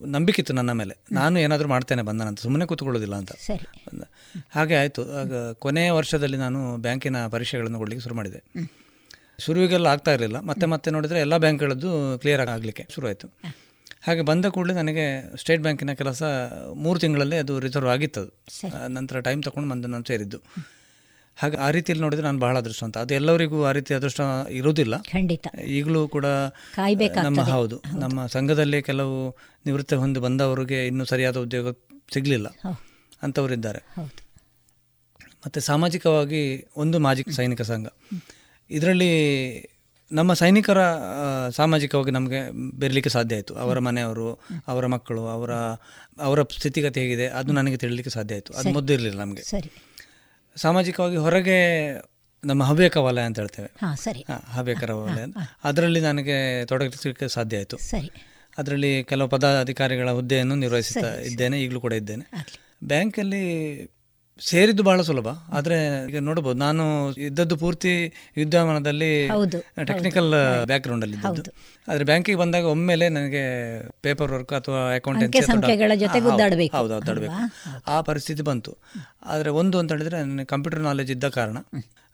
ನಂಬಿಕೆ 0.07 0.43
ಇತ್ತು 0.43 0.55
ನನ್ನ 0.55 0.73
ಮೇಲೆ. 0.73 0.95
ನಾನು 1.13 1.41
ಏನಾದರೂ 1.41 1.69
ಮಾಡ್ತೇನೆ 1.69 2.03
ಬಂದನಂತ. 2.03 2.41
ಸುಮ್ಮನೆ 2.41 2.67
ಕೂತ್ಕೊಳ್ಳೋದಿಲ್ಲ 2.67 3.15
ಅಂತ. 3.15 3.33
ಹಾಗೆ 4.51 4.75
ಆಯಿತು. 4.77 5.21
ಆಗ 5.21 5.53
ಕೊನೆಯ 5.53 5.91
ವರ್ಷದಲ್ಲಿ 5.91 6.37
ನಾನು 6.37 6.77
ಬ್ಯಾಂಕಿನ 6.77 7.27
ಪರೀಕ್ಷೆಗಳನ್ನು 7.27 7.79
ಕೊಡಲಿಕ್ಕೆ 7.79 8.03
ಶುರು 8.03 8.15
ಮಾಡಿದೆ. 8.15 8.43
ಶುರುವಿಗೆಲ್ಲ 9.39 9.87
ಆಗ್ತಾ 9.87 10.11
ಇರಲಿಲ್ಲ. 10.11 10.41
ಮತ್ತೆ 10.41 10.67
ಮತ್ತೆ 10.67 10.91
ನೋಡಿದರೆ 10.91 11.21
ಎಲ್ಲ 11.21 11.37
ಬ್ಯಾಂಕ್ಗಳದ್ದು 11.37 12.19
ಕ್ಲಿಯರ್ 12.19 12.41
ಆಗಲಿಕ್ಕೆ 12.41 12.87
ಶುರುವಾಯಿತು 12.95 13.29
ಹಾಗೆ 14.07 14.21
ಬಂದ 14.21 14.47
ಕೂಡಲೇ 14.47 14.75
ನನಗೆ 14.75 15.37
ಸ್ಟೇಟ್ 15.37 15.63
ಬ್ಯಾಂಕಿನ 15.63 15.93
ಕೆಲಸ 15.93 16.23
ಮೂರು 16.75 16.99
ತಿಂಗಳಲ್ಲೇ 16.99 17.37
ಅದು 17.37 17.61
ರಿಸರ್ವ್ 17.61 17.91
ಆಗಿತ್ತು 17.91 18.21
ಅದು. 18.21 18.33
ನಂತರ 18.89 19.21
ಟೈಮ್ 19.21 19.43
ತಗೊಂಡು 19.43 19.71
ಬಂದು 19.71 19.89
ನಾನು 19.89 20.05
ಸೇರಿದ್ದು. 20.05 20.39
ಹಾಗೆ 21.39 21.57
ಆ 21.57 21.71
ರೀತಿಯಲ್ಲಿ 21.71 22.03
ನೋಡಿದ್ರೆ 22.03 22.27
ನಾನು 22.27 22.39
ಬಹಳ 22.39 22.59
ಅದೃಷ್ಟ 22.59 22.85
ಅಂತ. 22.85 22.99
ಅದು 22.99 23.15
ಎಲ್ಲರಿಗೂ 23.15 23.65
ಆ 23.65 23.73
ರೀತಿ 23.73 23.95
ಅದೃಷ್ಟ 23.95 24.21
ಇರುವುದಿಲ್ಲ. 24.51 24.99
ಖಂಡಿತ. 24.99 25.47
ಈಗಲೂ 25.67 26.09
ಕೂಡ. 26.09 26.27
ನಮ್ಮ 27.23 27.41
ಹೌದು. 27.43 27.83
ನಮ್ಮ 27.99 28.27
ಸಂಘದಲ್ಲಿ 28.27 28.83
ಕೆಲವು 28.83 29.37
ನಿವೃತ್ತಿ 29.67 29.95
ಹೊಂದಿ 29.95 30.21
ಬಂದವರಿಗೆ 30.21 30.87
ಇನ್ನೂ 30.87 31.05
ಸರಿಯಾದ 31.05 31.37
ಉದ್ಯೋಗ 31.37 31.73
ಸಿಗಲಿಲ್ಲ. 32.15 32.47
ಅಂತವರಿದ್ದಾರೆ. 33.23 33.83
ಮತ್ತು 35.47 35.61
ಸಾಮಾಜಿಕವಾಗಿ 35.61 36.67
ಒಂದು 36.77 36.99
ಮಾಜಿ 36.99 37.25
ಸೈನಿಕ 37.33 37.63
ಸಂಘ. 37.63 37.87
ಇದರಲ್ಲಿ 38.71 39.13
ನಮ್ಮ 40.13 40.33
ಸೈನಿಕರ 40.33 40.79
ಸಾಮಾಜಿಕವಾಗಿ 41.49 42.11
ನಮಗೆ 42.11 42.51
ಬೆರಲಿಕ್ಕೆ 42.79 43.11
ಸಾಧ್ಯ 43.11 43.35
ಆಯಿತು. 43.35 43.55
ಅವರ 43.55 43.79
ಮನೆಯವರು 43.79 44.41
ಅವರ 44.69 44.87
ಮಕ್ಕಳು 44.87 45.27
ಅವರ 45.27 45.55
ಅವರ 46.19 46.43
ಸ್ಥಿತಿಗತಿ 46.43 47.01
ಹೇಗಿದೆ 47.01 47.27
ಅದು 47.27 47.53
ನನಗೆ 47.53 47.77
ತಿಳಿಲಿಕ್ಕೆ 47.77 48.11
ಸಾಧ್ಯ 48.11 48.35
ಆಯಿತು. 48.35 48.53
ಅದು 48.53 48.71
ಮೊದಲು 48.71 48.93
ಇರಲಿಲ್ಲ 48.93 49.21
ನಮಗೆ. 49.21 49.43
ಸರಿ. 49.43 49.88
ಸಾಮಾಜಿಕವಾಗಿ 50.61 51.17
ಹೊರಗೆ 51.17 51.91
ನಮ್ಮ 52.45 52.63
ಹವ್ಯಕ 52.63 52.97
ವಲಯ 52.97 53.23
ಅಂತ 53.23 53.39
ಹೇಳ್ತೇವೆ. 53.39 53.69
ಹಾಂ 53.83 53.97
ಸರಿ. 53.97 54.25
ಹವ್ಯಕರ 54.51 54.93
ವಲಯ. 54.93 55.25
ಅದರಲ್ಲಿ 55.65 56.01
ನನಗೆ 56.01 56.65
ತೊಡಗಿಸಲಿಕ್ಕೆ 56.65 57.29
ಸಾಧ್ಯ 57.29 57.57
ಆಯಿತು. 57.57 57.79
ಸರಿ. 57.79 58.11
ಅದರಲ್ಲಿ 58.59 59.05
ಕೆಲವು 59.05 59.29
ಪದಾಧಿಕಾರಿಗಳ 59.29 60.11
ಹುದ್ದೆಯನ್ನು 60.11 60.55
ನಿರ್ವಹಿಸುತ್ತಾ 60.55 61.15
ಇದ್ದೇನೆ 61.15 61.63
ಈಗಲೂ 61.63 61.81
ಕೂಡ 61.81 61.93
ಇದ್ದೇನೆ. 61.93 62.55
ಬ್ಯಾಂಕಲ್ಲಿ 62.85 63.85
ಸೇರಿದ್ದು 64.41 64.83
ಬಹಳ 64.83 65.03
ಸುಲಭ. 65.03 65.29
ಆದ್ರೆ 65.29 66.09
ಈಗ 66.11 66.19
ನೋಡಬಹುದು 66.19 66.59
ನಾನು 66.59 67.13
ಇದ್ದದ್ದು 67.13 67.57
ಪೂರ್ತಿ 67.57 68.13
ವಿದ್ಯಮಾನದಲ್ಲಿ 68.37 69.29
ಟೆಕ್ನಿಕಲ್ 69.85 70.35
ಬ್ಯಾಕ್ 70.65 70.83
ಗ್ರೌಂಡ್ 70.83 71.05
ಅಲ್ಲಿ 71.05 71.17
ಇದ್ದದ್ದು. 71.17 71.51
ಆದರೆ 71.89 72.05
ಬ್ಯಾಂಕಿಗೆ 72.05 72.39
ಬಂದಾಗ 72.39 72.65
ಒಮ್ಮೆಲೆ 72.65 73.09
ನನಗೆ 73.09 73.43
ಪೇಪರ್ 74.01 74.33
ವರ್ಕ್ 74.33 74.53
ಅಥವಾ 74.53 74.95
ಅಕೌಂಟೆನ್ಸಿ. 74.95 76.69
ಹೌದು 76.69 76.95
ಆ 77.87 78.01
ಪರಿಸ್ಥಿತಿ 78.01 78.43
ಬಂತು. 78.43 78.77
ಆದ್ರೆ 79.25 79.51
ಒಂದು 79.51 79.79
ಅಂತ 79.79 79.93
ಹೇಳಿದ್ರೆ 79.93 80.23
ನನಗೆ 80.23 80.47
ಕಂಪ್ಯೂಟರ್ 80.47 80.81
ನಾಲೆಜ್ 80.81 81.11
ಇದ್ದ 81.11 81.29
ಕಾರಣ 81.29 81.57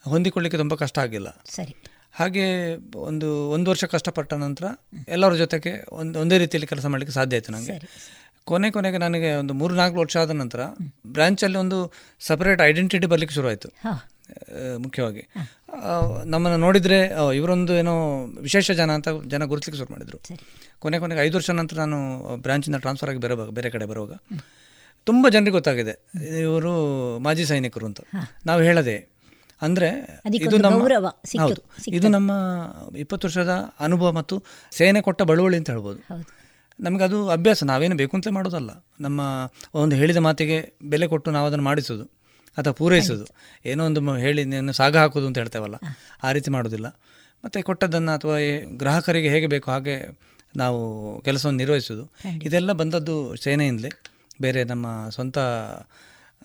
ಹೊಂದಿಕೊಳ್ಳಿಕ್ಕೆ 0.05 0.59
ತುಂಬಾ 0.59 0.77
ಕಷ್ಟ 0.77 0.99
ಆಗಿಲ್ಲ. 0.99 1.43
ಸರಿ. 1.47 1.77
ಹಾಗೆ 2.12 2.75
ಒಂದು 2.97 3.51
ಒಂದು 3.51 3.70
ವರ್ಷ 3.70 3.85
ಕಷ್ಟಪಟ್ಟ 3.85 4.35
ನಂತರ 4.35 4.64
ಎಲ್ಲರ 5.09 5.35
ಜೊತೆಗೆ 5.35 5.85
ಒಂದು 5.93 6.20
ಒಂದೇ 6.20 6.39
ರೀತಿಯಲ್ಲಿ 6.39 6.66
ಕೆಲಸ 6.66 6.87
ಮಾಡಲಿಕ್ಕೆ 6.87 7.14
ಸಾಧ್ಯ 7.14 7.37
ಆಯಿತು 7.37 7.53
ನನಗೆ 7.53 7.89
ಕೊನೆ 8.51 8.68
ಕೊನೆಗೆ 8.70 8.99
ನನಗೆ 9.05 9.28
ಒಂದು 9.42 9.53
ಮೂರು 9.61 9.74
ನಾಲ್ಕು 9.80 9.99
ವರ್ಷ 10.01 10.16
ಆದ 10.22 10.32
ನಂತರ 10.40 10.61
ಬ್ರಾಂಚಲ್ಲಿ 11.16 11.59
ಒಂದು 11.62 11.78
ಸಪರೇಟ್ 12.28 12.61
ಐಡೆಂಟಿಟಿ 12.62 13.07
ಬರಲಿಕ್ಕೆ 13.12 13.34
ಶುರುವಾಯಿತು. 13.36 13.68
ಮುಖ್ಯವಾಗಿ. 14.84 15.22
ನಮ್ಮನ್ನು 16.32 16.59
ನೋಡಿದರೆ 16.64 16.99
ಇವರೊಂದು 17.38 17.72
ಏನೋ 17.82 17.95
ವಿಶೇಷ 18.47 18.70
ಜನ 18.80 18.90
ಅಂತ 18.99 19.09
ಜನ 19.32 19.42
ಗುರುತಿಸ್ಲಿಕ್ಕೆ 19.53 19.80
ಶುರು 19.80 19.92
ಮಾಡಿದರು. 19.95 20.18
ಕೊನೆ 20.82 20.99
ಕೊನೆಗೆ 21.05 21.22
ಐದು 21.26 21.34
ವರ್ಷ 21.38 21.51
ನಂತರ 21.61 21.76
ನಾನು 21.84 21.99
ಬ್ರ್ಯಾಂಚಿಂದ 22.45 22.78
ಟ್ರಾನ್ಸ್ಫರ್ 22.84 23.11
ಆಗಿ 23.12 23.22
ಬೇರೆ 23.24 23.36
ಬೇರೆ 23.59 23.70
ಕಡೆ 23.76 23.86
ಬರುವಾಗ 23.92 24.14
ತುಂಬ 25.07 25.26
ಜನರಿಗೆ 25.34 25.55
ಗೊತ್ತಾಗಿದೆ. 25.59 25.95
ಇವರು 26.45 26.72
ಮಾಜಿ 27.24 27.45
ಸೈನಿಕರು 27.51 27.86
ಅಂತ. 27.90 28.01
ನಾವು 28.51 28.61
ಹೇಳದೆ 28.68 28.97
ಅಂದರೆ 29.62 29.88
ಇದು 30.47 30.57
ನಮ್ಮ 30.66 30.78
ಹೌದು. 31.42 31.61
ಇದು 31.99 32.09
ನಮ್ಮ 32.16 32.30
ಇಪ್ಪತ್ತು 33.03 33.24
ವರ್ಷದ 33.28 33.53
ಅನುಭವ 33.86 34.09
ಮತ್ತು 34.20 34.36
ಸೇನೆ 34.78 35.01
ಕೊಟ್ಟ 35.09 35.22
ಬಳುವಳಿ 35.30 35.59
ಅಂತ 35.61 35.70
ಹೇಳ್ಬೋದು. 35.74 36.01
ನಮಗೆ 36.81 37.05
ಅದು 37.05 37.18
ಅಭ್ಯಾಸ 37.29 37.64
ನಾವೇನು 37.64 37.97
ಬೇಕು 37.97 38.16
ಅಂತಲೇ 38.16 38.33
ಮಾಡೋದಲ್ಲ. 38.33 38.70
ನಮ್ಮ 39.01 39.20
ಒಂದು 39.75 39.97
ಹೇಳಿದ 39.97 40.16
ಮಾತಿಗೆ 40.16 40.59
ಬೆಲೆ 40.83 41.07
ಕೊಟ್ಟು 41.07 41.31
ನಾವು 41.31 41.47
ಅದನ್ನು 41.47 41.64
ಮಾಡಿಸೋದು 41.64 42.05
ಅಥವಾ 42.57 42.72
ಪೂರೈಸೋದು. 42.72 43.27
ಏನೋ 43.64 43.85
ಒಂದು 43.87 44.14
ಹೇಳಿ 44.14 44.45
ನೀನು 44.45 44.72
ಸಾಗ 44.72 44.97
ಹಾಕೋದು 44.97 45.27
ಅಂತ 45.27 45.39
ಹೇಳ್ತೇವಲ್ಲ 45.39 45.77
ಆ 46.22 46.33
ರೀತಿ 46.33 46.51
ಮಾಡೋದಿಲ್ಲ. 46.51 46.89
ಮತ್ತು 47.45 47.62
ಕೊಟ್ಟದ್ದನ್ನು 47.62 48.12
ಅಥವಾ 48.12 48.37
ಗ್ರಾಹಕರಿಗೆ 48.77 49.29
ಹೇಗೆ 49.29 49.47
ಬೇಕು 49.47 49.70
ಹಾಗೆ 49.70 49.97
ನಾವು 50.57 50.81
ಕೆಲಸವನ್ನು 51.20 51.59
ನಿರ್ವಹಿಸೋದು. 51.59 52.05
ಇದೆಲ್ಲ 52.43 52.72
ಬಂದದ್ದು 52.72 53.37
ಸೇನೆಯಿಂದಲೇ 53.37 53.91
ಬೇರೆ 54.41 54.64
ನಮ್ಮ 54.64 54.87
ಸ್ವಂತ 55.09 55.39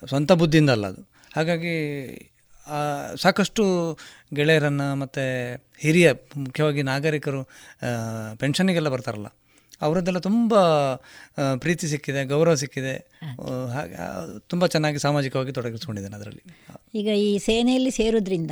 ಸ್ವಂತ 0.08 0.32
ಬುದ್ಧಿಯಿಂದ 0.32 0.70
ಅಲ್ಲ 0.70 0.88
ಅದು. 0.88 1.02
ಹಾಗಾಗಿ 1.36 1.76
ಸಾಕಷ್ಟು 3.18 3.64
ಗೆಳೆಯರನ್ನು 4.34 4.96
ಮತ್ತು 4.96 5.24
ಹಿರಿಯ 5.80 6.12
ಮುಖ್ಯವಾಗಿ 6.38 6.82
ನಾಗರಿಕರು 6.82 7.44
ಪೆನ್ಷನ್ನಿಗೆಲ್ಲ 8.38 8.90
ಬರ್ತಾರಲ್ಲ. 8.90 9.30
ಅವರದ್ದೆಲ್ಲ 9.82 10.20
ತುಂಬ 10.20 10.54
ಪ್ರೀತಿ 11.56 11.88
ಸಿಕ್ಕಿದೆ 11.88 12.26
ಗೌರವ 12.26 12.56
ಸಿಕ್ಕಿದೆ. 12.56 12.94
ಹಾಗೆ. 13.72 13.96
ತುಂಬ 14.48 14.66
ಚೆನ್ನಾಗಿ 14.66 15.00
ಸಾಮಾಜಿಕವಾಗಿ 15.00 15.52
ತೊಡಗಿಸ್ಕೊಂಡಿದ್ದೇನೆ 15.52 16.16
ಅದರಲ್ಲಿ. 16.16 16.44
ಈಗ 16.96 17.08
ಈ 17.08 17.38
ಸೇನೆಯಲ್ಲಿ 17.40 17.92
ಸೇರೋದ್ರಿಂದ 17.92 18.52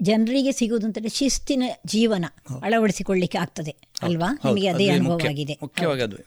ಜನರಿಗೆ 0.00 0.52
ಸಿಗುವುದು 0.52 0.86
ಅಂತ 0.86 0.98
ಶಿಸ್ತಿನ 1.12 1.62
ಜೀವನ 1.86 2.24
ಅಳವಡಿಸಿಕೊಳ್ಳಿಕ್ಕೆ 2.62 3.38
ಆಗ್ತದೆ 3.38 3.76
ಅಲ್ವಾ? 4.02 4.28
ನಿಮಗೆ 4.44 4.66
ಅದೇ 4.66 4.84
ಅದುವೇ 4.84 4.88
ಅನುಭವ 4.88 5.12
ಮುಖ್ಯ. 5.12 5.28
ಆಗಿದೆ. 5.28 5.58
ಮುಖ್ಯವಾಗಿ 5.62 6.02
ಅದು 6.02 6.18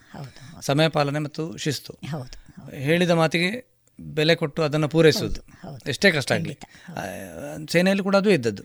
ಸಮಯ 0.61 0.87
ಪಾಲನೆ 0.87 1.19
ಮತ್ತು 1.19 1.57
ಶಿಸ್ತು. 1.57 1.93
ಹೌದು. 2.09 2.35
ಹೇಳಿದ 2.75 3.09
ಮಾತಿಗೆ 3.11 3.49
ಬೆಲೆ 3.99 4.35
ಕೊಟ್ಟು 4.35 4.63
ಅದನ್ನು 4.63 4.87
ಪೂರೈಸುವುದು. 4.89 5.41
ಎಷ್ಟೇ 5.87 6.11
ಕಷ್ಟ 6.11 6.31
ಆಗಲಿ. 6.31 6.53
ಸೇನೆಯಲ್ಲಿ 7.71 8.03
ಕೂಡ 8.03 8.15
ಅದು 8.15 8.29
ಇದ್ದದ್ದು. 8.29 8.63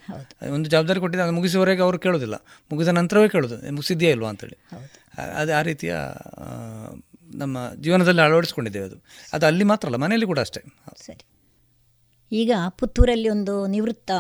ಒಂದು 0.53 0.71
ಜವಾಬ್ದಾರಿ 0.71 1.01
ಕೊಟ್ಟಿದ್ದು 1.01 1.25
ಅದು 1.25 1.33
ಮುಗಿಸುವವರೆಗೆ 1.33 1.83
ಅವರು 1.83 1.99
ಕೇಳೋದಿಲ್ಲ 1.99 2.35
ಮುಗಿದ 2.73 2.89
ನಂತರವೇ 2.89 3.29
ಕೇಳೋದು 3.29 3.67
"ಏ, 3.67 3.71
ಮುಗಿಸಿದ್ಯಾ 3.71 4.11
ಇಲ್ವಾ 4.11 4.29
ಅಂತೇಳಿ. 4.29 4.57
ಅದು 5.19 5.55
ಆ 5.55 5.63
ರೀತಿಯ 5.63 5.97
ನಮ್ಮ 7.35 7.59
ಜೀವನದಲ್ಲಿ 7.81 8.21
ಅಳವಡಿಸ್ಕೊಂಡಿದ್ದೇವೆ 8.21 8.85
ಅದು. 8.85 8.97
ಅದು 9.33 9.47
ಅಲ್ಲಿ 9.47 9.65
ಮಾತ್ರ 9.65 9.89
ಅಲ್ಲ 9.89 9.97
ಮನೆಯಲ್ಲಿ 9.97 10.27
ಕೂಡ 10.27 10.39
ಅಷ್ಟೇ. 10.39 10.61
ಸರಿ. 11.07 11.25
ಈಗ 12.33 12.53
ಪುತ್ತೂರಲ್ಲಿ 12.69 13.29
ಒಂದು 13.29 13.67
ನಿವೃತ್ತ 13.67 14.11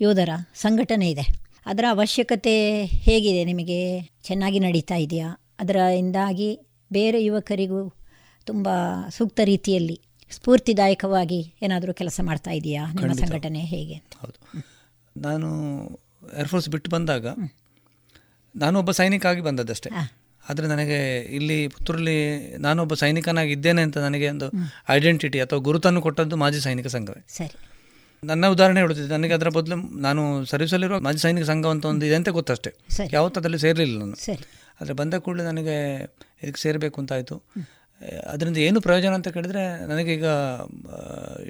ಯೋಧರ 0.00 0.28
ಸಂಘಟನೆ 0.54 1.10
ಇದೆ. 1.10 1.48
ಅದರ 1.66 1.84
ಅವಶ್ಯಕತೆ 1.90 2.84
ಹೇಗಿದೆ 2.84 3.44
ನಿಮಗೆ? 3.44 4.02
ಚೆನ್ನಾಗಿ 4.22 4.58
ನಡೀತಾ 4.58 4.94
ಇದೆಯಾ? 4.94 5.40
ಅದರಿಂದಾಗಿ 5.58 6.60
ಬೇರೆ 6.92 7.24
ಯುವಕರಿಗೂ 7.24 7.94
ತುಂಬ 8.44 8.68
ಸೂಕ್ತ 9.10 9.40
ರೀತಿಯಲ್ಲಿ 9.44 10.00
ಸ್ಫೂರ್ತಿದಾಯಕವಾಗಿ 10.30 11.54
ಏನಾದರೂ 11.62 11.94
ಕೆಲಸ 11.94 12.20
ಮಾಡ್ತಾ 12.22 12.50
ಇದೆಯಾ? 12.50 12.92
ನಿಮ್ಮ 12.92 13.12
ಸಂಘಟನೆ 13.12 13.60
ಹೇಗೆ? 13.60 13.94
ಹೌದು. 13.94 14.64
ನಾನು 15.16 15.48
ಏರ್ಫೋರ್ಸ್ 16.38 16.68
ಬಿಟ್ಟು 16.68 16.90
ಬಂದಾಗ 16.90 17.26
ನಾನು 18.56 18.78
ಒಬ್ಬ 18.78 18.90
ಸೈನಿಕ 18.90 19.26
ಆಗಿ 19.26 19.40
ಬಂದದ್ದಷ್ಟೇ. 19.40 19.90
ಆದರೆ 20.48 20.66
ನನಗೆ 20.66 21.20
ಇಲ್ಲಿ 21.20 21.68
ಪುತ್ತೂರಲ್ಲಿ 21.68 22.56
ನಾನೊಬ್ಬ 22.56 22.94
ಸೈನಿಕನಾಗಿದ್ದೇನೆ 22.94 23.82
ಅಂತ 23.82 23.98
ನನಗೆ 23.98 24.28
ಒಂದು 24.30 24.52
ಐಡೆಂಟಿಟಿ 24.88 25.40
ಅಥವಾ 25.40 25.58
ಗುರುತನ್ನು 25.58 26.00
ಕೊಟ್ಟದ್ದು 26.00 26.36
ಮಾಜಿ 26.36 26.60
ಸೈನಿಕ 26.60 26.86
ಸಂಘವೇ. 26.86 27.24
ಸರಿ. 27.28 27.56
ನನ್ನ 28.24 28.46
ಉದಾಹರಣೆ 28.46 28.80
ಹೇಳುತ್ತಿದ್ದೆ. 28.80 29.12
ನನಗೆ 29.12 29.34
ಅದರ 29.34 29.48
ಬದಲು 29.48 30.00
ನಾನು 30.00 30.44
ಸರ್ವಿಸಲ್ಲಿರುವ 30.44 31.00
ಮಾಜಿ 31.00 31.18
ಸೈನಿಕ 31.18 31.44
ಸಂಘ 31.44 31.66
ಅಂತ 31.66 31.84
ಒಂದು 31.84 32.06
ಇದೆ 32.06 32.14
ಅಂತ 32.14 32.28
ಗೊತ್ತಷ್ಟೇ. 32.28 32.70
ಯಾವತ್ತದಲ್ಲಿ 32.70 33.14
ಯಾವತ್ತೂ 33.14 33.40
ಅದರಲ್ಲಿ 33.40 33.58
ಸೇರಲಿಲ್ಲ 33.58 33.98
ನಾನು. 33.98 34.14
ಆದರೆ 34.80 34.92
ಬಂದ 34.92 35.14
ಕೂಡಲೇ 35.14 35.42
ನನಗೆ 35.42 36.02
ಇದಕ್ಕೆ 36.42 36.60
ಸೇರಬೇಕು 36.60 37.00
ಅಂತಾಯಿತು 37.00 37.42
ಅದರಿಂದ 38.26 38.56
ಏನು 38.56 38.80
ಪ್ರಯೋಜನ 38.80 39.12
ಅಂತ 39.14 39.28
ಕೇಳಿದರೆ 39.28 39.62
ನನಗೀಗ 39.86 40.26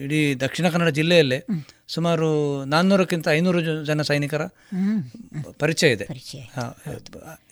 ಇಡೀ 0.05 0.35
ದಕ್ಷಿಣ 0.35 0.69
ಕನ್ನಡ 0.69 0.89
ಜಿಲ್ಲೆಯಲ್ಲೇ 0.89 1.39
ಸುಮಾರು 1.89 2.29
ನಾನ್ನೂರಕ್ಕಿಂತ 2.65 3.29
ಐನೂರು 3.29 3.61
ಜನ 3.85 4.03
ಸೈನಿಕರ 4.03 4.47
ಪರಿಚಯ 5.59 5.89
ಇದೆ. 5.89 6.07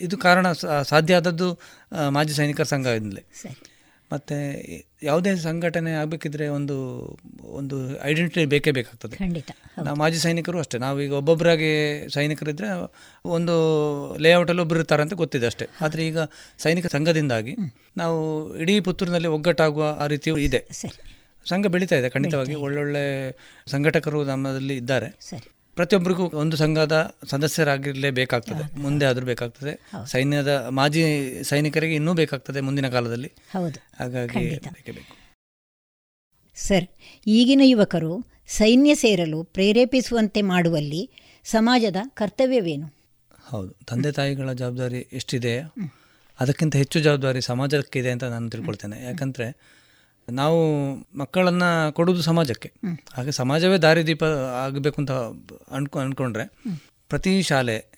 ಇದು 0.01 0.19
ಕಾರಣ 0.19 0.53
ಸಾಧ್ಯ 0.93 1.15
ಆದದ್ದು 1.15 1.49
ಮಾಜಿ 2.09 2.35
ಸೈನಿಕರ 2.35 2.65
ಸಂಘದಿಂದಲೇ. 2.65 3.25
ಮತ್ತು 4.13 4.37
ಯಾವುದೇ 5.03 5.37
ಸಂಘಟನೆ 5.37 5.93
ಆಗಬೇಕಿದ್ರೆ 5.93 6.49
ಒಂದು 6.49 6.77
ಒಂದು 7.43 8.03
ಐಡೆಂಟಿಟಿ 8.03 8.45
ಬೇಕೇ 8.45 8.71
ಬೇಕಾಗ್ತದೆ. 8.71 9.17
ಖಂಡಿತ. 9.17 9.51
ನಾವು 9.83 9.97
ಮಾಜಿ 9.97 10.19
ಸೈನಿಕರು 10.19 10.59
ಅಷ್ಟೇ. 10.59 10.79
ನಾವು 10.79 11.01
ಈಗ 11.01 11.13
ಒಬ್ಬೊಬ್ಬರಾಗಿ 11.13 12.05
ಸೈನಿಕರಿದ್ದರೆ 12.13 12.67
ಒಂದು 13.25 13.55
ಲೇಔಟಲ್ಲಿ 14.17 14.63
ಒಬ್ಬರು 14.63 14.79
ಇರ್ತಾರೆ 14.79 15.03
ಅಂತ 15.03 15.15
ಗೊತ್ತಿದೆ 15.15 15.47
ಅಷ್ಟೇ. 15.47 15.67
ಆದರೆ 15.81 16.07
ಈಗ 16.07 16.19
ಸೈನಿಕ 16.59 16.87
ಸಂಘದಿಂದಾಗಿ 16.87 17.57
ನಾವು 17.97 18.19
ಇಡೀ 18.57 18.81
ಪುತ್ತೂರಿನಲ್ಲಿ 18.81 19.29
ಒಗ್ಗಟ್ಟಾಗುವ 19.29 19.99
ಆ 20.01 20.07
ರೀತಿಯೂ 20.07 20.39
ಇದೆ. 20.39 20.69
ಸಂಘ 21.49 21.67
ಬೆಳೀತಾ 21.67 21.97
ಇದೆ 21.97 22.09
ಖಂಡಿತವಾಗಿ. 22.09 22.55
ಒಳ್ಳೊಳ್ಳೆ 22.55 23.37
ಸಂಘಟಕರು 23.67 24.25
ನಮ್ಮಲ್ಲಿ 24.25 24.77
ಇದ್ದಾರೆ. 24.77 25.17
ಸರಿ. 25.21 25.56
ಪ್ರತಿಯೊಬ್ಬರಿಗೂ 25.77 26.31
ಒಂದು 26.31 26.57
ಸಂಘದ 26.57 27.17
ಸದಸ್ಯರಾಗಿರಲೇಬೇಕಾಗ್ತದೆ. 27.27 28.77
ಮುಂದೆ 28.77 29.07
ಆದರೂ 29.07 29.27
ಬೇಕಾಗ್ತದೆ. 29.27 29.91
ಸೈನ್ಯದ 30.07 30.67
ಮಾಜಿ 30.71 31.05
ಸೈನಿಕರಿಗೆ 31.45 31.95
ಇನ್ನೂ 31.95 32.15
ಬೇಕಾಗ್ತದೆ 32.15 32.61
ಮುಂದಿನ 32.61 32.89
ಕಾಲದಲ್ಲಿ. 32.89 33.33
ಹೌದು. 33.53 33.81
ಹಾಗಾಗಿ 34.01 34.61
ಸರ್ 36.55 36.89
ಈಗಿನ 37.27 37.61
ಯುವಕರು 37.65 38.25
ಸೈನ್ಯ 38.47 38.95
ಸೇರಲು 38.95 39.45
ಪ್ರೇರೇಪಿಸುವಂತೆ 39.45 40.43
ಮಾಡುವಲ್ಲಿ 40.43 41.11
ಸಮಾಜದ 41.45 41.97
ಕರ್ತವ್ಯವೇನು? 42.09 42.95
ಹೌದು. 43.49 43.73
ತಂದೆ 43.87 44.13
ತಾಯಿಗಳ 44.13 44.53
ಜವಾಬ್ದಾರಿ 44.53 44.99
ಎಷ್ಟಿದೆ? 45.13 45.61
ಅದಕ್ಕಿಂತ 46.41 46.77
ಹೆಚ್ಚು 46.77 47.01
ಜವಾಬ್ದಾರಿ 47.01 47.41
ಸಮಾಜಕ್ಕಿದೆ 47.41 48.11
ಅಂತ 48.11 48.25
ನಾನು 48.25 48.51
ತಿಳ್ಕೊಳ್ತೇನೆ. 48.51 49.05
ಯಾಕಂದರೆ 49.05 49.76
ನಾವು 50.31 50.61
ಮಕ್ಕಳನ್ನು 51.19 51.93
ಕೊಡೋದು 51.93 52.23
ಸಮಾಜಕ್ಕೆ. 52.23 52.73
ಹಾಗೆ 53.13 53.31
ಸಮಾಜವೇ 53.31 53.79
ದಾರಿದೀಪ 53.79 54.25
ಆಗಬೇಕು 54.65 55.01
ಅಂತ 55.01 55.11
ಅನ್ಕೊ 55.71 55.99
ಅಂದ್ಕೊಂಡ್ರೆ 55.99 56.47
ಪ್ರತಿ 57.09 57.43
ಶಾಲೆ 57.43 57.91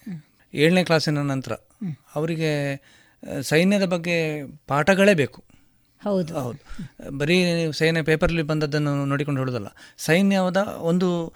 ಏಳನೇ 0.54 0.84
ಕ್ಲಾಸಿನ 0.84 1.18
ನಂತರ 1.18 1.52
ಅವರಿಗೆ 2.14 2.50
ಸೈನ್ಯದ 3.42 3.84
ಬಗ್ಗೆ 3.84 4.46
ಪಾಠಗಳೇ 4.66 5.14
ಬೇಕು. 5.14 5.44
ಹೌದು. 6.02 6.40
ಹೌದು. 6.40 7.18
ಬರೀ 7.18 7.44
ಸೈನ್ಯ 7.44 7.72
ಸೇನೆ 7.72 8.02
ಪೇಪರ್ಲಿ 8.02 8.42
ಬಂದದ್ದನ್ನು 8.42 9.04
ನೋಡಿಕೊಂಡು 9.04 9.40
ಹೇಳೋದಲ್ಲ 9.40 9.66
ಸೈನ್ಯದ 9.98 10.56
ಒಂದು 10.80 11.34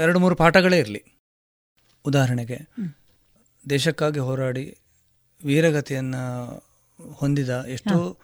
ಎರಡು 0.00 0.18
ಮೂರು 0.18 0.36
ಪಾಠಗಳೇ 0.36 0.78
ಇರಲಿ. 0.78 1.04
ಉದಾಹರಣೆಗೆ 2.06 2.58
ದೇಶಕ್ಕಾಗಿ 3.70 4.18
ಹೋರಾಡಿ 4.18 4.78
ವೀರಗತಿಯನ್ನು 5.44 6.22
ಹೊಂದಿದ 7.12 7.66
ಎಷ್ಟೋ 7.68 8.18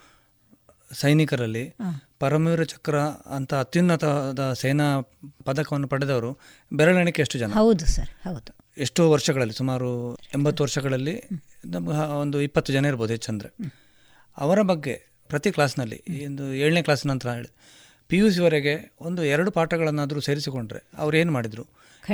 ಸೈನಿಕರಲ್ಲಿ 0.90 1.74
ಪರಮವೀರ 2.18 2.62
ಚಕ್ರ 2.62 2.96
ಅಂತ 3.36 3.54
ಅತ್ಯುನ್ನತವಾದ 3.54 4.52
ಸೇನಾ 4.52 5.00
ಪದಕವನ್ನು 5.44 5.88
ಪಡೆದವರು 5.88 6.38
ಬೆರಳೆಣಿಕೆ 6.72 7.22
ಎಷ್ಟು 7.22 7.38
ಜನ? 7.38 7.52
ಹೌದು 7.52 7.86
ಸರ್ 7.86 8.08
ಹೌದು. 8.08 8.52
ಎಷ್ಟೋ 8.78 9.10
ವರ್ಷಗಳಲ್ಲಿ 9.10 9.54
ಸುಮಾರು 9.54 10.14
ಎಂಬತ್ತು 10.14 10.62
ವರ್ಷಗಳಲ್ಲಿ 10.62 11.22
ನಮ್ಗೆ 11.66 12.14
ಒಂದು 12.14 12.40
ಇಪ್ಪತ್ತು 12.40 12.72
ಜನ 12.72 12.86
ಇರ್ಬೋದು 12.86 13.12
ಹೆಚ್ಚಂದರೆ 13.12 13.50
ಅವರ 14.38 14.62
ಬಗ್ಗೆ 14.62 14.94
ಪ್ರತಿ 15.28 15.52
ಕ್ಲಾಸ್ನಲ್ಲಿ 15.52 16.26
ಒಂದು 16.26 16.54
ಏಳನೇ 16.54 16.82
ಕ್ಲಾಸ್ 16.82 17.06
ನಂತರ 17.06 17.32
ಹೇಳಿ 17.32 17.50
ಪಿ 18.08 18.16
ಯು 18.16 18.30
ಸಿವರೆಗೆ 18.30 18.96
ಒಂದು 19.00 19.24
ಎರಡು 19.24 19.50
ಪಾಠಗಳನ್ನಾದರೂ 19.50 20.20
ಸೇರಿಸಿಕೊಂಡ್ರೆ 20.20 20.90
ಅವ್ರು 20.98 21.16
ಏನು 21.16 21.32
ಮಾಡಿದರು? 21.32 21.64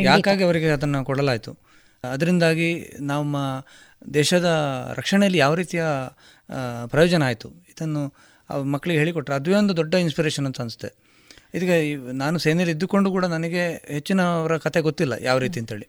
ಯಾಕಾಗಿ 0.01 0.45
ಅವರಿಗೆ 0.45 0.71
ಅದನ್ನು 0.71 1.05
ಕೊಡಲಾಯಿತು? 1.05 1.53
ಅದರಿಂದಾಗಿ 2.05 2.93
ನಮ್ಮ 3.01 3.65
ದೇಶದ 4.15 4.45
ರಕ್ಷಣೆಯಲ್ಲಿ 4.95 5.39
ಯಾವ 5.39 5.55
ರೀತಿಯ 5.55 5.85
ಪ್ರಯೋಜನ 6.87 7.23
ಆಯಿತು? 7.23 7.49
ಇದನ್ನು 7.49 8.32
ಮಕ್ಕಳಿಗೆ 8.61 8.99
ಹೇಳಿಕೊಟ್ರೆ 8.99 9.37
ಅದುವೇ 9.37 9.57
ಒಂದು 9.57 9.77
ದೊಡ್ಡ 9.77 9.95
ಇನ್ಸ್ಪಿರೇಷನ್ 9.95 10.47
ಅಂತ 10.47 10.61
ಅನಿಸುತ್ತೆ. 10.61 11.13
ಇದೀಗ 11.55 11.71
ನಾನು 12.13 12.39
ಸೇನೆಯಲ್ಲಿ 12.39 12.75
ಇದ್ದುಕೊಂಡು 12.75 13.11
ಕೂಡ 13.11 13.25
ನನಗೆ 13.25 13.85
ಹೆಚ್ಚಿನ 13.89 14.23
ಅವರ 14.23 14.57
ಕತೆ 14.57 14.81
ಗೊತ್ತಿಲ್ಲ 14.81 15.13
ಯಾವ 15.21 15.39
ರೀತಿ 15.39 15.61
ಅಂತೇಳಿ. 15.61 15.89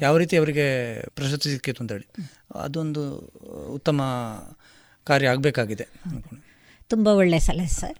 ಯಾವ 0.00 0.16
ರೀತಿ 0.16 0.36
ಅವರಿಗೆ 0.36 0.66
ಪ್ರಶಸ್ತಿ 1.08 1.50
ಸಿಕ್ಕಿತ್ತು 1.50 1.84
ಅಂತೇಳಿ. 1.84 2.06
ಅದೊಂದು 2.54 3.18
ಉತ್ತಮ 3.74 4.02
ಕಾರ್ಯ 5.04 5.26
ಆಗಬೇಕಾಗಿದೆ 5.26 5.88
ತುಂಬ 6.88 7.08
ಒಳ್ಳೆಯ 7.08 7.40
ಸಲಹೆ 7.40 7.66
ಸರ್. 7.66 7.98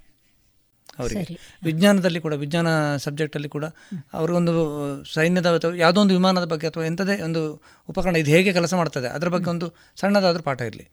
ಅವರಿಗೆ. 0.98 1.58
ವಿಜ್ಞಾನದಲ್ಲಿ 1.64 2.20
ಕೂಡ 2.20 2.32
ವಿಜ್ಞಾನ 2.32 2.96
ಸಬ್ಜೆಕ್ಟಲ್ಲಿ 2.96 3.48
ಕೂಡ 3.48 3.64
ಅವ್ರಿಗೊಂದು 4.12 5.04
ಸೈನ್ಯದ 5.04 5.46
ಅಥವಾ 5.46 5.74
ಯಾವುದೋ 5.74 6.00
ಒಂದು 6.00 6.14
ವಿಮಾನದ 6.14 6.44
ಬಗ್ಗೆ 6.44 6.66
ಅಥವಾ 6.66 6.84
ಎಂಥದೇ 6.84 7.22
ಒಂದು 7.22 7.62
ಉಪಕರಣ 7.88 8.16
ಇದು 8.16 8.30
ಹೇಗೆ 8.30 8.52
ಕೆಲಸ 8.52 8.74
ಮಾಡ್ತದೆ 8.74 9.08
ಅದರ 9.08 9.28
ಬಗ್ಗೆ 9.28 9.50
ಒಂದು 9.50 9.74
ಸಣ್ಣದಾದರೂ 9.96 10.42
ಪಾಠ 10.42 10.60
ಇರಲಿ. 10.60 10.90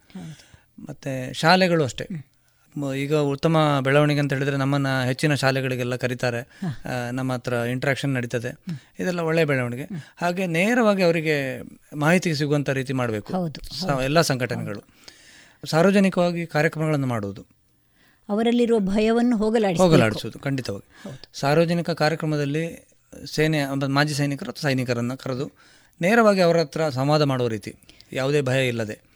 ಮತ್ತು 0.79 1.33
ಶಾಲೆಗಳು 1.33 1.83
ಅಷ್ಟೇ. 1.83 2.28
ಈಗ 2.97 3.15
ಉತ್ತಮ 3.15 3.79
ಬೆಳವಣಿಗೆ 3.83 4.19
ಅಂತ 4.19 4.33
ಹೇಳಿದರೆ 4.33 4.57
ನಮ್ಮನ್ನು 4.57 5.05
ಹೆಚ್ಚಿನ 5.05 5.33
ಶಾಲೆಗಳಿಗೆಲ್ಲ 5.33 5.95
ಕರೀತಾರೆ. 5.95 6.61
ನಮ್ಮ 7.11 7.33
ಹತ್ರ 7.33 7.53
ಇಂಟ್ರಾಕ್ಷನ್ 7.53 8.13
ನಡೀತದೆ. 8.13 8.49
ಇದೆಲ್ಲ 8.99 9.19
ಒಳ್ಳೆಯ 9.19 9.45
ಬೆಳವಣಿಗೆ. 9.45 10.15
ಹಾಗೆ 10.17 10.47
ನೇರವಾಗಿ 10.47 11.03
ಅವರಿಗೆ 11.03 11.61
ಮಾಹಿತಿ 11.95 12.35
ಸಿಗುವಂಥ 12.35 12.69
ರೀತಿ 12.69 12.93
ಮಾಡಬೇಕು. 12.93 13.33
ಎಲ್ಲ 14.03 14.21
ಸಂಘಟನೆಗಳು. 14.21 14.83
ಸಾರ್ವಜನಿಕವಾಗಿ 15.69 16.45
ಕಾರ್ಯಕ್ರಮಗಳನ್ನು 16.45 17.07
ಮಾಡುವುದು. 17.07 17.45
ಅವರಲ್ಲಿರುವ 18.29 18.79
ಭಯವನ್ನು 18.79 19.37
ಹೋಗಲಾಡಿಸಬೇಕು. 19.37 19.91
ಹೋಗಲಾಡಿಸುವುದು 19.91 20.39
ಖಂಡಿತವಾಗಿ. 20.39 20.89
ಸಾರ್ವಜನಿಕ 21.33 21.89
ಕಾರ್ಯಕ್ರಮದಲ್ಲಿ 21.89 22.87
ಸೇನೆ 23.35 23.65
ಮಾಜಿ 23.87 24.13
ಸೈನಿಕರು 24.13 24.51
ಅಥವಾ 24.51 24.69
ಸೈನಿಕರನ್ನು 24.69 25.17
ಕರೆದು 25.17 25.51
ನೇರವಾಗಿ 26.01 26.41
ಅವರ 26.41 26.57
ಹತ್ರ 26.57 26.89
ಸಂವಾದ 26.89 27.21
ಮಾಡುವ 27.21 27.47
ರೀತಿ. 27.47 27.75
ಯಾವುದೇ 28.13 28.41
ಭಯ 28.41 28.67
ಇಲ್ಲದೆ. 28.67 29.08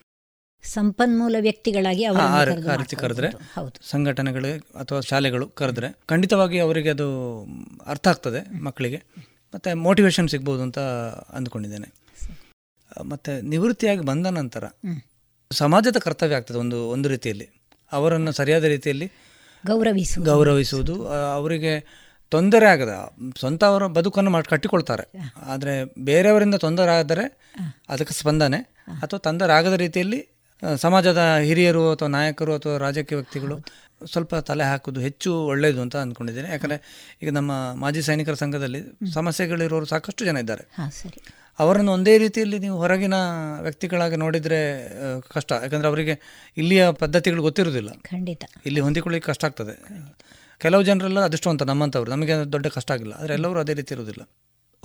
ಸಂಪನ್ಮೂಲ 0.64 1.36
ವ್ಯಕ್ತಿಗಳಾಗಿ 1.40 2.04
ಅವರು 2.04 2.96
ಕರೆದ್ರೆ 2.96 3.30
ಹೌದು. 3.30 3.90
ಸಂಘಟನೆಗಳು 3.90 4.52
ಅಥವಾ 4.78 5.02
ಶಾಲೆಗಳು 5.02 5.48
ಕರೆದ್ರೆ 5.48 6.00
ಖಂಡಿತವಾಗಿ 6.06 6.60
ಅವರಿಗೆ 6.60 6.90
ಅದು 6.90 7.08
ಅರ್ಥ 7.86 8.08
ಆಗ್ತದೆ 8.08 8.60
ಮಕ್ಕಳಿಗೆ. 8.60 8.98
ಮತ್ತು 9.54 9.78
ಮೋಟಿವೇಶನ್ 9.78 10.30
ಸಿಗ್ಬೋದು 10.30 10.62
ಅಂತ 10.62 10.80
ಅಂದ್ಕೊಂಡಿದ್ದೇನೆ. 11.30 11.94
ಮತ್ತು 13.06 13.42
ನಿವೃತ್ತಿಯಾಗಿ 13.42 14.02
ಬಂದ 14.02 14.28
ನಂತರ 14.28 14.64
ಸಮಾಜದ 15.52 15.98
ಕರ್ತವ್ಯ 15.98 16.36
ಆಗ್ತದೆ 16.36 16.58
ಒಂದು 16.58 16.90
ಒಂದು 16.90 17.10
ರೀತಿಯಲ್ಲಿ. 17.10 17.48
ಅವರನ್ನು 17.92 18.32
ಸರಿಯಾದ 18.32 18.64
ರೀತಿಯಲ್ಲಿ 18.64 19.12
ಗೌರವಿಸು 19.66 20.22
ಗೌರವಿಸುವುದು 20.22 21.08
ಅವರಿಗೆ 21.08 22.04
ತೊಂದರೆ 22.30 22.66
ಆಗದ 22.66 22.94
ಸ್ವಂತ 23.40 23.64
ಅವರ 23.64 23.88
ಬದುಕನ್ನು 23.88 24.32
ಮಾಡಿ 24.32 24.48
ಕಟ್ಟಿಕೊಳ್ತಾರೆ. 24.48 25.34
ಆದರೆ 25.46 25.84
ಬೇರೆಯವರಿಂದ 25.84 26.56
ತೊಂದರೆ 26.56 27.00
ಆದರೆ 27.00 27.26
ಅದಕ್ಕೆ 27.90 28.14
ಸ್ಪಂದನೆ 28.14 28.58
ಅಥವಾ 29.02 29.20
ತೊಂದರೆ 29.20 29.54
ಆಗದ 29.54 29.74
ರೀತಿಯಲ್ಲಿ 29.74 30.33
ಸಮಾಜದ 30.78 31.38
ಹಿರಿಯರು 31.42 31.92
ಅಥವಾ 31.92 32.08
ನಾಯಕರು 32.08 32.54
ಅಥವಾ 32.56 32.78
ರಾಜಕೀಯ 32.78 33.16
ವ್ಯಕ್ತಿಗಳು 33.16 33.66
ಸ್ವಲ್ಪ 34.06 34.36
ತಲೆ 34.36 34.64
ಹಾಕೋದು 34.64 35.00
ಹೆಚ್ಚು 35.00 35.46
ಒಳ್ಳೆಯದು 35.46 35.82
ಅಂತ 35.82 35.96
ಅಂದ್ಕೊಂಡಿದ್ದೇನೆ 35.96 36.50
ಯಾಕಂದರೆ 36.50 36.78
ಈಗ 37.24 37.30
ನಮ್ಮ 37.30 37.74
ಮಾಜಿ 37.74 38.02
ಸೈನಿಕರ 38.02 38.34
ಸಂಘದಲ್ಲಿ 38.34 38.82
ಸಮಸ್ಯೆಗಳಿರೋರು 39.14 39.86
ಸಾಕಷ್ಟು 39.86 40.26
ಜನ 40.26 40.38
ಇದ್ದಾರೆ. 40.38 40.64
ಅವರನ್ನು 41.60 41.92
ಒಂದೇ 41.92 42.18
ರೀತಿಯಲ್ಲಿ 42.18 42.60
ನೀವು 42.60 42.78
ಹೊರಗಿನ 42.78 43.14
ವ್ಯಕ್ತಿಗಳಾಗಿ 43.62 44.16
ನೋಡಿದರೆ 44.16 44.90
ಕಷ್ಟ. 45.34 45.52
ಯಾಕಂದರೆ 45.52 45.88
ಅವರಿಗೆ 45.88 46.20
ಇಲ್ಲಿಯ 46.58 46.92
ಪದ್ಧತಿಗಳು 46.92 47.42
ಗೊತ್ತಿರೋದಿಲ್ಲ 47.42 47.90
ಖಂಡಿತ. 47.90 48.44
ಇಲ್ಲಿ 48.66 48.80
ಹೊಂದಿಕೊಳ್ಳಿಕ್ಕೆ 48.80 49.32
ಕಷ್ಟ 49.32 49.46
ಆಗ್ತದೆ. 49.46 49.76
ಕೆಲವು 50.60 50.84
ಜನರೆಲ್ಲ 50.84 51.20
ಅದೃಷ್ಟವಂತ 51.20 51.64
ನಮ್ಮಂಥವ್ರು. 51.64 52.12
ನಮಗೆ 52.12 52.52
ದೊಡ್ಡ 52.52 52.68
ಕಷ್ಟ 52.68 52.92
ಆಗಿಲ್ಲ. 52.92 53.14
ಆದರೆ 53.14 53.34
ಎಲ್ಲರೂ 53.34 53.60
ಅದೇ 53.60 53.74
ರೀತಿ 53.74 53.94
ಇರೋದಿಲ್ಲ 53.94 54.24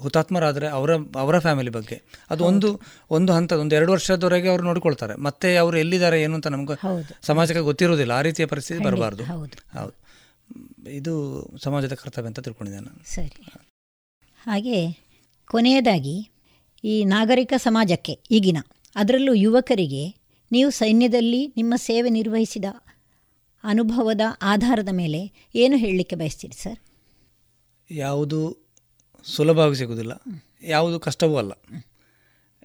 ಹುತಾತ್ಮರಾದರೆ 0.01 0.69
ಅವರ 0.69 0.91
ಅವರ 0.97 1.39
ಫ್ಯಾಮಿಲಿ 1.39 1.71
ಬಗ್ಗೆ. 1.71 2.03
ಅದು 2.31 2.45
ಒಂದು 2.45 2.81
ಒಂದು 3.11 3.33
ಹಂತದ 3.33 3.57
ಒಂದು 3.57 3.75
ಎರಡು 3.75 3.93
ವರ್ಷದವರೆಗೆ 3.93 4.49
ಅವರು 4.49 4.63
ನೋಡಿಕೊಳ್ತಾರೆ. 4.63 5.15
ಮತ್ತೆ 5.15 5.57
ಅವರು 5.57 5.79
ಎಲ್ಲಿದ್ದಾರೆ 5.79 6.23
ಏನು 6.23 6.35
ಅಂತ 6.35 6.47
ನಮ್ಗೆ 6.47 6.79
ಸಮಾಜಕ್ಕೆ 7.23 7.61
ಗೊತ್ತಿರೋದಿಲ್ಲ 7.61 8.13
ಆ 8.13 8.21
ರೀತಿಯ 8.21 8.47
ಪರಿಸ್ಥಿತಿ 8.47 8.85
ಬರಬಾರ್ದು. 8.85 9.25
ಹೌದು. 9.25 9.81
ಹೌದು. 9.81 10.09
ಇದು 10.91 11.47
ಸಮಾಜದ 11.63 11.95
ಕರ್ತವ್ಯ 11.95 12.27
ಅಂತ 12.27 12.41
ತಿಳ್ಕೊಂಡಿದ್ದೇನೆ 12.41 12.87
ನಾನು. 12.87 13.15
ಸರಿ. 13.15 13.53
ಹಾಗೆ 14.43 14.93
ಕೊನೆಯದಾಗಿ 15.47 16.31
ಈ 16.85 17.05
ನಾಗರಿಕ 17.05 17.53
ಸಮಾಜಕ್ಕೆ 17.57 18.19
ಈಗಿನ 18.31 18.59
ಅದರಲ್ಲೂ 18.95 19.35
ಯುವಕರಿಗೆ 19.35 20.15
ನೀವು 20.53 20.71
ಸೈನ್ಯದಲ್ಲಿ 20.71 21.53
ನಿಮ್ಮ 21.57 21.75
ಸೇವೆ 21.77 22.11
ನಿರ್ವಹಿಸಿದ 22.11 22.65
ಅನುಭವದ 23.65 24.21
ಆಧಾರದ 24.43 24.89
ಮೇಲೆ 24.93 25.51
ಏನು 25.55 25.77
ಹೇಳಲಿಕ್ಕೆ 25.77 26.17
ಬಯಸ್ತೀರಿ 26.17 26.63
ಸರ್? 26.63 26.79
ಯಾವುದು 27.91 28.68
ಸುಲಭವಾಗಿ 29.37 29.75
ಸಿಗುವುದಿಲ್ಲ. 29.75 30.13
ಯಾವುದು 30.63 31.01
ಕಷ್ಟವೂ 31.01 31.37
ಅಲ್ಲ. 31.37 31.53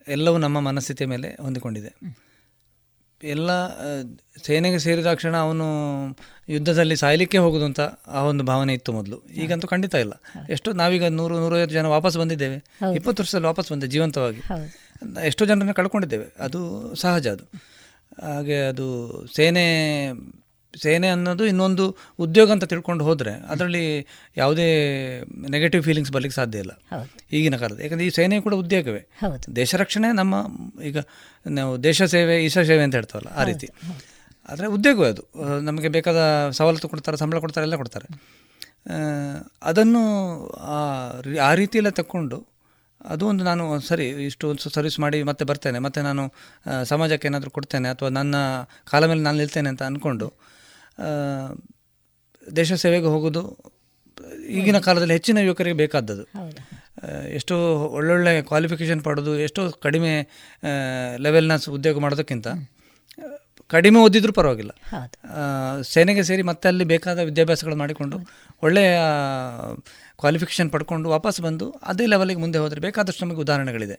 ಎಲ್ಲವೂ 0.07 0.37
ನಮ್ಮ 0.37 0.59
ಮನಸ್ಥಿತಿಯ 0.59 1.07
ಮೇಲೆ 1.07 1.29
ಹೊಂದಿಕೊಂಡಿದೆ. 1.41 1.95
ಎಲ್ಲ 3.23 3.67
ಸೇನೆಗೆ 4.45 4.79
ಸೇರಿದ 4.79 5.05
ಕ್ಷಣ 5.05 5.37
ಅವನು 5.37 5.63
ಯುದ್ಧದಲ್ಲಿ 6.49 6.95
ಸಾಯಲಿಕ್ಕೆ 6.95 7.37
ಹೋಗುದು 7.37 7.65
ಅಂತ 7.65 7.79
ಆ 8.07 8.21
ಒಂದು 8.21 8.43
ಭಾವನೆ 8.43 8.73
ಇತ್ತು 8.73 8.93
ಮೊದಲು. 8.93 9.21
ಈಗಂತೂ 9.21 9.67
ಖಂಡಿತ 9.67 9.95
ಇಲ್ಲ. 9.95 10.13
ಎಷ್ಟು 10.49 10.73
ನಾವೀಗ 10.73 11.05
ನೂರು 11.05 11.39
ನೂರೈವತ್ತು 11.39 11.73
ಜನ 11.73 11.85
ವಾಪಸ್ 11.85 12.17
ಬಂದಿದ್ದೇವೆ. 12.17 12.55
ಇಪ್ಪತ್ತು 12.95 13.23
ವರ್ಷದಲ್ಲಿ 13.23 13.47
ವಾಪಸ್ 13.47 13.71
ಬಂದೆ 13.71 13.87
ಜೀವಂತವಾಗಿ. 13.87 14.37
ಎಷ್ಟೋ 15.25 15.45
ಜನರನ್ನು 15.45 15.73
ಕಳ್ಕೊಂಡಿದ್ದೇವೆ. 15.73 16.25
ಅದು 16.39 16.95
ಸಹಜ 16.95 17.27
ಅದು. 17.27 17.43
ಹಾಗೆ 18.21 18.59
ಅದು 18.59 19.11
ಸೇನೆ 19.35 20.09
ಸೇನೆ 20.81 21.07
ಅನ್ನೋದು 21.07 21.45
ಇನ್ನೊಂದು 21.45 21.97
ಉದ್ಯೋಗ 22.19 22.51
ಅಂತ 22.51 22.63
ತಿಳ್ಕೊಂಡು 22.63 23.03
ಹೋದರೆ 23.03 23.31
ಅದರಲ್ಲಿ 23.31 24.07
ಯಾವುದೇ 24.37 24.67
ನೆಗೆಟಿವ್ 25.49 25.83
ಫೀಲಿಂಗ್ಸ್ 25.83 26.13
ಬರಲಿಕ್ಕೆ 26.13 26.35
ಸಾಧ್ಯ 26.35 26.59
ಇಲ್ಲ. 26.59 26.71
ಈಗಿನ 27.31 27.57
ಕಾಲದ 27.57 27.79
ಯಾಕಂದರೆ 27.79 28.07
ಈ 28.07 28.09
ಸೇನೆ 28.09 28.41
ಕೂಡ 28.41 28.53
ಉದ್ಯೋಗವೇ. 28.53 29.07
ದೇಶ 29.55 29.75
ರಕ್ಷಣೆ 29.75 30.11
ನಮ್ಮ 30.11 30.35
ಈಗ 30.81 30.97
ನಾವು 31.49 31.83
ದೇಶ 31.83 32.03
ಸೇವೆ 32.03 32.45
ಈಶ 32.45 32.57
ಸೇವೆ 32.57 32.83
ಅಂತ 32.83 32.95
ಹೇಳ್ತಾವಲ್ಲ 32.95 33.33
ಆ 33.35 33.43
ರೀತಿ. 33.43 33.69
ಆದರೆ 34.49 34.67
ಉದ್ಯೋಗವೇ 34.67 35.09
ಅದು. 35.09 35.31
ನಮಗೆ 35.61 35.87
ಬೇಕಾದ 35.87 36.49
ಸವಲತ್ತು 36.49 36.89
ಕೊಡ್ತಾರೆ 36.89 37.17
ಸಂಬಳ 37.17 37.39
ಕೊಡ್ತಾರೆ 37.39 37.65
ಎಲ್ಲ 37.65 37.75
ಕೊಡ್ತಾರೆ. 37.75 38.07
ಅದನ್ನು 39.63 40.03
ಆ 41.41 41.53
ರೀತಿಯೆಲ್ಲ 41.53 41.89
ತಕ್ಕೊಂಡು 41.89 42.53
ಅದು 43.05 43.27
ಒಂದು 43.27 43.43
ನಾನು 43.43 43.79
ಸರಿ 43.79 44.09
ಇಷ್ಟು 44.09 44.49
ಒಂದು 44.49 44.69
ಸರ್ವಿಸ್ 44.69 44.99
ಮಾಡಿ 44.99 45.23
ಮತ್ತೆ 45.23 45.45
ಬರ್ತೇನೆ 45.45 45.79
ಮತ್ತೆ 45.79 46.01
ನಾನು 46.01 46.33
ಸಮಾಜಕ್ಕೆ 46.83 47.27
ಏನಾದರೂ 47.27 47.49
ಕೊಡ್ತೇನೆ 47.49 47.89
ಅಥವಾ 47.89 48.09
ನನ್ನ 48.09 48.35
ಕಾಲ 48.91 49.05
ಮೇಲೆ 49.05 49.21
ನಾನು 49.21 49.37
ನಿಲ್ತೇನೆ 49.37 49.69
ಅಂತ 49.69 49.83
ಅಂದ್ಕೊಂಡು 49.83 50.52
ದೇಶ 52.55 52.73
ಸೇವೆಗೆ 52.73 53.05
ಹೋಗೋದು 53.05 53.57
ಈಗಿನ 54.49 54.79
ಕಾಲದಲ್ಲಿ 54.79 55.13
ಹೆಚ್ಚಿನ 55.13 55.37
ಯುವಕರಿಗೆ 55.37 55.77
ಬೇಕಾದದ್ದು. 55.77 56.25
ಎಷ್ಟೋ 57.29 57.55
ಒಳ್ಳೊಳ್ಳೆ 57.85 58.41
ಕ್ವಾಲಿಫಿಕೇಷನ್ 58.41 59.03
ಪಡೆದು 59.03 59.39
ಎಷ್ಟೋ 59.39 59.71
ಕಡಿಮೆ 59.71 60.27
ಲೆವೆಲ್ನ 61.19 61.51
ಉದ್ಯೋಗ 61.71 61.99
ಮಾಡೋದಕ್ಕಿಂತ 61.99 62.47
ಕಡಿಮೆ 63.67 63.99
ಓದಿದ್ರೂ 63.99 64.33
ಪರವಾಗಿಲ್ಲ. 64.33 64.71
ಸೇನೆಗೆ 65.81 66.23
ಸೇರಿ 66.23 66.41
ಮತ್ತೆ 66.41 66.67
ಅಲ್ಲಿ 66.67 66.83
ಬೇಕಾದ 66.83 67.19
ವಿದ್ಯಾಭ್ಯಾಸಗಳು 67.19 67.75
ಮಾಡಿಕೊಂಡು 67.75 68.17
ಒಳ್ಳೆಯ 68.63 68.99
ಕ್ವಾಲಿಫಿಕೇಷನ್ 70.23 70.69
ಪಡ್ಕೊಂಡು 70.71 71.07
ವಾಪಸ್ 71.09 71.39
ಬಂದು 71.41 71.65
ಅದೇ 71.83 72.05
ಲೆವೆಲ್ಗೆ 72.05 72.39
ಮುಂದೆ 72.39 72.57
ಹೋದ್ರೆ 72.59 72.81
ಬೇಕಾದಷ್ಟು 72.81 73.21
ನಮಗೆ 73.25 73.37
ಉದಾಹರಣೆಗಳಿದೆ. 73.37 73.97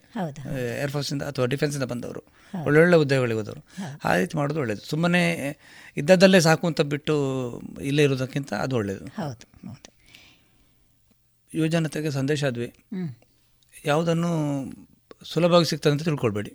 ಏರ್ಫೋರ್ಸಿಂದ 0.83 1.23
ಅಥವಾ 1.23 1.47
ಡಿಫೆನ್ಸ್ 1.47 1.77
ಇಂದ 1.77 1.87
ಬಂದವರು. 1.93 2.23
ಒಳ್ಳೊಳ್ಳೆ 2.65 2.97
ಉದ್ಯೋಗಗಳಿಗೆ 2.97 3.39
ಹೋದವರು. 3.41 3.63
ಆ 4.05 4.17
ರೀತಿ 4.17 4.37
ಮಾಡೋದು 4.37 4.61
ಒಳ್ಳೆಯದು 4.61 4.83
ಸುಮ್ಮನೆ 4.91 5.23
ಇದ್ದದ್ದಲ್ಲೇ 5.97 6.41
ಸಾಕು 6.41 6.67
ಅಂತ 6.67 6.81
ಬಿಟ್ಟು 6.95 7.15
ಇಲ್ಲೇ 7.83 8.03
ಇರೋದಕ್ಕಿಂತ 8.03 8.53
ಅದು 8.55 8.77
ಒಳ್ಳೆಯದು 8.77 9.07
ಹೌದು. 9.07 9.47
ಯುವಜನತೆಗೆ 11.55 12.11
ಸಂದೇಶ 12.11 12.45
ಅದ್ವಿ. 12.45 12.69
ಯಾವುದನ್ನು 13.85 14.33
ಸುಲಭವಾಗಿ 15.25 15.67
ಸಿಗ್ತದೆ 15.67 15.93
ಅಂತ 15.93 16.03
ತಿಳ್ಕೊಳ್ಬೇಡಿ. 16.03 16.53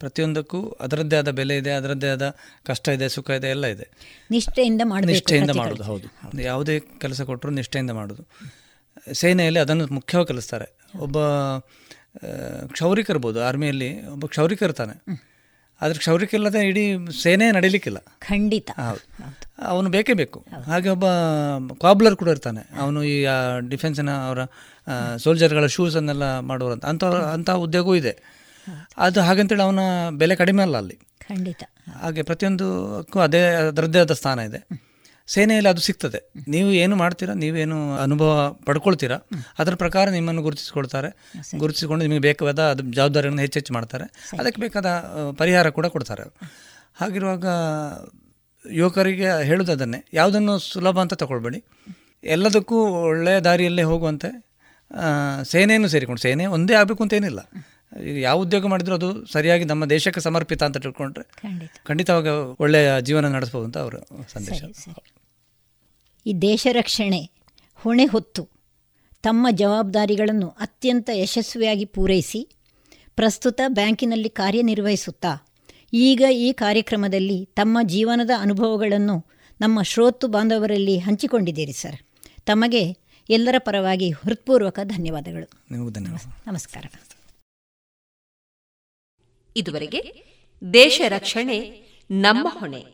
ಪ್ರತಿಯೊಂದಕ್ಕೂ 0.00 0.58
ಅದರದ್ದೇ 0.80 1.16
ಆದ 1.16 1.30
ಬೆಲೆ 1.30 1.54
ಇದೆ 1.56 1.72
ಅದರದ್ದೇ 1.72 2.08
ಆದ 2.08 2.26
ಕಷ್ಟ 2.64 2.88
ಇದೆ 2.96 3.06
ಸುಖ 3.08 3.30
ಇದೆ 3.30 3.48
ಎಲ್ಲ 3.48 3.66
ಇದೆ. 3.66 3.86
ನಿಷ್ಠೆಯಿಂದ 4.30 4.82
ನಿಷ್ಠೆಯಿಂದ 5.04 5.50
ಮಾಡೋದು 5.50 5.84
ಹೌದು. 5.90 6.08
ಯಾವುದೇ 6.42 6.76
ಕೆಲಸ 7.00 7.20
ಕೊಟ್ಟರು 7.22 7.52
ನಿಷ್ಠೆಯಿಂದ 7.52 7.90
ಮಾಡೋದು 7.90 8.24
ಸೇನೆಯಲ್ಲಿ 9.12 9.60
ಅದನ್ನು 9.60 9.86
ಮುಖ್ಯವಾಗಿ 9.86 10.28
ಕಲಿಸ್ತಾರೆ. 10.28 10.76
ಒಬ್ಬ 10.98 11.18
ಕ್ಷೌರಿಕ 12.66 13.10
ಇರ್ಬೋದು 13.10 13.44
ಆರ್ಮಿಯಲ್ಲಿ 13.44 14.06
ಒಬ್ಬ 14.06 14.26
ಕ್ಷೌರಿಕ 14.26 14.62
ಇರ್ತಾನೆ. 14.62 15.20
ಆದರೆ 15.82 15.98
ಕ್ಷೌರಿಕ 15.98 16.34
ಇಲ್ಲದೆ 16.34 16.66
ಇಡೀ 16.66 17.12
ಸೇನೆ 17.22 17.52
ನಡೀಲಿಕ್ಕಿಲ್ಲ. 17.52 17.98
ಖಂಡಿತ. 18.18 18.70
ಹೌದು. 18.88 19.32
ಅವನು 19.62 19.90
ಬೇಕೇ 19.90 20.12
ಬೇಕು. 20.12 20.44
ಹಾಗೆ 20.66 20.88
ಒಬ್ಬ 20.88 21.04
ಕಾಬ್ಲರ್ 21.74 22.16
ಕೂಡ 22.16 22.28
ಇರ್ತಾನೆ. 22.28 22.80
ಅವನು 22.80 23.04
ಈ 23.04 23.26
ಡಿಫೆನ್ಸಿನ 23.68 24.10
ಅವರ 24.10 24.38
ಸೋಲ್ಜರ್ಗಳ 25.16 25.66
ಶೂಸನ್ನೆಲ್ಲ 25.66 26.38
ಮಾಡೋರು 26.38 26.72
ಅಂತ 26.72 26.86
ಅಂಥ 26.86 27.04
ಅಂಥ 27.04 27.50
ಉದ್ಯೋಗವೂ 27.50 27.94
ಇದೆ. 27.94 28.18
ಅದು 28.96 29.20
ಹಾಗಂತೇಳಿ 29.20 29.62
ಅವನ 29.62 29.78
ಬೆಲೆ 30.10 30.36
ಕಡಿಮೆ 30.36 30.62
ಅಲ್ಲ 30.62 30.76
ಅಲ್ಲಿ. 30.76 30.94
ಖಂಡಿತ. 31.28 31.62
ಹಾಗೆ 32.00 32.22
ಪ್ರತಿಯೊಂದಕ್ಕೂ 32.22 33.20
ಅದೇ 33.20 33.42
ಅದರದ್ದೇ 33.46 33.98
ಆದ 33.98 34.12
ಸ್ಥಾನ 34.12 34.38
ಇದೆ. 34.38 34.86
ಸೇನೆಯಲ್ಲಿ 35.28 35.68
ಅದು 35.68 35.80
ಸಿಗ್ತದೆ. 35.80 36.20
ನೀವು 36.48 36.68
ಏನು 36.72 36.96
ಮಾಡ್ತೀರಾ 36.96 37.34
ನೀವೇನು 37.34 37.78
ಅನುಭವ 37.96 38.32
ಪಡ್ಕೊಳ್ತೀರಾ 38.66 39.18
ಅದರ 39.58 39.74
ಪ್ರಕಾರ 39.74 40.06
ನಿಮ್ಮನ್ನು 40.10 40.42
ಗುರುತಿಸ್ಕೊಳ್ತಾರೆ. 40.42 41.10
ಗುರುತಿಸಿಕೊಂಡು 41.58 42.02
ನಿಮಗೆ 42.04 42.18
ಬೇಕಾದ 42.18 42.62
ಅದು 42.74 42.82
ಜವಾಬ್ದಾರಿಯನ್ನು 42.92 43.42
ಹೆಚ್ಚೆಚ್ಚು 43.42 43.74
ಮಾಡ್ತಾರೆ. 43.74 44.06
ಅದಕ್ಕೆ 44.38 44.60
ಬೇಕಾದ 44.60 44.86
ಪರಿಹಾರ 45.38 45.68
ಕೂಡ 45.68 45.86
ಕೊಡ್ತಾರೆ 45.86 46.26
ಹಾಗಿರುವಾಗ 46.94 47.46
ಯುವಕರಿಗೆ 48.64 49.28
ಹೇಳೋದು 49.42 49.72
ಅದನ್ನೇ 49.72 50.00
ಯಾವುದನ್ನು 50.14 50.58
ಸುಲಭ 50.58 50.98
ಅಂತ 50.98 51.14
ತಗೊಳ್ಬೇಡಿ. 51.14 51.60
ಎಲ್ಲದಕ್ಕೂ 52.24 52.76
ಒಳ್ಳೆಯ 53.08 53.40
ದಾರಿಯಲ್ಲೇ 53.40 53.82
ಹೋಗುವಂತೆ 53.82 54.30
ಸೇನೆಯನ್ನು 55.42 55.88
ಸೇರಿಕೊಂಡು 55.88 56.22
ಸೇನೆ 56.22 56.46
ಒಂದೇ 56.46 56.74
ಆಗಬೇಕು 56.74 57.02
ಅಂತೇನಿಲ್ಲ 57.02 57.40
ಈಗ 58.02 58.16
ಯಾವ 58.18 58.36
ಉದ್ಯೋಗ 58.38 58.66
ಮಾಡಿದ್ರು 58.66 58.94
ಅದು 58.94 59.08
ಸರಿಯಾಗಿ 59.26 59.64
ನಮ್ಮ 59.64 59.84
ದೇಶಕ್ಕೆ 59.84 60.20
ಸಮರ್ಪಿತ 60.20 60.62
ಅಂತ 60.62 60.78
ತಿಳ್ಕೊಂಡ್ರೆ 60.78 61.24
ಖಂಡಿತ. 61.42 61.70
ಖಂಡಿತವಾಗ 61.86 62.28
ಒಳ್ಳೆಯ 62.64 62.88
ಜೀವನ 63.00 63.28
ನಡೆಸಬಹುದು 63.28 63.66
ಅಂತ 63.66 63.78
ಅವರ 63.78 63.94
ಸಂದೇಶ. 64.32 64.62
ಈ 66.26 66.34
ದೇಶ 66.34 66.66
ರಕ್ಷಣೆ 66.72 67.30
ಹೊಣೆ 67.74 68.04
ಹೊತ್ತು 68.04 68.48
ತಮ್ಮ 69.22 69.46
ಜವಾಬ್ದಾರಿಗಳನ್ನು 69.50 70.48
ಅತ್ಯಂತ 70.48 71.10
ಯಶಸ್ವಿಯಾಗಿ 71.12 71.84
ಪೂರೈಸಿ 71.84 72.48
ಪ್ರಸ್ತುತ 73.16 73.60
ಬ್ಯಾಂಕಿನಲ್ಲಿ 73.68 74.28
ಕಾರ್ಯನಿರ್ವಹಿಸುತ್ತಾ 74.28 75.48
ಈಗ 75.92 76.22
ಈ 76.32 76.52
ಕಾರ್ಯಕ್ರಮದಲ್ಲಿ 76.52 77.44
ತಮ್ಮ 77.44 77.78
ಜೀವನದ 77.82 78.30
ಅನುಭವಗಳನ್ನು 78.38 79.26
ನಮ್ಮ 79.60 79.82
ಶ್ರೋತು 79.82 80.26
ಬಾಂಧವರಲ್ಲಿ 80.26 80.98
ಹಂಚಿಕೊಂಡಿದ್ದೀರಿ 80.98 81.72
ಸರ್. 81.72 82.02
ತಮಗೆ 82.46 82.96
ಎಲ್ಲರ 83.30 83.54
ಪರವಾಗಿ 83.58 84.10
ಹೃತ್ಪೂರ್ವಕ 84.10 84.80
ಧನ್ಯವಾದಗಳು. 84.84 85.50
ನಮಸ್ಕಾರ. 86.46 86.84
ಇದುವರೆಗೆ 89.56 90.24
ದೇಶ 90.74 91.00
ರಕ್ಷಣೆ 91.08 91.82
ನಮ್ಮ 92.10 92.48
ಹೊಣೆ. 92.50 92.84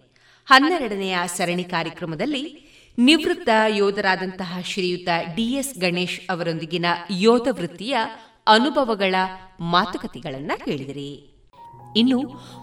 ಹನ್ನೆರಡನೆಯ 0.47 1.17
ಸರಣಿ 1.27 1.65
ಕಾರ್ಯಕ್ರಮದಲ್ಲಿ 1.65 2.72
ನಿವೃತ್ತ 2.99 3.49
ಯೋಧರಾದಂತಹ 3.69 4.59
ಶ್ರೀಯುತ 4.65 5.09
ಡಿಎಸ್ 5.35 5.79
ಗಣೇಶ್ 5.79 6.21
ಅವರೊಂದಿಗಿನ 6.31 6.87
ಯೋಧ 7.11 7.49
ವೃತ್ತಿಯ 7.51 7.97
ಅನುಭವಗಳ 8.47 9.15
ಮಾತುಕತೆಗಳನ್ನು 9.61 10.65
ಕೇಳಿದಿರಿ. 10.65 11.29
ಇನ್ನು 11.97 12.21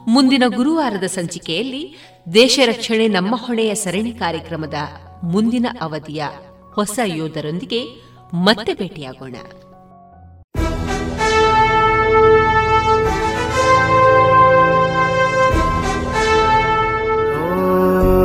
ಮುಂದಿನ 0.08 0.44
ಗುರುವಾರದ 0.56 1.04
ಸಂಚಿಕೆಯಲ್ಲಿ 1.04 1.98
ದೇಶ 2.34 2.60
ರಕ್ಷಣೆ 2.66 3.08
ನಮ್ಮ 3.08 3.36
ಹೊಣೆಯ 3.36 3.76
ಸರಣಿ 3.76 4.12
ಕಾರ್ಯಕ್ರಮದ 4.12 4.74
ಮುಂದಿನ 5.24 5.66
ಅವಧಿಯ 5.82 6.26
ಹೊಸ 6.74 7.00
ಯೋಧರೊಂದಿಗೆ 7.06 7.84
ಮತ್ತೆ 8.34 8.74
ಭೇಟಿಯಾಗೋಣ. 8.74 9.36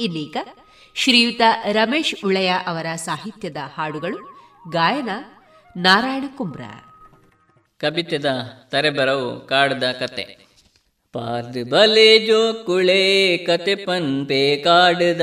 ಇನ್ನೀಗ 0.00 0.36
ಶ್ರೀಯುತ 0.94 1.40
ರಮೇಶ್ 1.72 2.24
ಉಳೆಯ 2.24 2.52
ಅವರ 2.66 2.86
ಸಾಹಿತ್ಯದ 2.94 3.56
ಹಾಡುಗಳು 3.74 4.18
ಗಾಯನ 4.70 5.08
ನಾರಾಯಣ 5.76 6.24
ಕುಂಬ್ರ. 6.36 6.60
ಕವಿತೆದ 7.80 8.24
ತರೆಬರವು 8.68 9.46
ಕಾಡದ 9.46 9.84
ಕತೆ. 10.00 10.46
ಪಾರ್ದು 11.12 11.70
ಬಲೆ 11.70 12.26
ಜೋ 12.26 12.64
ಕುಳೆ 12.66 13.36
ಕತೆ 13.36 13.74
ಪನ್ಪೆ 13.74 14.56
ಕಾಡದ. 14.56 15.20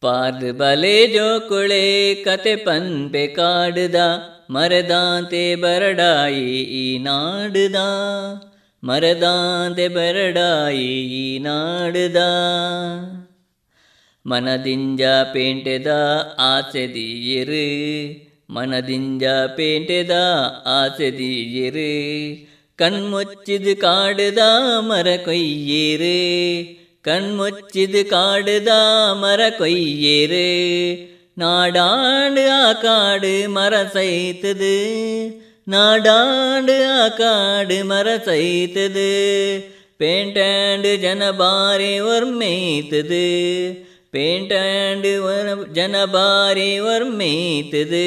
ಪಾರ್ದು 0.00 0.54
ಬಲೆ 0.54 1.06
ಜೋ 1.06 1.48
ಕುಳೆ 1.48 2.14
ಕತೆ 2.14 2.56
ಪನ್ಪೆ 2.56 3.26
ಕಾಡ್ದ. 3.26 3.94
ಮರದಾಂತೆ 4.48 5.54
ಬರಡಾಯಿ 5.56 6.60
ಈ 6.72 6.98
ನಾಡ್ದ 6.98 7.76
ಮರದಾಂತೆ 8.82 9.88
ಬರಡಾಯಿ 9.88 10.88
ಈ 11.12 11.38
ನಾಡ್ದ 11.38 12.16
ಮನದಿಂಜ 14.26 15.02
ಪೇಂಟೆದ 15.02 15.86
ಆಸೆದಿಯರು 16.38 17.64
ಮನದಿಂಜ 18.50 19.24
ಪೇಂಟೆದ 19.56 20.10
ಆಸೆದಿಯರು 20.66 21.90
ಕಣ್ಮುಚ್ಚಿದ 22.78 23.68
ಕಾಡ್ದ 23.80 24.38
ಮರ 24.80 25.16
ಕೊಯ್ಯೇರೆ 25.24 26.20
ಕಣ್ಮುಚ್ಚಿದ 27.02 27.96
ಕಾಡ್ದ 28.10 28.68
ಮರ 29.14 29.40
ಕೊಯ್ಯೇರೆ 29.58 30.48
ನಾಡಾಂಡ್ 31.36 32.40
ಆ 32.50 32.72
ಕಾಡು 32.72 33.50
ಮರ 33.50 33.74
ಸೈತದು 33.94 34.76
ನಾಡಾಂಡ್ 35.68 36.70
ಆ 36.70 37.08
ಕಾಡು 37.08 37.78
ಮರ 37.84 38.08
ಸೈತದು 38.26 39.08
ಪೇಂಟಾಂಡ್ 39.98 40.88
ಜನ 41.02 41.22
ಬಾರಿ 41.30 41.98
ಒರ್ಮೇತದು 41.98 43.26
ಪೇಂಟಾಂಡ್ 44.10 45.08
ಜನ 45.74 45.96
ಬಾರಿ 46.04 46.78
ಒರ್ಮೇತದು 46.78 48.06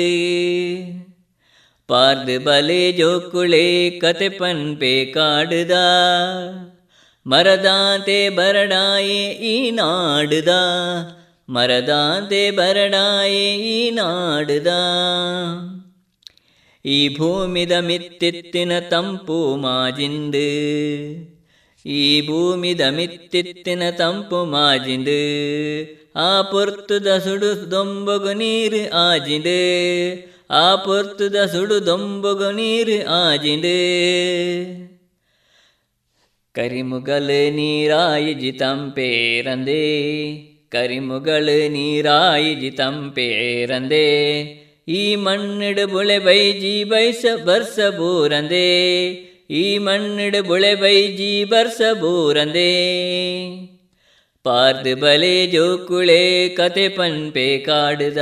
ಪಾರ್ದ 1.90 2.30
ಬಲೆ 2.44 2.92
ಜೋಕುಳೆ 2.92 3.68
ಕತೆ 4.00 4.30
ಪನ್ಪೆ 11.50 11.56
ಕಾಡ್ದ 11.56 11.88
ಮರದಾಂತೆ 11.90 12.52
ಬರಡಾಯೆ 12.52 13.56
ಈ 13.56 13.90
ನಾಡ್ದ 13.92 14.68
ಮರದಾಂತೆ 14.68 14.68
ಬರಡಾಯೆ 14.68 14.68
ಈ 14.68 14.68
ನಾಡ್ದ 14.68 14.68
ಈ 16.86 17.18
ಭೂಮಿದ 17.18 17.72
ಮಿತ್ತಿತ್ತಿನ 17.80 18.80
ತಂಪು 18.80 19.56
ಮಾಜಿಂದು 19.56 20.48
ಈ 21.86 22.28
ಭೂಮಿದ 22.28 22.82
ಮಿತ್ತಿತ್ತಿನ 22.82 23.84
ತಂಪು 23.98 24.46
ಮಾಜಿಂದು 24.46 25.20
ಆ 26.16 26.42
ಪೊರ್ತುದ 26.42 27.08
ಸುಡು 27.18 27.72
ದೊಂಬಗು 27.72 28.34
ನೀರು 28.34 28.98
ಆಜಿಂದು 28.98 29.60
ಆ 30.52 30.76
ಪೊರ್ತುದ 30.76 31.36
ಸುಡು 31.46 31.86
ದೊಂಬಗು 31.86 32.52
ನೀರು 32.52 32.98
ಆಜಿಂದು 33.08 33.78
ಕರಿಮುಗಲ್ 36.56 37.56
ನೀರಾಯಿ 37.56 38.34
ಜಿತಂಪೇರಂದೆ 38.34 39.84
ಕರಿಮುಗಲ್ 40.72 41.52
ನೀರಾಯಿ 41.72 42.56
ಜಿತಂಪೇರಂದೆ 42.56 44.08
ಈ 44.90 45.16
ಮಣ್ಣಿಡು 45.16 45.88
ಬುಳೆ 45.88 46.20
ಬೈಜಿ 46.20 46.84
ಬೈಸ 46.84 47.26
ಬರ್ಸ 47.46 47.80
ಬೂರಂದೆ 47.98 48.68
ಈ 49.52 49.78
ಮಣ್ಣಿಡು 49.78 50.42
ಬುಳೆ 50.48 50.76
ಬೈಜಿ 50.76 51.44
ಬರ್ಸ 51.44 51.82
ಬೂರಂದೆ 52.00 52.72
ಪಾರ್ದು 54.46 54.96
ಬಲೆ 54.96 55.48
ಜೋಕುಳೆ 55.48 56.22
ಕತೆ 56.50 56.88
ಪನ್ಪೆ 56.90 57.58
ಕಾಡ್ದ 57.58 58.22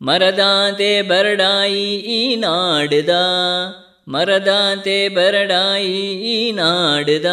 ಮರದಾಂತೆ 0.00 1.02
ಬರಡಾಯಿ 1.02 1.86
ಈ 1.94 2.36
ನಾಡ್ದ 2.36 3.10
ಮರದಾಂತೆ 4.08 5.08
ಬರಡಾಯಿ 5.08 5.96
ಈ 6.26 6.52
ನಾಡ್ದ 6.52 7.26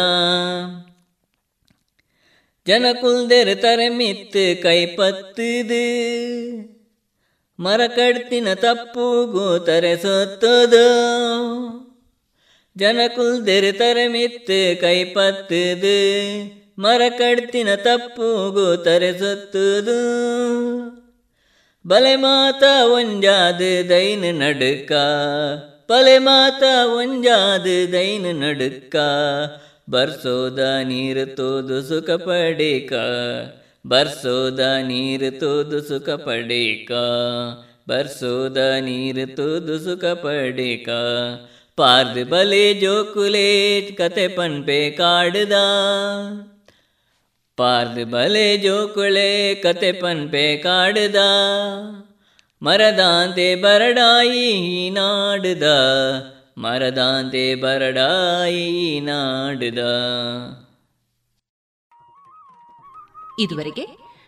ಜನಕುಲ್ದೆರ್ 2.68 3.62
ತರಮಿತ್ತು 3.62 4.62
ಕೈಪತ್ತದು. 4.62 5.82
ಮರ 7.60 7.80
ಕಡ್ತಿನ 7.86 8.54
ತಪ್ಪು 8.54 9.26
ಗೋತರೆ 9.26 9.96
ಸೊತ್ತದ 9.96 10.74
ಜನಕುಲ್ದೆರ್ 12.76 13.78
ತರಮಿತ್ತು 13.78 14.80
ಕೈಪತ್ತದು. 14.80 15.98
ಮರ 16.82 17.02
ಕಡ್ತಿನ 17.18 17.74
ತಪ್ಪು 17.74 18.50
ಗೋತರೆ 18.50 19.18
ಸೊತ್ತದು 19.18 19.98
ಬಲೆ 21.86 22.16
ಮಾತ 22.16 22.62
ಒಂಜಾದು 22.84 23.88
ದೈನ 23.88 24.24
ನಡುಕ. 24.42 24.92
ಬಲೆ 25.88 26.18
ಮಾತ 26.18 26.62
ಒಂಜಾದ 26.86 27.66
ದೈನ 27.92 28.26
ನಡುಕ. 28.42 28.96
ಬರ್ಸೋದ 29.88 30.58
ನೀರು 30.82 31.36
ತೋದು 31.36 31.82
ಸುಖ 31.82 32.10
ಪಡೇಕ, 32.10 32.92
ಬರ್ಸೋದ 33.86 34.60
ನೀರು 34.60 35.40
ತೋದು 35.40 35.80
ಸುಖ 35.82 36.10
ಪಡೇಕ, 36.10 36.92
ಬರ್ಸೋದ 37.88 38.56
ನೀರು 38.80 39.36
ತೋದು 39.36 39.78
ಸುಖ 39.78 40.04
ಪಡೇಕ. 40.04 40.88
ಪಾರ್ದ 41.76 42.16
ಬಲೆ 42.28 42.74
ಜೋಕುಲೆ 42.74 43.80
ಕತೆ 43.80 44.28
ಪನ್ಪೆ 44.28 44.90
ಕಾಡ್ದ, 44.90 45.52
ಪಾರ್ದ 47.56 47.98
ಬಲೆ 48.04 48.56
ಜೋಕುಳೆ 48.56 49.54
ಕತೆ 49.54 49.92
ಪನ್ಪೆ 49.92 50.56
ಕಾಡ್ದ, 50.56 51.16
ಮರದಾಂತೆ 52.62 53.54
ಬರಡಾಯಿ 53.54 54.50
ನಾಡ್ದ 54.90 55.62
ಮರದಾಂತೆ 56.56 57.54
ಬರಡಾಯಿ 57.54 58.66
ನಾಡ್ದ 59.00 59.80
ಇದುವರೆಗೆ 63.44 63.84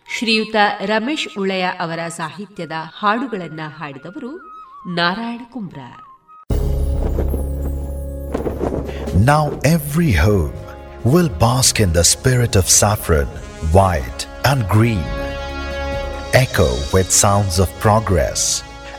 ಶ್ರೀಯುತ 0.07 0.57
ರಮೇಶ್ 0.85 1.29
ಉಳೆಯ 1.39 1.67
ಅವರ 1.81 2.01
ಸಾಹಿತ್ಯದ 2.17 2.77
ಹಾಡುಗಳನ್ನ 2.99 3.61
ಹಾಡಿದವರು 3.79 4.33
Narayana 5.01 5.45
ಕುಂಬ್ರ 5.53 5.81
Now 9.31 9.45
every 9.77 10.13
home 10.25 10.57
will 11.05 11.31
bask 11.45 11.81
in 11.81 11.91
the 11.93 12.05
spirit 12.05 12.55
of 12.61 12.67
saffron, 12.71 13.29
white 13.77 14.23
and 14.45 14.61
green, 14.69 15.05
echo 16.35 16.69
with 16.95 17.09
sounds 17.15 17.57
of 17.59 17.69
progress, 17.81 18.43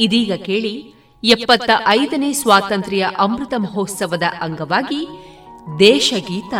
ಇದೀಗ 0.00 0.32
ಕೇಳಿ 0.32 0.94
ಎಪ್ಪತ್ತ 1.24 1.70
ಐದನೇ 1.88 2.32
ಸ್ವಾತಂತ್ರ್ಯ 2.32 3.10
ಅಮೃತ 3.18 3.54
ಮಹೋತ್ಸವದ 3.58 4.22
ಅಂಗವಾಗಿ 4.40 5.08
ದೇಶಗೀತ 5.78 6.54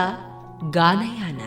ಗಾನಯಾನ. 0.70 1.40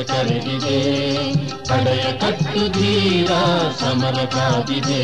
ದೇಶ 0.00 0.10
ಕರೆದಿದೆ 0.10 0.76
ಪಡೆಯ 1.68 2.04
ಕಟ್ಟು 2.20 2.60
ಧೀರ 2.72 3.32
ಸಮರ 3.80 4.18
ಕಾದಿದೆ 4.26 5.00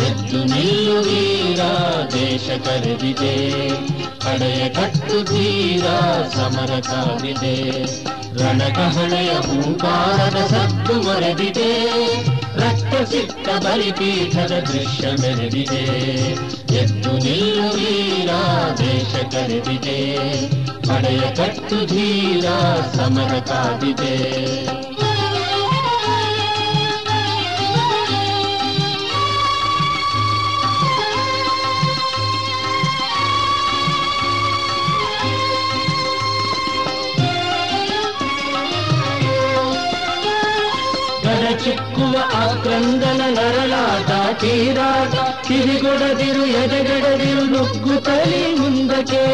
ಎದ್ದು 0.00 0.40
ನಿಲ್ಲು 0.44 0.96
ವೀರ 1.02 1.60
ದೇಶ 2.14 2.46
ಕರೆದಿದೆ 2.64 3.34
ಪಡೆಯ 4.24 4.62
ಕಟ್ಟು 4.68 5.18
ಧೀರ 5.24 5.86
ಸಮರ 6.34 6.72
ಕಾದಿದೆ 6.88 7.54
ರಣಕಹಳೆಯ 8.40 9.34
ಹೂಕಾರದ 9.46 10.40
ಸದ್ದು 10.46 10.96
ಮರೆದಿದೆ 11.02 11.70
ರಕ್ತ 12.56 12.94
ಸಿಕ್ಕ 13.10 13.48
ಬಲಿಪೀಠದ 13.64 14.56
ದೃಶ್ಯ 14.68 15.06
ಮೆರೆದಿದೆ 15.22 15.84
ಎದ್ದು 16.76 17.12
ನಿಲ್ಲು 17.18 17.68
ವೀರ 17.76 18.32
ದೇಶ 18.78 19.14
ಕರೆದಿದೆ 19.32 20.00
ಪಡೆಯ 20.90 21.24
ಕಟ್ಟು 21.36 21.78
ಧೀರ 21.86 22.46
ಸಮರ 22.94 23.34
ಕಾದಿದೆ 23.48 24.14
ಚಿಕ್ಕುವ 41.60 42.14
ಆಕ್ರಂದನ 42.36 43.22
ನರಳಾಟ 43.34 44.10
ತೀರಾಟ 44.40 45.14
ಕಿವಿಗೊಡದಿರು 45.46 46.44
ಎದೆಗಡದಿರು 46.54 47.44
ನುಗ್ಗುತ್ತಲಿ 47.46 48.42
ಮುಂದಕ್ಕೆ 48.54 49.24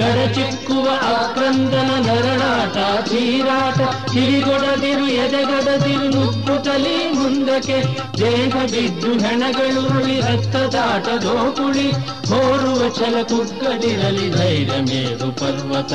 ಗರಚಿಕ್ಕುವ 0.00 0.88
ಆಕ್ರಂದನ 1.02 1.90
ನರಳಾಟ 2.06 3.04
ಚೀರಾಟ 3.08 3.78
ಕಿರಿಗೊಡದಿರು 4.10 5.06
ಎದೆಗಡದಿರು 5.06 6.08
ನುಕ್ಕುತಲಿ 6.10 7.10
ಮುಂದಕ್ಕೆ. 7.12 7.82
ದೇಹ 8.18 8.56
ಬಿದ್ದು 8.56 9.12
ಹೆಣಗಳು 9.12 9.82
ರಕ್ತದಾಟ 10.20 11.22
ದೋಕುಳಿ 11.22 11.90
ಹೋರುವ 12.28 12.88
ಛಲ 12.88 13.22
ಕುಗ್ಗದಿರಲಿ 13.22 14.30
ಧೈರ್ಯ 14.30 14.80
ಮೇರು 14.80 15.32
ಪರ್ವತ, 15.32 15.92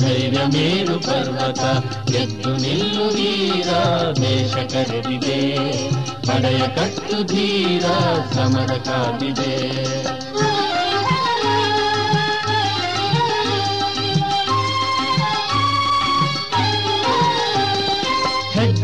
ಧೈರ್ಯ 0.00 0.38
ಮೇರು 0.46 1.00
ಪರ್ವತ. 1.00 1.60
ಎದ್ದು 2.14 2.56
ನಿಲ್ಲು 2.56 3.08
ವೀರ, 3.08 3.68
ದೇಶ 4.22 4.54
ಕರೆದಿದೆ. 4.54 5.56
ಪಡೆಯ 5.98 6.58
ಕಟ್ಟು 6.58 7.22
ಧೀರ, 7.22 7.84
ಸಮರ 8.32 8.72
ಕಾದಿದೆ. 8.74 10.17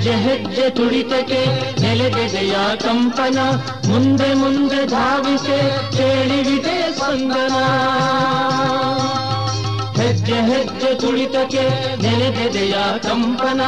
ಹೆಜ್ಜೆ 0.05 0.17
ಹೆಜ್ಜೆ 0.25 0.65
ತುಳಿತಕ್ಕೆ 0.71 1.39
ನೆಲೆದೆದೆಯ 1.83 2.55
ಕಂಪನ 2.83 3.39
ಮುಂದೆ 3.89 4.29
ಮುಂದೆ 4.35 4.81
ಧಾವಿಸೆ 4.87 5.59
ಕೇಳಿವಿದೆ 5.97 6.77
ಸ್ಪಂದನ 6.93 7.55
ಹೆಜ್ಜೆ 10.25 10.55
ಹೆಜ್ಜೆ 10.55 10.95
ತುಳಿತಕ್ಕೆ 10.95 11.63
ನೆಲೆದೆದೆಯ 12.03 12.75
ಕಂಪನ. 13.03 13.61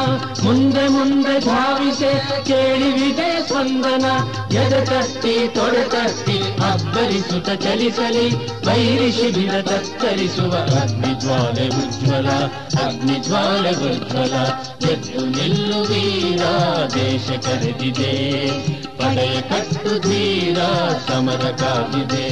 ಮುಂದೆ 0.43 0.87
ಮುಂದೆ 0.87 1.39
ಧಾವಿಸೆ 1.39 2.11
ಕೇಳಿವಿದೆ 2.45 3.47
ಸ್ಪಂದನ. 3.47 4.05
ಎದ 4.55 4.73
ತಟ್ಟಿ, 4.83 5.47
ತೊಡೆ 5.47 5.83
ತಟ್ಟಿ 5.89 6.37
ಅಬ್ಬರಿಸುತ್ತ 6.71 7.49
ಚಲಿಸಲಿ. 7.49 8.29
ಬೈರಿ 8.65 9.11
ಶಿಬಿರ 9.11 9.61
ತತ್ತರಿಸುವ 9.61 10.53
ಅಗ್ನಿಜ್ವಾಲೆ 10.81 11.67
ಉಜ್ವಲ 11.67 12.29
ಅಗ್ನಿ 12.85 13.19
ಜ್ವಾಲೆ 13.23 13.69
ಉಜ್ವಲ. 13.69 14.35
ಎದ್ದು 14.91 15.25
ನಿಲ್ಲು 15.25 15.81
ವೀರ, 15.81 16.41
ದೇಶ 16.93 17.29
ಕರೆದಿದೆ. 17.45 18.13
ಪಡೆಯ 18.97 19.41
ಕಟ್ಟು 19.41 19.99
ಧೀರ 19.99 20.59
ಸಮರ 21.07 21.43
ಕಾದಿದೆ 21.51 22.27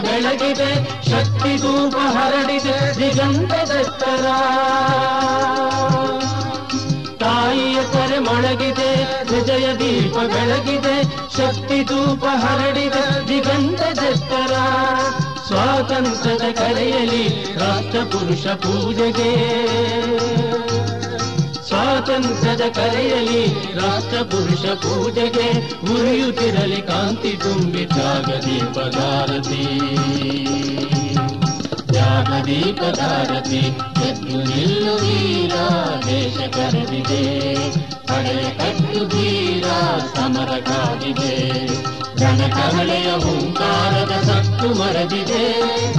ಬೆಳಗಿದೆ, 0.00 0.70
ಶಕ್ತಿ 1.10 1.52
ಧೂಪ 1.56 1.96
ಹರಡಿದೆ 2.16 2.76
ದಿಗಂತದತ್ತರ 2.98 4.26
ತಾಯಿಯ 7.22 7.78
ಕರೆ 7.92 8.18
ಮೊಳಗಿದೆ 8.18 8.90
ವಿಜಯ 9.30 9.66
ದೀಪ 9.74 10.16
ಬೆಳಗಿದೆ, 10.34 10.96
ಶಕ್ತಿ 11.36 11.78
ಧೂಪ 11.84 12.24
ಹರಡಿದೆ 12.42 13.04
ದಿಗಂತದತ್ತರ 13.28 14.52
ಸ್ವಾತಂತ್ರ್ಯದ 15.48 16.44
ಕರೆಯಲಿ 16.52 17.24
ರಾಷ್ಟ್ರಪುರುಷ 17.60 18.46
ಪೂಜೆಗೆ. 18.46 19.30
ಸ್ವಾತಂತ್ರ್ಯದ 21.74 22.72
ಕರೆಯಲಿ 22.72 23.46
ರಾಷ್ಟ್ರ 23.74 24.16
ಪುರುಷ 24.16 24.66
ಪೂಜೆಗೆ 24.66 25.46
ಉರಿಯುತ್ತಿರಲಿ 25.94 26.82
ಕಾಂತಿ 26.82 27.28
ತುಂಬಿ 27.28 27.86
ತ್ಯಾಗದೀಪದಾರತಿ 27.86 29.64
ತ್ಯಾಗದೀಪದಾರತಿ 31.92 33.56
ಎದ್ದು 34.08 34.38
ನಿಲ್ಲು 34.44 34.94
ವೀರ, 34.94 35.52
ದೇಶ 36.06 36.36
ಕರೆದಿದೆ. 36.36 37.54
ಪಡೆಯ 38.06 38.50
ಕಟ್ಟು 38.50 39.08
ಧೀರ 39.08 39.64
ಸಮರ 40.14 40.58
ಕಾದಿದೆ 40.58 41.66
ಜನಕವಳೆಯ 42.16 43.12
ಹುಂಕಾರದ 43.12 44.22
ಸತ್ತು 44.22 44.80
ಮರೆದಿದೆ. 44.80 45.44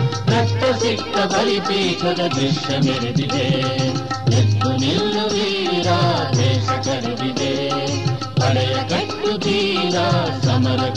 ರಕ್ತ 0.08 0.84
ಸಿಕ್ತ 0.84 1.18
ಬಲಿಪೀಠದ 1.18 2.22
ದೃಶ್ಯ 2.36 2.78
ಮೆರೆದಿದೆ. 2.78 3.48
ಎದ್ದು 4.36 4.78
ನಿಲ್ಲು 4.78 5.34
ವೀರ 5.34 5.55
ದೇಶ 6.38 6.70
ಪಡೆಯ 8.36 8.76
ಕಟ್ಟು 8.90 9.38
ತೀರ 9.38 10.00
ಸಮರ 10.42 10.90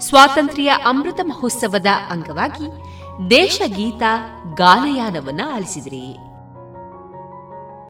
ಸ್ವಾತಂತ್ರ್ಯ 0.00 0.70
ಅಮೃತ 0.70 1.20
ಮಹೋತ್ಸವದ 1.22 1.86
ಅಂಗವಾಗಿ 2.10 2.66
ದೇಶಗೀತ 3.30 4.02
ಗಾನಯಾನವನ್ನ 4.54 5.40
ಆಲಿಸಿದ್ರಿ. 5.54 6.27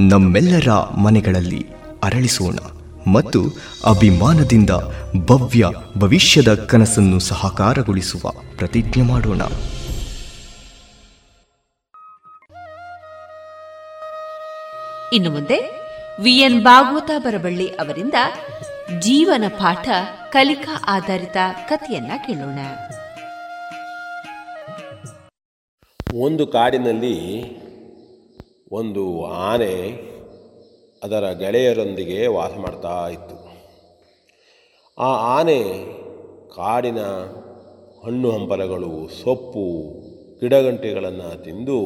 ನಮ್ಮೆಲ್ಲರ 0.00 0.72
ಮನೆಗಳಲ್ಲಿ 0.90 1.66
ಅರಳಿಸೋಣ 2.02 2.58
ಮತ್ತು 3.10 3.44
ಅಭಿಮಾನದಿಂದ 3.86 4.70
ಭವ್ಯ 5.24 5.64
ಭವಿಷ್ಯದ 5.98 6.54
ಕನಸನ್ನು 6.54 7.18
ಸಹಕಾರಗೊಳಿಸುವ 7.18 8.30
ಪ್ರತಿಜ್ಞೆ 8.56 9.02
ಮಾಡೋಣ. 9.02 9.42
ಇನ್ನು 15.12 15.30
ಮುಂದೆ 15.30 15.70
ವಿಎನ್ 16.22 16.64
ಭಾಗವತ 16.64 17.10
ಬರಬಳ್ಳಿ 17.18 17.68
ಅವರಿಂದ 17.68 18.14
ಜೀವನ 19.00 19.44
ಪಾಠ 19.48 19.88
ಕಲಿಕಾ 20.32 20.84
ಆಧಾರಿತ 20.86 21.36
ಕಥೆಯನ್ನ 21.68 22.12
ಕೇಳೋಣ. 22.26 22.58
ಒಂದು 26.14 26.46
ಕಾಡಿನಲ್ಲಿ 26.46 27.42
ಒಂದು 28.76 29.04
ಆನೆ 29.24 29.74
ಅದರ 31.02 31.24
ಗೆಳೆಯರೊಂದಿಗೆ 31.42 32.18
ವಾಸ 32.26 32.54
ಮಾಡ್ತಾ 32.58 32.94
ಇತ್ತು. 33.08 33.36
ಆ 34.98 35.10
ಆನೆ 35.36 35.60
ಕಾಡಿನ 36.56 37.00
ಹಣ್ಣು 38.04 38.28
ಹಂಪಲಗಳು, 38.30 38.92
ಸೊಪ್ಪು, 39.22 39.66
ಗಿಡಗಂಟೆಗಳನ್ನು 40.40 41.28
ತಿಂದು 41.44 41.78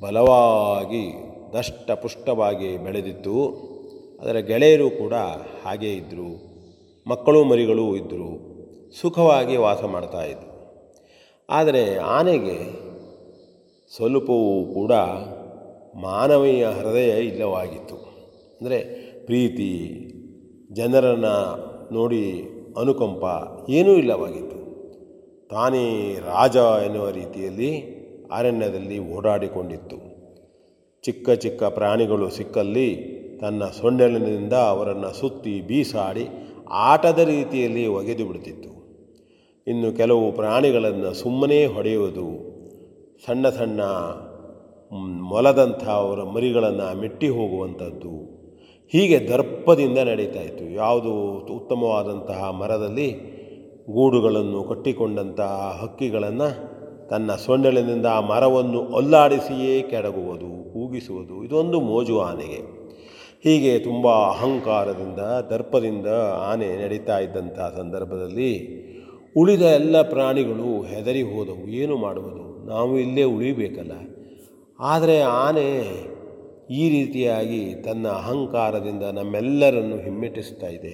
ಬಲವಾಗಿ 0.00 1.04
ದಷ್ಟಪುಷ್ಟವಾಗಿ 1.52 2.70
ಬೆಳೆದಿತ್ತು. 2.76 3.36
ಅದರ 4.22 4.36
ಗೆಳೆಯರು 4.50 4.90
ಕೂಡ 4.90 5.14
ಹಾಗೇ 5.64 5.92
ಇದ್ದರು 5.92 6.30
ಮಕ್ಕಳು, 7.06 7.40
ಮರಿಗಳು 7.44 7.86
ಇದ್ದರು 7.96 8.30
ಸುಖವಾಗಿ 9.00 9.56
ವಾಸ 9.56 9.82
ಮಾಡ್ತಾ 9.94 10.22
ಇದ್ದರು 10.24 10.52
ಆದರೆ 11.48 11.82
ಆನೆಗೆ 12.16 12.58
ಸ್ವಲ್ಪವೂ 13.92 14.48
ಕೂಡ 14.74 14.92
ಮಾನವೀಯ 15.94 16.66
ಹೃದಯ 16.66 17.24
ಇಲ್ಲವಾಗಿತ್ತು. 17.24 17.96
ಅಂದರೆ 18.60 18.78
ಪ್ರೀತಿ, 19.26 19.72
ಜನರನ್ನು 20.72 21.34
ನೋಡಿ 21.94 22.42
ಅನುಕಂಪ 22.78 23.24
ಏನೂ 23.70 23.92
ಇಲ್ಲವಾಗಿತ್ತು. 23.92 24.58
ತಾನೇ 25.48 26.14
ರಾಜ 26.14 26.56
ಎನ್ನುವ 26.56 27.10
ರೀತಿಯಲ್ಲಿ 27.10 27.70
ಅರಣ್ಯದಲ್ಲಿ 28.32 29.12
ಓಡಾಡಿಕೊಂಡಿತ್ತು. 29.12 30.18
ಚಿಕ್ಕ 31.02 31.30
ಚಿಕ್ಕ 31.30 31.64
ಪ್ರಾಣಿಗಳು 31.64 32.30
ಸಿಕ್ಕಲ್ಲಿ 32.30 33.18
ತನ್ನ 33.40 33.64
ಸೊಂಡೆಲಿನಿಂದ 33.64 34.52
ಅವರನ್ನು 34.52 35.12
ಸುತ್ತಿ 35.12 35.60
ಬೀಸಾಡಿ 35.60 36.28
ಆಟದ 36.70 37.18
ರೀತಿಯಲ್ಲಿ 37.18 37.86
ಒಗೆದು 37.86 38.26
ಬಿಡುತ್ತಿತ್ತು 38.26 38.68
ಇನ್ನು 39.66 39.92
ಕೆಲವು 39.92 40.32
ಪ್ರಾಣಿಗಳನ್ನು 40.32 41.14
ಸುಮ್ಮನೆ 41.14 41.66
ಹೊಡೆಯುವುದು 41.66 42.26
ಸಣ್ಣ 43.26 43.48
ಸಣ್ಣ 43.48 43.80
ಮೊಲದಂಥ 44.92 45.88
ಅವರ 45.88 46.22
ಮರಿಗಳನ್ನು 46.22 47.00
ಮೆಟ್ಟಿ 47.00 47.28
ಹೋಗುವಂಥದ್ದು 47.28 48.38
ಹೀಗೆ 48.92 49.18
ದರ್ಪದಿಂದ 49.18 49.98
ನಡೀತಾ 49.98 50.40
ಇತ್ತು. 50.40 50.74
ಯಾವುದು 50.74 51.12
ಉತ್ತಮವಾದಂತಹ 51.54 52.50
ಮರದಲ್ಲಿ 52.50 53.12
ಗೂಡುಗಳನ್ನು 53.90 54.64
ಕಟ್ಟಿಕೊಂಡಂತಹ 54.64 55.78
ಹಕ್ಕಿಗಳನ್ನು 55.82 56.78
ತನ್ನ 57.08 57.32
ಸೊಂಡಲಿನಿಂದ 57.32 58.06
ಆ 58.06 58.20
ಮರವನ್ನು 58.20 58.96
ಅಲ್ಲಾಡಿಸಿಯೇ 58.96 59.82
ಕೆಡಗುವುದು, 59.82 60.72
ಕೂಗಿಸುವುದು, 60.72 61.44
ಇದೊಂದು 61.44 61.80
ಮೋಜು 61.80 62.20
ಆನೆಗೆ. 62.20 62.78
ಹೀಗೆ 63.44 63.78
ತುಂಬ 63.78 64.08
ಅಹಂಕಾರದಿಂದ, 64.08 65.18
ದರ್ಪದಿಂದ 65.50 66.06
ಆನೆ 66.50 66.82
ನಡೀತಾ 66.82 67.18
ಇದ್ದಂಥ 67.18 67.58
ಸಂದರ್ಭದಲ್ಲಿ 67.76 68.78
ಉಳಿದ 69.36 69.62
ಎಲ್ಲ 69.62 70.02
ಪ್ರಾಣಿಗಳು 70.02 70.82
ಹೆದರಿ 70.82 71.22
ಹೋದವು. 71.22 71.68
ಏನು 71.68 71.96
ಮಾಡುವುದು? 71.96 72.66
ನಾವು 72.66 72.98
ಇಲ್ಲೇ 72.98 73.22
ಉಳಿಬೇಕಲ್ಲ. 73.22 73.92
ಆದರೆ 74.80 75.20
ಆನೆ 75.20 75.70
ಈ 76.70 76.88
ರೀತಿಯಾಗಿ 76.88 77.74
ತನ್ನ 77.74 78.08
ಅಹಂಕಾರದಿಂದ 78.08 79.02
ನಮ್ಮೆಲ್ಲರನ್ನು 79.02 79.96
ಹಿಮ್ಮೆಟ್ಟಿಸ್ತಾ 79.96 80.66
ಇದೆ. 80.66 80.92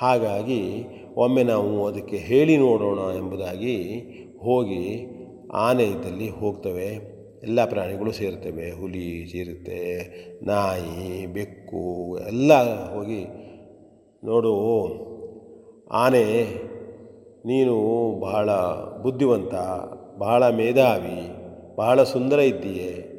ಹಾಗಾಗಿ 0.00 0.84
ಒಮ್ಮೆ 1.16 1.42
ನಾವು 1.42 1.86
ಅದಕ್ಕೆ 1.86 2.16
ಹೇಳಿ 2.16 2.56
ನೋಡೋಣ 2.56 3.16
ಎಂಬುದಾಗಿ 3.16 3.76
ಹೋಗಿ 4.42 5.06
ಆನೆ 5.54 5.84
ಇದ್ದಲ್ಲಿ 5.84 6.28
ಹೋಗ್ತವೆ. 6.30 7.20
ಎಲ್ಲ 7.42 7.64
ಪ್ರಾಣಿಗಳು 7.64 8.12
ಸೇರ್ತವೆ. 8.12 8.80
ಹುಲಿ 8.80 9.26
ಸೇರುತ್ತೆ 9.26 9.80
ನಾಯಿ, 10.46 11.26
ಬೆಕ್ಕು 11.26 12.18
ಎಲ್ಲ 12.18 12.52
ಹೋಗಿ 12.94 13.24
ನೋಡು, 14.24 14.54
ಆನೆ 15.92 16.24
ನೀನು 17.46 17.76
ಬಹಳ 18.20 18.50
ಬುದ್ಧಿವಂತ, 19.02 19.54
ಬಹಳ 20.18 20.50
ಮೇಧಾವಿ, 20.50 21.20
ಬಹಳ 21.76 22.02
ಸುಂದರ 22.02 22.38
ಇದ್ದೀಯೆ. 22.38 23.09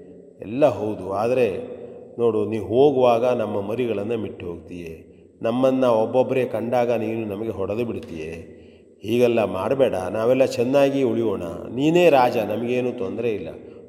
ಎಲ್ಲ 0.41 0.65
ಹೌದು. 0.65 1.11
ಆದರೆ 1.13 1.81
ನೋಡು 2.19 2.45
ನೀವು 2.45 2.65
ಹೋಗುವಾಗ 2.65 3.25
ನಮ್ಮ 3.25 3.61
ಮರಿಗಳನ್ನು 3.61 4.17
ಮಿಟ್ಟು 4.17 4.45
ಹೋಗ್ತೀಯೆ. 4.45 5.11
ನಮ್ಮನ್ನು 5.41 5.91
ಒಬ್ಬೊಬ್ಬರೇ 5.91 6.45
ಕಂಡಾಗ 6.45 6.91
ನೀನು 6.91 7.25
ನಮಗೆ 7.25 7.49
ಹೊಡೆದು 7.49 7.85
ಬಿಡ್ತೀಯೆ. 7.85 8.61
ಹೀಗೆಲ್ಲ 9.01 9.43
ಮಾಡಬೇಡ. 9.43 9.95
ನಾವೆಲ್ಲ 9.95 10.45
ಚೆನ್ನಾಗಿ 10.45 11.03
ಉಳಿಯೋಣ. 11.03 11.43
ನೀನೇ 11.75 12.09
ರಾಜ, 12.09 12.37
ನಮಗೇನು 12.37 12.91
ತೊಂದರೆ 12.97 13.31
ಇಲ್ಲ. 13.31 13.47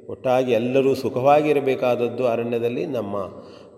ಒಟ್ಟಾಗಿ 0.09 0.53
ಎಲ್ಲರೂ 0.53 0.95
ಸುಖವಾಗಿರಬೇಕಾದದ್ದು 0.95 2.27
ಅರಣ್ಯದಲ್ಲಿ 2.27 2.87
ನಮ್ಮ 2.87 3.17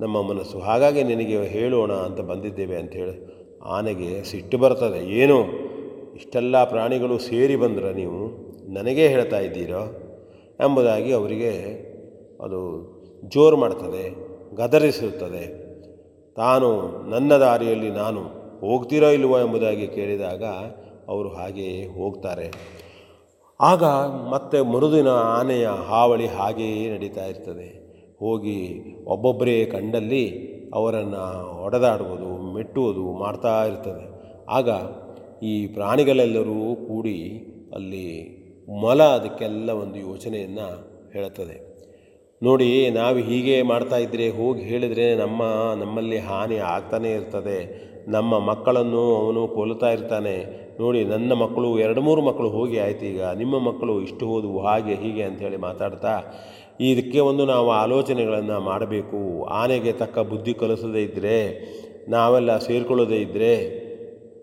ನಮ್ಮ 0.01 0.23
ಮನಸ್ಸು. 0.23 0.59
ಹಾಗಾಗಿ 0.59 1.03
ನಿನಗೆ 1.03 1.43
ಹೇಳೋಣ 1.43 1.93
ಅಂತ 1.93 2.21
ಬಂದಿದ್ದೇವೆ 2.21 2.77
ಅಂಥೇಳಿ 2.77 3.35
ಆನೆಗೆ 3.65 4.25
ಸಿಟ್ಟು 4.25 4.59
ಬರ್ತದೆ. 4.59 5.07
ಏನು? 5.07 5.43
ಇಷ್ಟೆಲ್ಲ 6.15 6.65
ಪ್ರಾಣಿಗಳು 6.65 7.19
ಸೇರಿ 7.19 7.57
ಬಂದ್ರೆ 7.57 7.95
ನೀವು 7.95 8.45
ನನಗೇ 8.73 9.09
ಹೇಳ್ತಾ 9.09 9.39
ಇದ್ದೀರೋ 9.39 10.01
ಎಂಬುದಾಗಿ 10.61 11.13
ಅವರಿಗೆ 11.13 11.94
ಅದು 12.45 12.95
ಜೋರು 13.29 13.57
ಮಾಡ್ತದೆ 13.57 14.35
ಗದರಿಸುತ್ತದೆ 14.57 15.65
ತಾನು 16.35 17.03
ನನ್ನ 17.11 17.37
ದಾರಿಯಲ್ಲಿ 17.37 17.91
ನಾನು 17.91 18.21
ಹೋಗ್ತೀರೋ 18.61 19.09
ಇಲ್ವೋ 19.09 19.39
ಎಂಬುದಾಗಿ 19.39 19.87
ಕೇಳಿದಾಗ 19.87 20.45
ಅವರು 21.09 21.29
ಹಾಗೆಯೇ 21.29 21.87
ಹೋಗ್ತಾರೆ. 21.87 22.53
ಆಗ 23.61 23.85
ಮತ್ತೆ 24.31 24.61
ಮರುದಿನ 24.61 25.09
ಆನೆಯ 25.09 25.69
ಹಾವಳಿ 25.69 26.27
ಹಾಗೆಯೇ 26.27 26.91
ನಡೀತಾ 26.91 27.27
ಇರ್ತದೆ. 27.27 27.85
ಹೋಗಿ 28.19 28.85
ಒಬ್ಬೊಬ್ಬರೇ 29.05 29.65
ಕಂಡಲ್ಲಿ 29.65 30.55
ಅವರನ್ನು 30.75 31.53
ಹೊಡೆದಾಡುವುದು 31.53 32.55
ಮೆಟ್ಟುವುದು 32.55 33.13
ಮಾಡ್ತಾ 33.13 33.65
ಇರ್ತದೆ. 33.65 34.15
ಆಗ 34.49 34.69
ಈ 35.43 35.67
ಪ್ರಾಣಿಗಳೆಲ್ಲರೂ 35.67 36.75
ಕೂಡಿ 36.75 37.47
ಅಲ್ಲಿ 37.75 38.09
ಮೊಲ 38.69 39.03
ಅದಕ್ಕೆಲ್ಲ 39.03 39.71
ಒಂದು 39.71 39.99
ಯೋಚನೆಯನ್ನು 39.99 40.95
ಹೇಳುತ್ತದೆ. 41.13 41.74
ನೋಡಿ, 42.43 42.91
ನಾವು 42.91 43.19
ಹೀಗೆ 43.19 43.63
ಮಾಡ್ತಾ 43.63 43.97
ಇದ್ದರೆ 43.97 44.29
ಹೋಗಿ 44.29 44.61
ಹೇಳಿದರೆ 44.61 45.15
ನಮ್ಮ, 45.15 45.43
ನಮ್ಮಲ್ಲಿ 45.75 46.19
ಹಾನಿ 46.19 46.57
ಆಗ್ತಾನೇ 46.57 47.13
ಇರ್ತದೆ. 47.13 47.59
ನಮ್ಮ 48.09 48.39
ಮಕ್ಕಳನ್ನು 48.39 49.17
ಅವನು 49.17 49.49
ಕೊಲ್ತಾ 49.49 49.91
ಇರ್ತಾನೆ. 49.91 50.65
ನೋಡಿ, 50.81 51.05
ನನ್ನ 51.05 51.33
ಮಕ್ಕಳು, 51.33 51.79
ಎರಡು 51.79 52.01
ಮೂರು 52.01 52.23
ಮಕ್ಕಳು 52.23 52.49
ಹೋಗಿ 52.49 52.79
ಆಯ್ತು 52.79 53.05
ಈಗ. 53.05 53.23
ನಿಮ್ಮ 53.23 53.59
ಮಕ್ಕಳು 53.59 54.01
ಇಷ್ಟು 54.01 54.27
ಹೋದವು 54.27 54.61
ಹಾಗೆ, 54.61 54.95
ಹೀಗೆ 54.95 55.23
ಅಂಥೇಳಿ 55.23 55.57
ಮಾತಾಡ್ತಾ, 55.57 56.35
ಇದಕ್ಕೆ 56.81 57.21
ಒಂದು 57.21 57.45
ನಾವು 57.45 57.71
ಆಲೋಚನೆಗಳನ್ನು 57.71 58.61
ಮಾಡಬೇಕು. 58.61 59.45
ಆನೆಗೆ 59.45 59.93
ತಕ್ಕ 59.93 60.19
ಬುದ್ಧಿ 60.19 60.55
ಕಲಿಸದೇ 60.55 61.03
ಇದ್ದರೆ 61.03 61.37
ನಾವೆಲ್ಲ 62.09 62.59
ಸೇರಿಕೊಳ್ಳೋದೇ 62.59 63.17
ಇದ್ದರೆ 63.17 63.85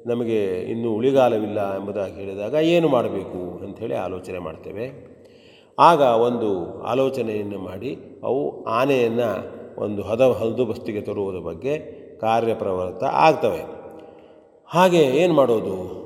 ನಮಗೆ 0.08 0.62
ಇನ್ನೂ 0.62 0.92
ಉಳಿಗಾಲವಿಲ್ಲ 0.92 1.76
ಎಂಬುದಾಗಿ 1.76 2.14
ಹೇಳಿದಾಗ, 2.14 2.54
ಏನು 2.54 2.88
ಮಾಡಬೇಕು 2.88 3.64
ಅಂಥೇಳಿ 3.64 3.94
ಆಲೋಚನೆ 3.94 4.40
ಮಾಡ್ತೇವೆ. 4.40 5.11
ಆಗ 5.82 6.02
ಒಂದು 6.28 6.50
ಆಲೋಚನೆಯನ್ನು 6.84 7.60
ಮಾಡಿ 7.60 7.92
ಅವು 8.24 8.64
ಆನೆಯನ್ನು 8.64 9.30
ಒಂದು 9.82 10.02
ಹದ 10.02 10.22
ಹಲ್ದುಬಸ್ತಿಗೆ 10.22 11.02
ತರುವುದರ 11.02 11.40
ಬಗ್ಗೆ 11.40 11.74
ಕಾರ್ಯಪ್ರವೃತ್ತ 12.22 13.04
ಆಗ್ತವೆ. 13.04 13.62
ಹಾಗೆ 14.66 15.02
ಏನು 15.04 15.34
ಮಾಡೋದು? 15.34 16.02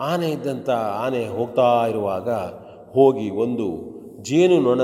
ಆನೆ 0.00 0.28
ಇದ್ದಂಥ 0.30 0.70
ಆನೆ 0.70 1.26
ಹೋಗ್ತಾ 1.26 1.86
ಇರುವಾಗ 1.86 2.30
ಹೋಗಿ 2.94 3.30
ಒಂದು 3.30 3.66
ಜೇನು 4.22 4.56
ನೊಣ 4.60 4.82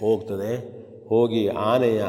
ಹೋಗ್ತದೆ. 0.00 0.52
ಹೋಗಿ 1.08 1.48
ಆನೆಯ 1.48 2.02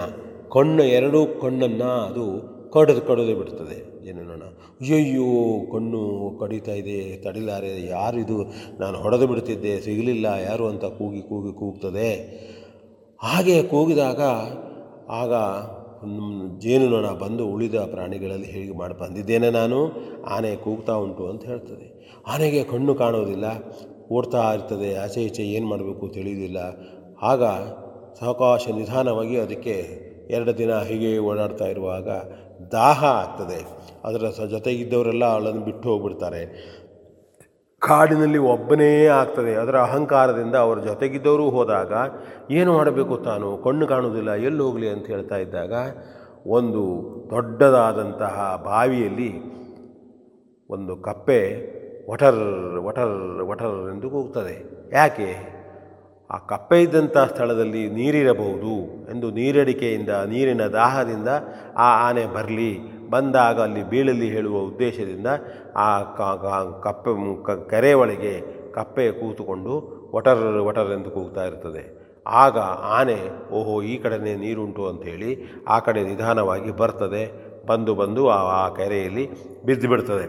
ಕಣ್ಣು 0.53 0.84
ಎರಡೂ 0.84 1.26
ಕಣ್ಣನ್ನು 1.41 1.91
ಅದು 2.05 2.26
ಕಡಿದು 2.72 3.01
ಕಡಿದು 3.01 3.35
ಬಿಡ್ತದೆ 3.35 4.05
ಜೇನು 4.05 4.23
ನೊಣ. 4.23 4.43
ಅಯ್ಯಯ್ಯೋ, 4.82 5.26
ಕಣ್ಣು 5.72 5.99
ಕಡಿತಾ 6.40 6.72
ಇದೆ, 6.72 7.18
ತಡಿಲಾರೆ, 7.18 7.88
ಯಾರಿದು? 7.88 8.38
ನಾನು 8.80 8.98
ಹೊಡೆದು 8.98 9.28
ಬಿಡ್ತಿದ್ದೆ, 9.28 9.82
ಸಿಗಲಿಲ್ಲ, 9.82 10.26
ಯಾರು 10.26 10.68
ಅಂತ 10.68 10.86
ಕೂಗಿ 10.86 11.22
ಕೂಗಿ 11.22 11.52
ಕೂಗ್ತದೆ. 11.53 12.10
ಹಾಗೆ 13.20 13.64
ಕೂಗಿದಾಗ, 13.64 14.22
ಆಗ 15.10 15.34
ಜೇನುನೊಣ 16.60 17.08
ಬಂದು 17.24 17.48
ಉಳಿದ 17.48 17.76
ಪ್ರಾಣಿಗಳಲ್ಲಿ 17.76 18.48
ಹೇಗೆ 18.48 18.74
ಮಾಡಿ 18.78 18.95
ಬಂದಿದ್ದೇನೆ 18.99 19.49
ನಾನು? 19.49 19.80
ಆನೆ 20.26 20.56
ಕೂಗ್ತಾ 20.56 20.94
ಉಂಟು 20.94 21.28
ಅಂತ 21.28 21.45
ಹೇಳ್ತದೆ. 21.45 21.88
ಆನೆಗೆ 22.28 22.64
ಕಣ್ಣು 22.64 22.95
ಕಾಣೋದಿಲ್ಲ, 22.95 23.45
ಓಡ್ತಾ 24.12 24.53
ಇರ್ತದೆ, 24.53 24.95
ಆಚೆ 24.95 25.22
ಈಚೆ 25.24 25.44
ಏನು 25.44 25.68
ಮಾಡಬೇಕು 25.68 26.08
ತಿಳಿಯೋದಿಲ್ಲ 26.08 26.58
ಆಗ 27.22 27.44
ಸಾವಕಾಶ 28.20 28.68
ನಿಧಾನವಾಗಿ 28.68 29.38
ಅದಕ್ಕೆ 29.38 29.76
ಎರಡು 30.30 30.58
ದಿನ 30.58 30.72
ಹೀಗೆ 30.80 31.18
ಓಡಾಡ್ತಾ 31.18 31.66
ಇರುವಾಗ 31.66 32.10
ದಾಹ 32.72 33.03
ಆಗ್ತದೆ. 33.06 33.81
ಅದರ 34.06 34.30
ಸ 34.30 34.45
ಜೊತೆಗಿದ್ದವರೆಲ್ಲ 34.45 35.26
ಅವಳನ್ನು 35.26 35.64
ಬಿಟ್ಟು 35.65 35.90
ಹೋಗ್ಬಿಡ್ತಾರೆ. 35.90 36.41
ಕಾಡಿನಲ್ಲಿ 37.82 38.40
ಒಬ್ಬನೇ 38.53 39.06
ಆಗ್ತದೆ, 39.06 39.53
ಅದರ 39.56 39.76
ಅಹಂಕಾರದಿಂದ 39.78 40.56
ಅವರ 40.56 40.80
ಜೊತೆಗಿದ್ದವರು 40.80 41.45
ಹೋದಾಗ 41.49 41.94
ಏನು 42.52 42.72
ಮಾಡಬೇಕು 42.73 43.15
ತಾನು? 43.18 43.57
ಕಣ್ಣು 43.57 43.86
ಕಾಣುವುದಿಲ್ಲ, 43.88 44.32
ಎಲ್ಲಿ 44.48 44.61
ಹೋಗಲಿ 44.64 44.90
ಅಂತ 44.90 45.07
ಹೇಳ್ತಾ 45.07 45.38
ಇದ್ದಾಗ 45.38 45.73
ಒಂದು 46.48 46.84
ದೊಡ್ಡದಾದಂತಹ 47.32 48.36
ಬಾವಿಯಲ್ಲಿ 48.65 49.32
ಒಂದು 50.69 50.95
ಕಪ್ಪೆ 50.95 51.40
ವಟರ್ 52.11 52.40
ವಟರ್ 52.86 53.15
ವಟರ್ 53.49 53.76
ಎಂದು 53.94 54.07
ಕೂಗ್ತದೆ. 54.10 54.56
ಯಾಕೆ? 54.94 55.30
ಆ 56.32 56.38
ಕಪ್ಪೆ 56.38 56.78
ಇದ್ದಂಥ 56.82 57.18
ಸ್ಥಳದಲ್ಲಿ 57.18 57.90
ನೀರಿರಬಹುದು 57.90 58.73
ಎಂದು 59.11 59.28
ನೀರಡಿಕೆಯಿಂದ, 59.32 60.10
ನೀರಿನ 60.10 60.65
ದಾಹದಿಂದ 60.68 61.30
ಆ 61.78 61.90
ಆನೆ 62.10 62.26
ಬರಲಿ 62.26 62.72
ಬಂದಾಗ 63.12 63.62
ಅಲ್ಲಿ 63.62 63.90
ಬೀಳಲಿ 63.90 64.30
ಹೇಳುವ 64.30 64.58
ಉದ್ದೇಶದಿಂದ 64.58 65.28
ಆ 65.76 66.02
ಕಪ್ಪೆ 66.84 67.70
ಕೆರೆ 67.70 67.94
ಒಳಗೆ 67.94 68.34
ಕಪ್ಪೆ 68.74 69.12
ಕೂತುಕೊಂಡು 69.12 69.74
ಒಟರ್ 70.14 70.92
ಎಂದು 70.92 71.10
ಕೂಗ್ತಾ 71.10 71.44
ಇರ್ತದೆ. 71.46 71.84
ಆಗ 72.28 72.58
ಆನೆ, 73.00 73.20
ಓಹೋ, 73.52 73.82
ಈ 73.82 73.98
ಕಡೆನೇ 73.98 74.36
ನೀರುಂಟು 74.36 74.88
ಅಂಥೇಳಿ 74.88 75.32
ಆ 75.68 75.80
ಕಡೆ 75.80 76.04
ನಿಧಾನವಾಗಿ 76.04 76.72
ಬರ್ತದೆ. 76.72 77.24
ಬಂದು 77.68 77.96
ಬಂದು 77.96 78.30
ಆ 78.30 78.66
ಆ 78.66 78.70
ಕೆರೆಯಲ್ಲಿ 78.70 79.26
ಬಿದ್ದು 79.66 79.90
ಬಿಡ್ತದೆ. 79.90 80.26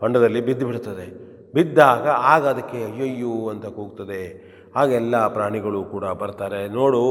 ಹೊಂಡದಲ್ಲಿ 0.00 0.40
ಬಿದ್ದು 0.40 0.66
ಬಿಡ್ತದೆ. 0.66 1.06
ಬಿದ್ದಾಗ 1.54 2.08
ಆಗ 2.08 2.46
ಅದಕ್ಕೆ 2.46 2.78
ಅಯ್ಯಯ್ಯೋ 2.84 3.48
ಅಂತ 3.48 3.66
ಕೂಗ್ತದೆ. 3.66 4.22
ಆಗ 4.76 4.90
ಎಲ್ಲ 4.90 5.26
ಪ್ರಾಣಿಗಳು 5.28 5.84
ಕೂಡ 5.84 6.04
ಬರ್ತಾರೆ. 6.04 6.68
ನೋಡು 6.68 7.02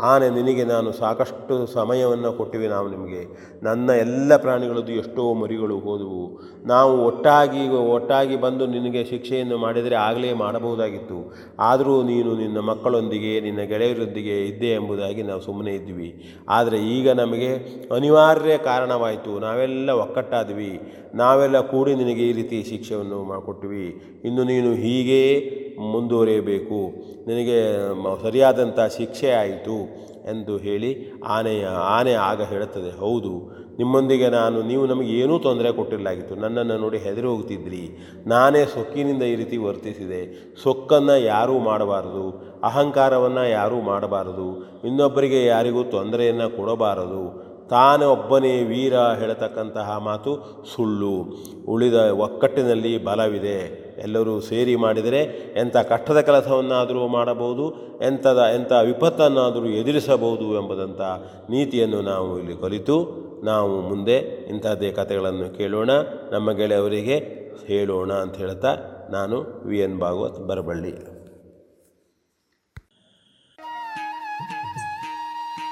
ಆನೆ 0.00 0.30
ನಿನಗೆ 0.30 0.64
ನಾನು 0.64 0.92
ಸಾಕಷ್ಟು 0.92 1.66
ಸಮಯವನ್ನು 1.66 2.32
ಕೊಟ್ಟಿವೆ. 2.32 2.68
ನಾವು 2.68 2.90
ನಿಮಗೆ 2.90 3.52
ನನ್ನ 3.62 3.90
ಎಲ್ಲ 3.90 4.36
ಪ್ರಾಣಿಗಳದ್ದು 4.36 4.92
ಎಷ್ಟೋ 4.92 5.34
ಮರಿಗಳು 5.34 5.78
ಹೋದವು. 5.78 6.40
ನಾವು 6.66 7.06
ಒಟ್ಟಾಗಿ 7.06 7.68
ಒಟ್ಟಾಗಿ 7.68 8.36
ಬಂದು 8.36 8.66
ನಿನಗೆ 8.66 9.04
ಶಿಕ್ಷೆಯನ್ನು 9.04 9.58
ಮಾಡಿದರೆ 9.58 9.94
ಆಗಲೇ 9.94 10.32
ಮಾಡಬಹುದಾಗಿತ್ತು. 10.32 11.34
ಆದರೂ 11.58 12.02
ನೀನು 12.02 12.36
ನಿನ್ನ 12.36 12.58
ಮಕ್ಕಳೊಂದಿಗೆ, 12.58 13.40
ನಿನ್ನ 13.40 13.60
ಗೆಳೆಯರೊಂದಿಗೆ 13.60 14.46
ಇದ್ದೆ 14.46 14.66
ಎಂಬುದಾಗಿ 14.66 15.22
ನಾವು 15.22 15.40
ಸುಮ್ಮನೆ 15.40 15.74
ಇದ್ವಿ. 15.74 16.38
ಆದರೆ 16.48 16.78
ಈಗ 16.78 17.10
ನಮಗೆ 17.10 17.54
ಅನಿವಾರ್ಯ 17.94 18.58
ಕಾರಣವಾಯಿತು. 18.58 19.38
ನಾವೆಲ್ಲ 19.38 19.90
ಒಕ್ಕಟ್ಟಾದ್ವಿ. 19.90 20.80
ನಾವೆಲ್ಲ 21.14 21.60
ಕೂಡಿ 21.60 21.94
ನಿನಗೆ 21.94 22.28
ಈ 22.28 22.32
ರೀತಿ 22.32 22.62
ಶಿಕ್ಷೆಯನ್ನು 22.62 23.24
ಮಾಡಿಕೊಟ್ವಿ 23.24 24.02
ಇನ್ನು 24.24 24.44
ನೀನು 24.44 24.72
ಹೀಗೇ 24.72 25.60
ಮುಂದುವರಿಯಬೇಕು. 25.80 26.94
ನಿನಗೆ 27.26 27.60
ಸರಿಯಾದಂಥ 28.22 28.80
ಶಿಕ್ಷೆ 28.96 29.30
ಆಯಿತು. 29.30 29.93
ಎಂದು 30.30 30.56
ಹೇಳಿ 30.56 31.12
ಆನೆಯ, 31.26 31.66
ಆನೆ 31.66 32.12
ಆಗ 32.12 32.42
ಹೇಳುತ್ತದೆ, 32.42 32.98
ಹೌದು, 32.98 33.64
ನಿಮ್ಮೊಂದಿಗೆ 33.78 34.28
ನಾನು, 34.28 34.62
ನೀವು 34.62 34.86
ನಮಗೆ 34.86 35.12
ಏನೂ 35.12 35.38
ತೊಂದರೆ 35.38 35.72
ಕೊಟ್ಟಿರಲಾಗಿತ್ತು. 35.72 36.34
ನನ್ನನ್ನು 36.34 36.78
ನೋಡಿ 36.78 36.98
ಹೆದರಿ 36.98 37.26
ಹೋಗ್ತಿದ್ರಿ 37.26 37.98
ನಾನೇ 38.26 38.64
ಸೊಕ್ಕಿನಿಂದ 38.64 39.22
ಈ 39.22 39.34
ರೀತಿ 39.34 39.56
ವರ್ತಿಸಿದೆ. 39.56 40.54
ಸೊಕ್ಕನ್ನು 40.62 41.16
ಯಾರೂ 41.20 41.58
ಮಾಡಬಾರದು. 41.58 42.54
ಅಹಂಕಾರವನ್ನು 42.62 43.48
ಯಾರೂ 43.48 43.80
ಮಾಡಬಾರದು. 43.80 44.64
ಇನ್ನೊಬ್ಬರಿಗೆ 44.86 45.44
ಯಾರಿಗೂ 45.46 45.82
ತೊಂದರೆಯನ್ನು 45.82 46.56
ಕೊಡಬಾರದು. 46.56 47.54
ತಾನೇ 47.68 48.04
ಒಬ್ಬನೇ 48.04 48.62
ವೀರ, 48.62 48.94
ಹೇಳತಕ್ಕಂತಹ 48.94 49.98
ಮಾತು 49.98 50.64
ಸುಳ್ಳು. 50.74 51.36
ಉಳಿದ 51.68 51.94
ಒಕ್ಕಟ್ಟಿನಲ್ಲಿ 51.94 53.04
ಬಲವಿದೆ. 53.04 53.83
ಎಲ್ಲರೂ 53.98 54.40
ಸೇರಿ 54.40 54.76
ಮಾಡಿದರೆ 54.76 55.22
ಎಂಥ 55.60 55.76
ಕಷ್ಟದ 55.76 56.20
ಕೆಲಸವನ್ನಾದರೂ 56.20 57.08
ಮಾಡಬಹುದು, 57.08 57.72
ಎಂಥದ, 58.02 58.38
ಎಂಥ 58.54 58.72
ವಿಪತ್ತನ್ನಾದರೂ 58.72 59.66
ಎದುರಿಸಬಹುದು 59.66 60.62
ಎಂಬುದಂಥ 60.62 61.00
ನೀತಿಯನ್ನು 61.50 62.02
ನಾವು 62.02 62.38
ಇಲ್ಲಿ 62.38 62.56
ಕಲಿತು 62.56 63.24
ನಾವು 63.44 63.80
ಮುಂದೆ 63.80 64.16
ಇಂಥದ್ದೇ 64.48 64.92
ಕಥೆಗಳನ್ನು 64.92 65.58
ಕೇಳೋಣ. 65.58 65.90
ನಮ್ಮ 66.30 66.52
ಗೆಳೆಯವರಿಗೆ 66.52 67.44
ಹೇಳೋಣ 67.66 68.12
ಅಂತ 68.12 68.36
ಹೇಳ್ತಾ 68.36 68.76
ನಾನು 69.10 69.66
ವಿ 69.66 69.78
ಎನ್ 69.78 70.00
ಭಾಗವತ್ 70.00 70.48
ಬರಬಳ್ಳಿ. 70.48 71.14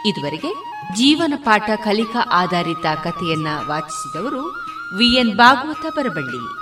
ಇದುವರೆಗೆ 0.09 0.53
ಜೀವನ 0.97 1.35
ಪಾಠ 1.37 1.71
ಕಲಿಕಾ 1.85 2.29
ಆಧಾರಿತ 2.33 2.87
ಕಥೆಯನ್ನ 3.05 3.47
ವಾಚಿಸಿದವರು 3.69 4.43
ವಿ 4.99 5.17
ಎನ್ 5.17 5.37
ಭಾಗವತ 5.37 5.97
ಬರಬಳ್ಳಿ. 5.97 6.62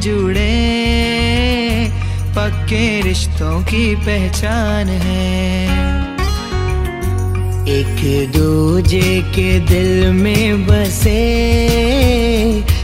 जुड़े। 0.00 0.56
पक्के 2.36 3.00
रिश्तों 3.00 3.62
की 3.62 3.94
पहचान 3.96 4.88
है। 4.88 5.40
एक 7.68 8.30
दूजे 8.36 9.22
के 9.34 9.60
दिल 9.60 10.12
में 10.12 10.66
बसे। 10.66 11.20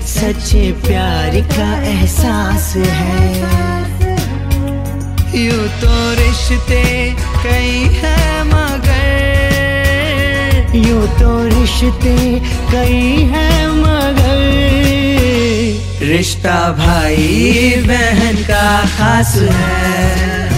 सच्चे 0.02 0.72
प्यार 0.72 1.40
का 1.40 1.70
एहसास 1.82 2.74
है। 2.76 3.40
यू 5.44 5.58
तो 5.80 5.94
रिश्ते 6.14 6.84
कई 7.44 7.82
है 8.02 8.44
मगर। 8.44 9.06
यू 10.76 11.00
तो 11.06 11.30
रिश्ते 11.60 12.16
कई 12.72 13.28
है 13.32 13.45
रिश्ता 16.46 16.72
भाई 16.72 17.72
बहन 17.86 18.36
का 18.42 18.66
खास 18.86 19.34
है। 19.36 20.52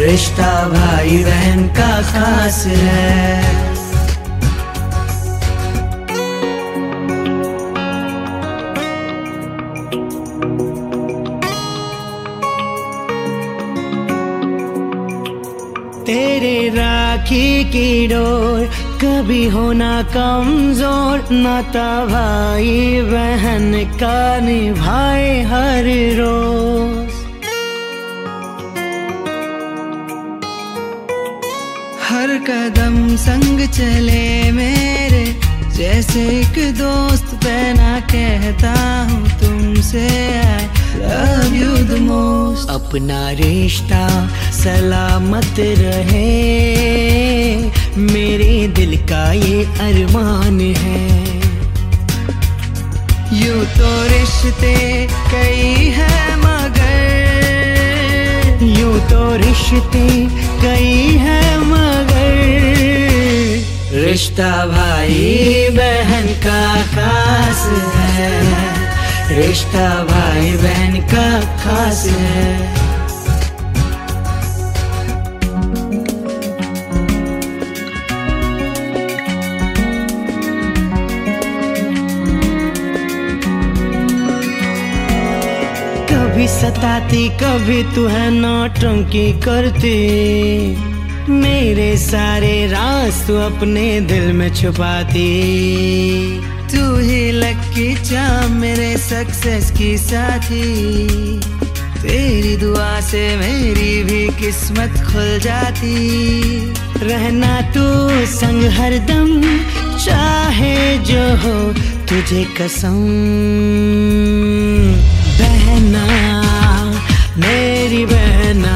रिश्ता 0.00 0.52
भाई 0.68 1.18
बहन 1.24 1.66
का 1.68 1.90
खास 2.02 2.64
है। 2.66 3.42
तेरे 16.06 16.56
राखी 16.68 17.64
की 17.64 18.06
डोर 18.06 18.68
कभी 19.24 19.46
होना 19.48 19.90
कमज़ोर 20.12 21.28
नाता 21.32 21.84
भाई 22.06 23.00
बहन 23.02 23.72
का 23.96 24.40
निभाए 24.40 25.28
हर 25.42 25.86
रोज। 26.18 27.14
हर 32.04 32.36
कदम 32.48 32.98
संग 33.16 33.66
चले 33.68 34.26
मेरे, 34.52 35.24
जैसे 35.76 36.26
एक 36.30 36.58
दोस्त 36.78 37.34
पहना 37.44 37.98
कहता 38.12 38.74
हूँ, 39.10 39.24
तुमसे 39.40 40.06
अपना 42.74 43.20
रिश्ता 43.38 44.04
सलामत 44.52 45.56
रहे। 45.58 46.30
मेरे 47.96 48.68
दिल 48.68 48.96
का 49.08 49.32
ये 49.32 49.64
अरमान 49.80 50.60
है। 50.78 51.02
यू 53.34 53.54
तो 53.76 53.90
रिश्ते 54.08 54.74
कई 55.30 55.90
है 55.90 56.36
मगर, 56.36 56.92
यू 58.70 58.90
तो 59.10 59.22
रिश्ते 59.36 60.06
कई 60.62 60.96
है 61.18 61.42
मगर। 61.62 62.34
रिश्ता 64.00 64.52
भाई 64.66 65.68
बहन 65.72 66.26
का 66.46 66.62
खास 66.86 67.62
है, 68.16 68.34
रिश्ता 69.36 69.88
भाई 70.04 70.50
बहन 70.56 71.00
का 71.12 71.28
खास 71.58 72.06
है। 72.08 72.83
कभी 86.44 86.52
सताती, 86.52 87.28
कभी 87.40 87.82
तू 87.94 88.04
है 88.06 88.30
नौटंकी 88.30 89.32
करती। 89.40 89.92
मेरे 91.32 91.96
सारे 91.96 92.66
राज 92.66 93.26
तू 93.26 93.36
अपने 93.36 93.84
दिल 94.00 94.32
में 94.32 94.54
छुपाती। 94.54 95.30
तू 96.72 96.82
ही 96.98 97.30
लकी 97.32 97.94
चा 98.04 98.26
मेरे 98.48 98.96
सक्सेस 98.96 99.70
की 99.70 99.96
साथी। 99.98 101.40
तेरी 102.02 102.56
दुआ 102.56 103.00
से 103.00 103.24
मेरी 103.36 104.02
भी 104.04 104.26
किस्मत 104.36 105.00
खुल 105.06 105.38
जाती। 105.38 105.96
रहना 107.06 107.60
तू 107.72 107.86
संग 108.34 108.64
हरदम 108.70 109.40
चाहे 109.96 110.98
जो 111.08 111.26
हो 111.44 111.56
तुझे 112.04 112.44
कसम। 112.60 113.02
बहना 115.39 116.05
मेरी 117.43 118.03
बहना 118.05 118.73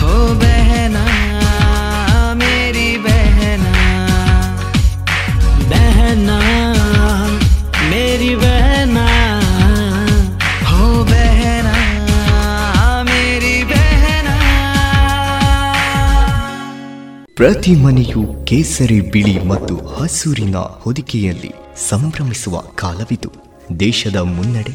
हो 0.00 0.12
बहना 0.42 1.04
मेरी 2.42 2.90
बहना 3.06 3.72
बहना 5.72 6.38
मेरी 7.90 8.32
बहना 8.36 9.06
हो 10.70 10.80
बहना 11.12 11.76
मेरी 13.10 13.56
बहना 13.72 14.36
ಪ್ರತಿ 17.38 17.72
ಮನೆಯು 17.84 18.20
ಕೇಸರಿ 18.48 18.98
ಬಿಳಿ 19.12 19.36
ಮತ್ತು 19.50 19.74
ಹಸೂರಿನ 19.94 20.56
ಹೊದಿಕೆಯಲ್ಲಿ 20.82 21.50
ಸಂಭ್ರಮಿಸುವ 21.88 22.56
ಕಾಲವಿದು 22.80 23.30
ದೇಶದ 23.80 24.18
ಮುನ್ನಡೆ 24.34 24.74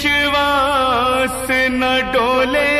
विश्वास 0.00 1.48
न 1.80 1.84
डोले 2.12 2.12
डोले 2.12 2.79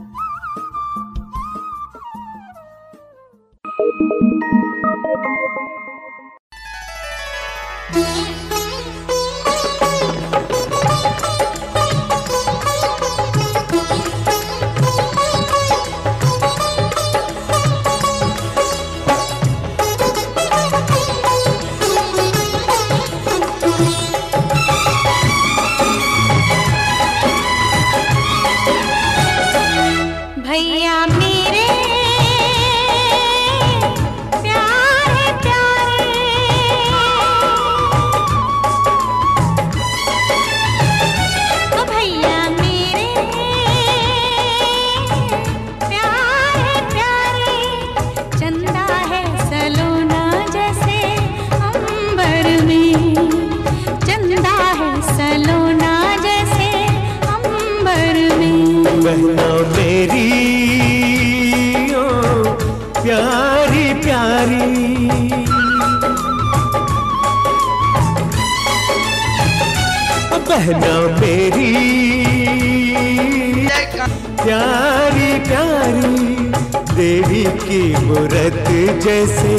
की 78.11 78.19
मूरत 78.19 79.01
जैसे 79.03 79.55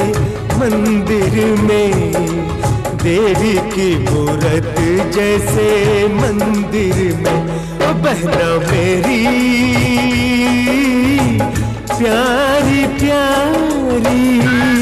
मंदिर 0.58 1.56
में, 1.56 2.12
देवी 3.02 3.54
की 3.54 4.10
मूरत 4.10 4.76
जैसे 5.14 6.06
मंदिर 6.08 7.16
में। 7.16 7.46
बहना 8.02 8.70
मेरी 8.70 9.26
प्यारी 11.98 12.86
प्यारी। 12.86 14.81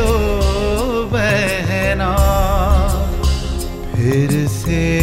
ओ 0.00 0.16
बहना। 1.12 2.16
फिर 3.94 4.48
से 4.48 4.98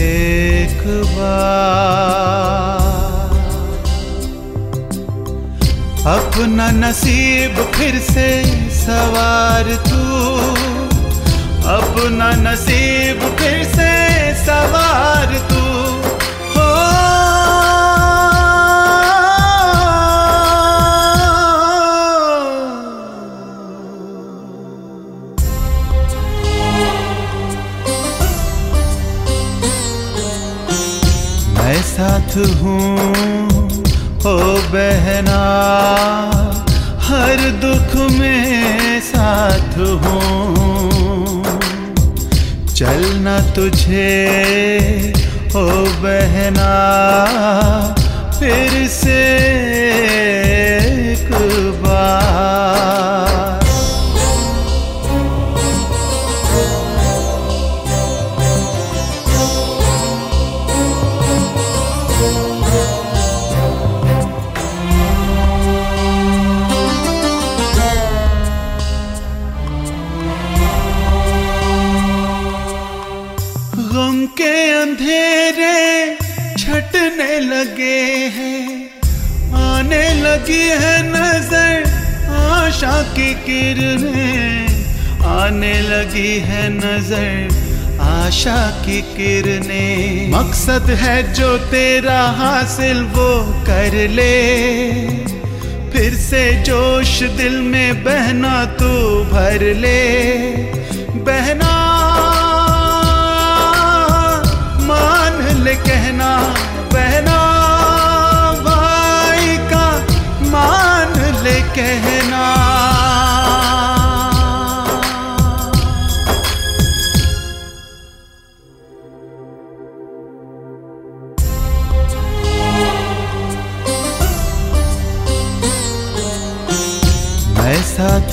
एक 0.61 0.83
बार। 0.87 2.83
अपना 6.17 6.71
नसीब 6.71 7.55
फिर 7.55 7.99
से 7.99 8.43
सवार 8.69 9.63
तू। 9.63 10.03
अपना 11.69 12.31
नसीब 12.31 13.35
फिर 13.39 13.63
से 13.63 14.03
सवार 14.45 15.47
तू। 15.51 15.72
साथ 32.03 32.33
हूँ, 32.61 33.49
ओ 34.21 34.37
बहना, 34.71 35.43
हर 37.01 37.43
दुख 37.61 37.93
में 38.11 38.99
साथ 39.01 39.77
हूँ। 40.03 41.43
चलना 42.75 43.37
तुझे, 43.55 44.11
ओ 45.55 45.65
बहना, 46.03 46.73
फिर 48.39 48.87
से 48.89 49.21
एक 51.03 51.31
बार। 51.85 53.32
की 83.45 83.73
किरणें 83.73 84.67
आने 85.25 85.73
लगी 85.81 86.39
है 86.39 86.69
नज़र, 86.69 87.47
आशा 87.99 88.71
की 88.85 89.01
किरणें। 89.01 90.31
मकसद 90.31 90.89
है 90.89 91.33
जो 91.33 91.57
तेरा 91.57 92.21
हासिल 92.21 93.01
वो 93.03 93.29
कर 93.63 94.07
ले। 94.09 94.39
फिर 95.91 96.13
से 96.13 96.63
जोश 96.63 97.23
दिल 97.23 97.61
में 97.61 98.03
बहना 98.03 98.65
तू 98.65 98.89
भर 99.23 99.73
ले। 99.75 100.03
बहना, 101.15 101.73
मान 104.87 105.63
ले 105.63 105.75
कहना, 105.75 106.37
बहना, 106.93 107.39
भाई 108.63 109.57
का 109.57 109.87
मान 110.49 111.43
ले 111.43 111.59
कहना। 111.61 112.92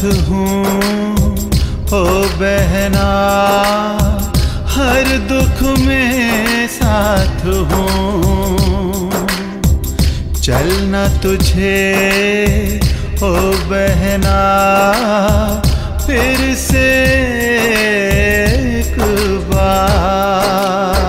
साथ 0.00 0.28
हूँ 0.28 1.16
ओ 1.92 2.02
बहना, 2.40 3.08
हर 4.74 5.08
दुख 5.28 5.60
में 5.80 6.66
साथ 6.68 7.44
हूँ। 7.72 9.10
चलना 10.40 11.06
तुझे 11.22 11.76
ओ 13.22 13.34
बहना, 13.68 14.38
फिर 16.06 16.54
से 16.56 16.88
एक 18.70 18.96
बार। 19.52 20.99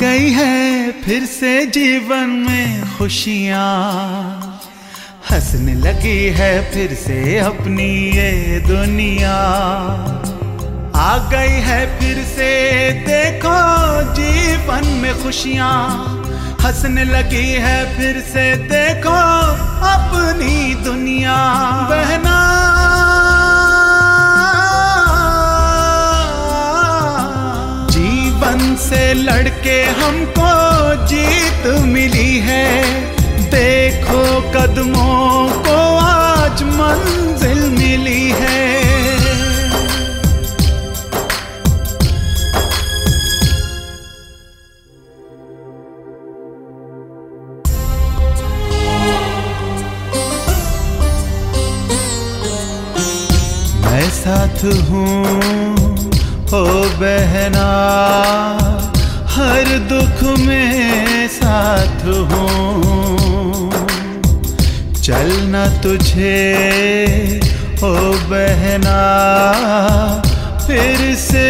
गई 0.00 0.30
है 0.30 0.92
फिर 0.92 1.24
से 1.24 1.66
जीवन 1.66 2.28
में 2.48 2.96
खुशियाँ। 2.98 4.60
हंसने 5.30 5.74
लगी 5.74 6.26
है 6.26 6.72
फिर 6.72 6.94
से 6.94 7.38
अपनी 7.38 8.10
ये 8.10 8.60
दुनिया। 8.60 9.36
आ 10.96 11.18
गई 11.30 11.60
है 11.60 11.98
फिर 11.98 12.24
से, 12.24 12.50
देखो 12.90 13.56
जीवन 14.12 14.86
में 14.86 15.22
खुशियाँ। 15.22 15.76
हंसने 16.60 17.04
लगी 17.04 17.52
है 17.52 17.96
फिर 17.96 18.20
से, 18.20 18.56
देखो 18.56 19.18
अपनी 19.86 20.74
दुनिया। 20.74 21.36
बहना 21.90 22.38
जीवन 28.60 28.74
से 28.76 29.12
लड़के 29.14 29.82
हमको 29.98 30.50
जीत 31.06 31.66
मिली 31.86 32.38
है। 32.44 32.68
देखो 33.50 34.22
कदमों 34.52 35.48
को 35.64 35.76
आज 35.98 36.62
मंजिल 36.78 37.60
मिली 37.78 38.28
है। 38.40 38.58
मैं 53.82 54.10
साथ 54.12 54.64
हो 54.90 55.04
दुख 59.90 60.22
में 60.38 61.28
साथ 61.28 62.04
हूँ 62.30 63.70
चलना 65.02 65.66
तुझे 65.82 66.40
ओ 67.84 67.92
बहना 68.30 69.00
फिर 70.66 71.14
से 71.16 71.48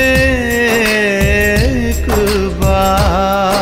एक 1.90 2.06
बार। 2.60 3.59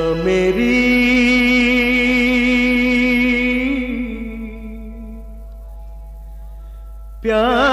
मेरी। 0.00 1.00
प्यारी 7.22 7.69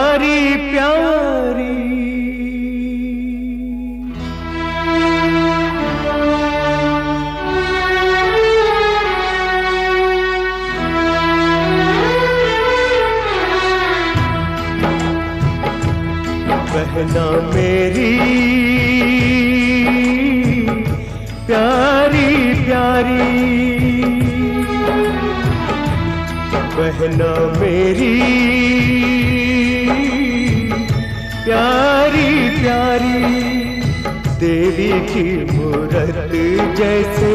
जैसे 36.78 37.34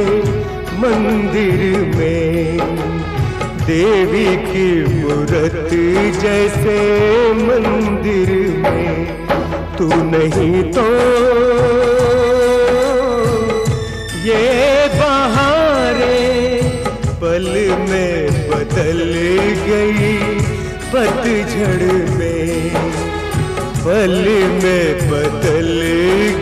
मंदिर 0.82 1.60
में 1.96 2.58
देवी 3.66 4.36
की 4.46 4.68
मूर्त 4.94 5.70
जैसे 6.22 6.76
मंदिर 7.32 8.30
में 8.62 8.96
तू 9.76 9.88
नहीं 10.10 10.62
तो 10.72 10.86
ये 14.26 14.88
बहारे 14.94 16.20
पल 17.22 17.48
में 17.90 18.50
बदल 18.50 19.02
गई 19.68 20.12
पतझड़ 20.92 21.92
में। 22.18 22.70
पल 23.84 24.18
में 24.62 25.10
बदल 25.10 25.70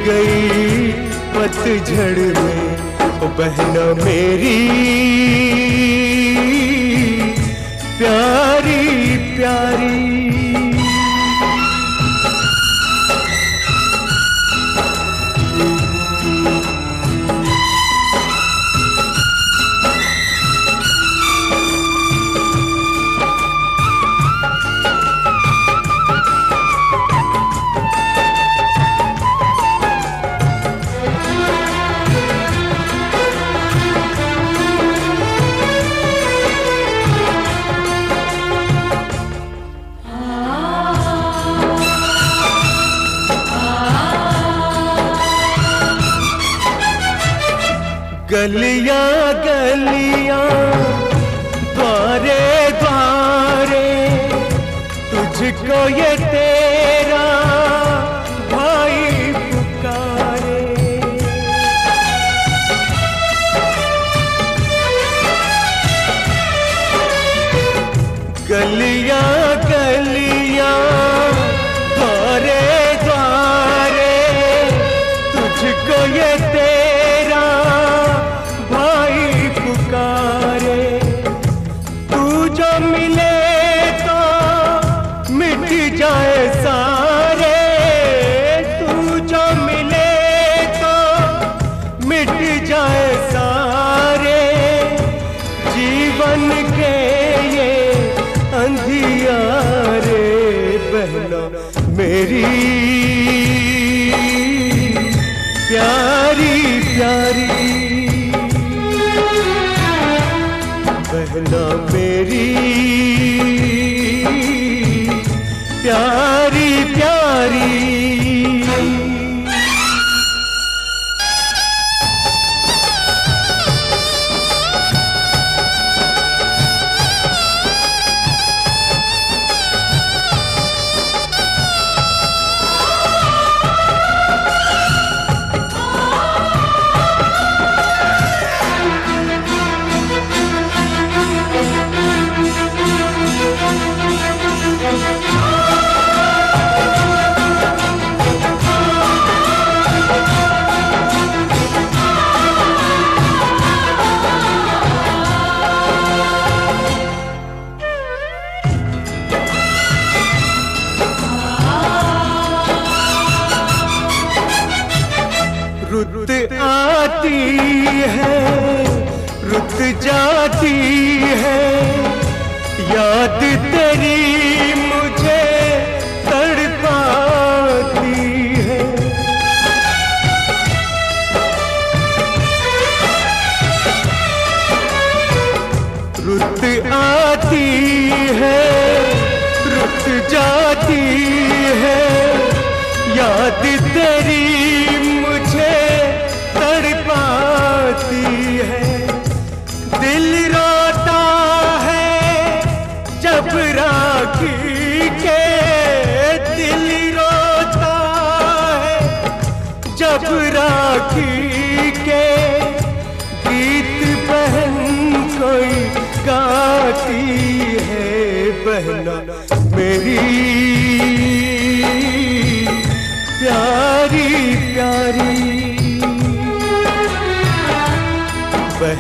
गई 0.09 0.93
पतझड़ 1.37 2.19
में। 2.41 2.69
बहना 3.39 4.05
मेरी। 4.05 4.59
प्यारी 7.99 9.17
प्यारी। 9.36 10.30
गलियाँ 48.41 49.33
गलिया 49.44 50.39
द्वारे 51.75 52.39
द्वारे 52.81 53.85
तुझको 55.10 55.81
ये 55.99 56.10
तेरा 56.25 56.60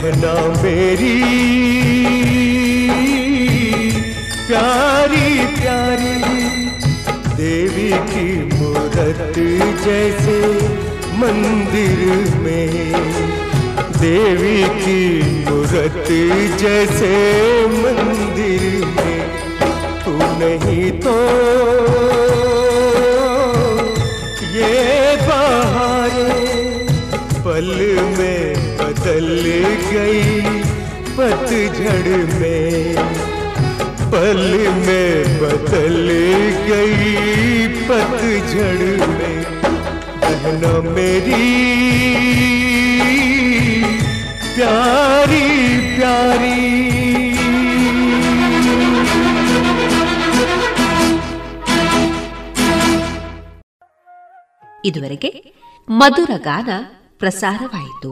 बहना 0.02 0.34
मेरी। 0.62 1.16
प्यारी 4.46 5.28
प्यारी 5.56 6.18
देवी 7.40 7.90
की 8.12 8.28
मूरत 8.54 9.34
जैसे 9.84 10.38
मंदिर 11.20 12.00
में। 12.40 12.70
देवी 14.00 14.62
की 14.78 15.02
मूरत 15.44 16.08
जैसे 16.60 17.12
मंदिर 17.76 18.62
में 18.86 19.20
तू 20.04 20.12
नहीं 20.40 20.90
तो 21.00 21.16
ये 24.54 25.16
बहारें 25.26 26.86
पल 27.44 27.70
में 28.18 28.59
बदल 29.19 29.27
गई 29.91 30.41
पतझड़ 31.17 32.15
में 32.39 32.95
पल 34.11 34.41
में 34.85 35.39
बदल 35.41 35.97
गई 36.69 37.67
पतझड़ 37.89 38.87
में 39.09 39.43
बहना 40.21 40.73
मेरी 40.89 41.43
प्यारी 44.55 45.45
प्यारी 45.97 46.53
ಇದುವರೆಗೆ 54.87 55.29
ಮಧುರ 55.87 56.31
ಗಾನ 56.47 56.69
ಪ್ರಸಾರವಾಯಿತು 57.19 58.11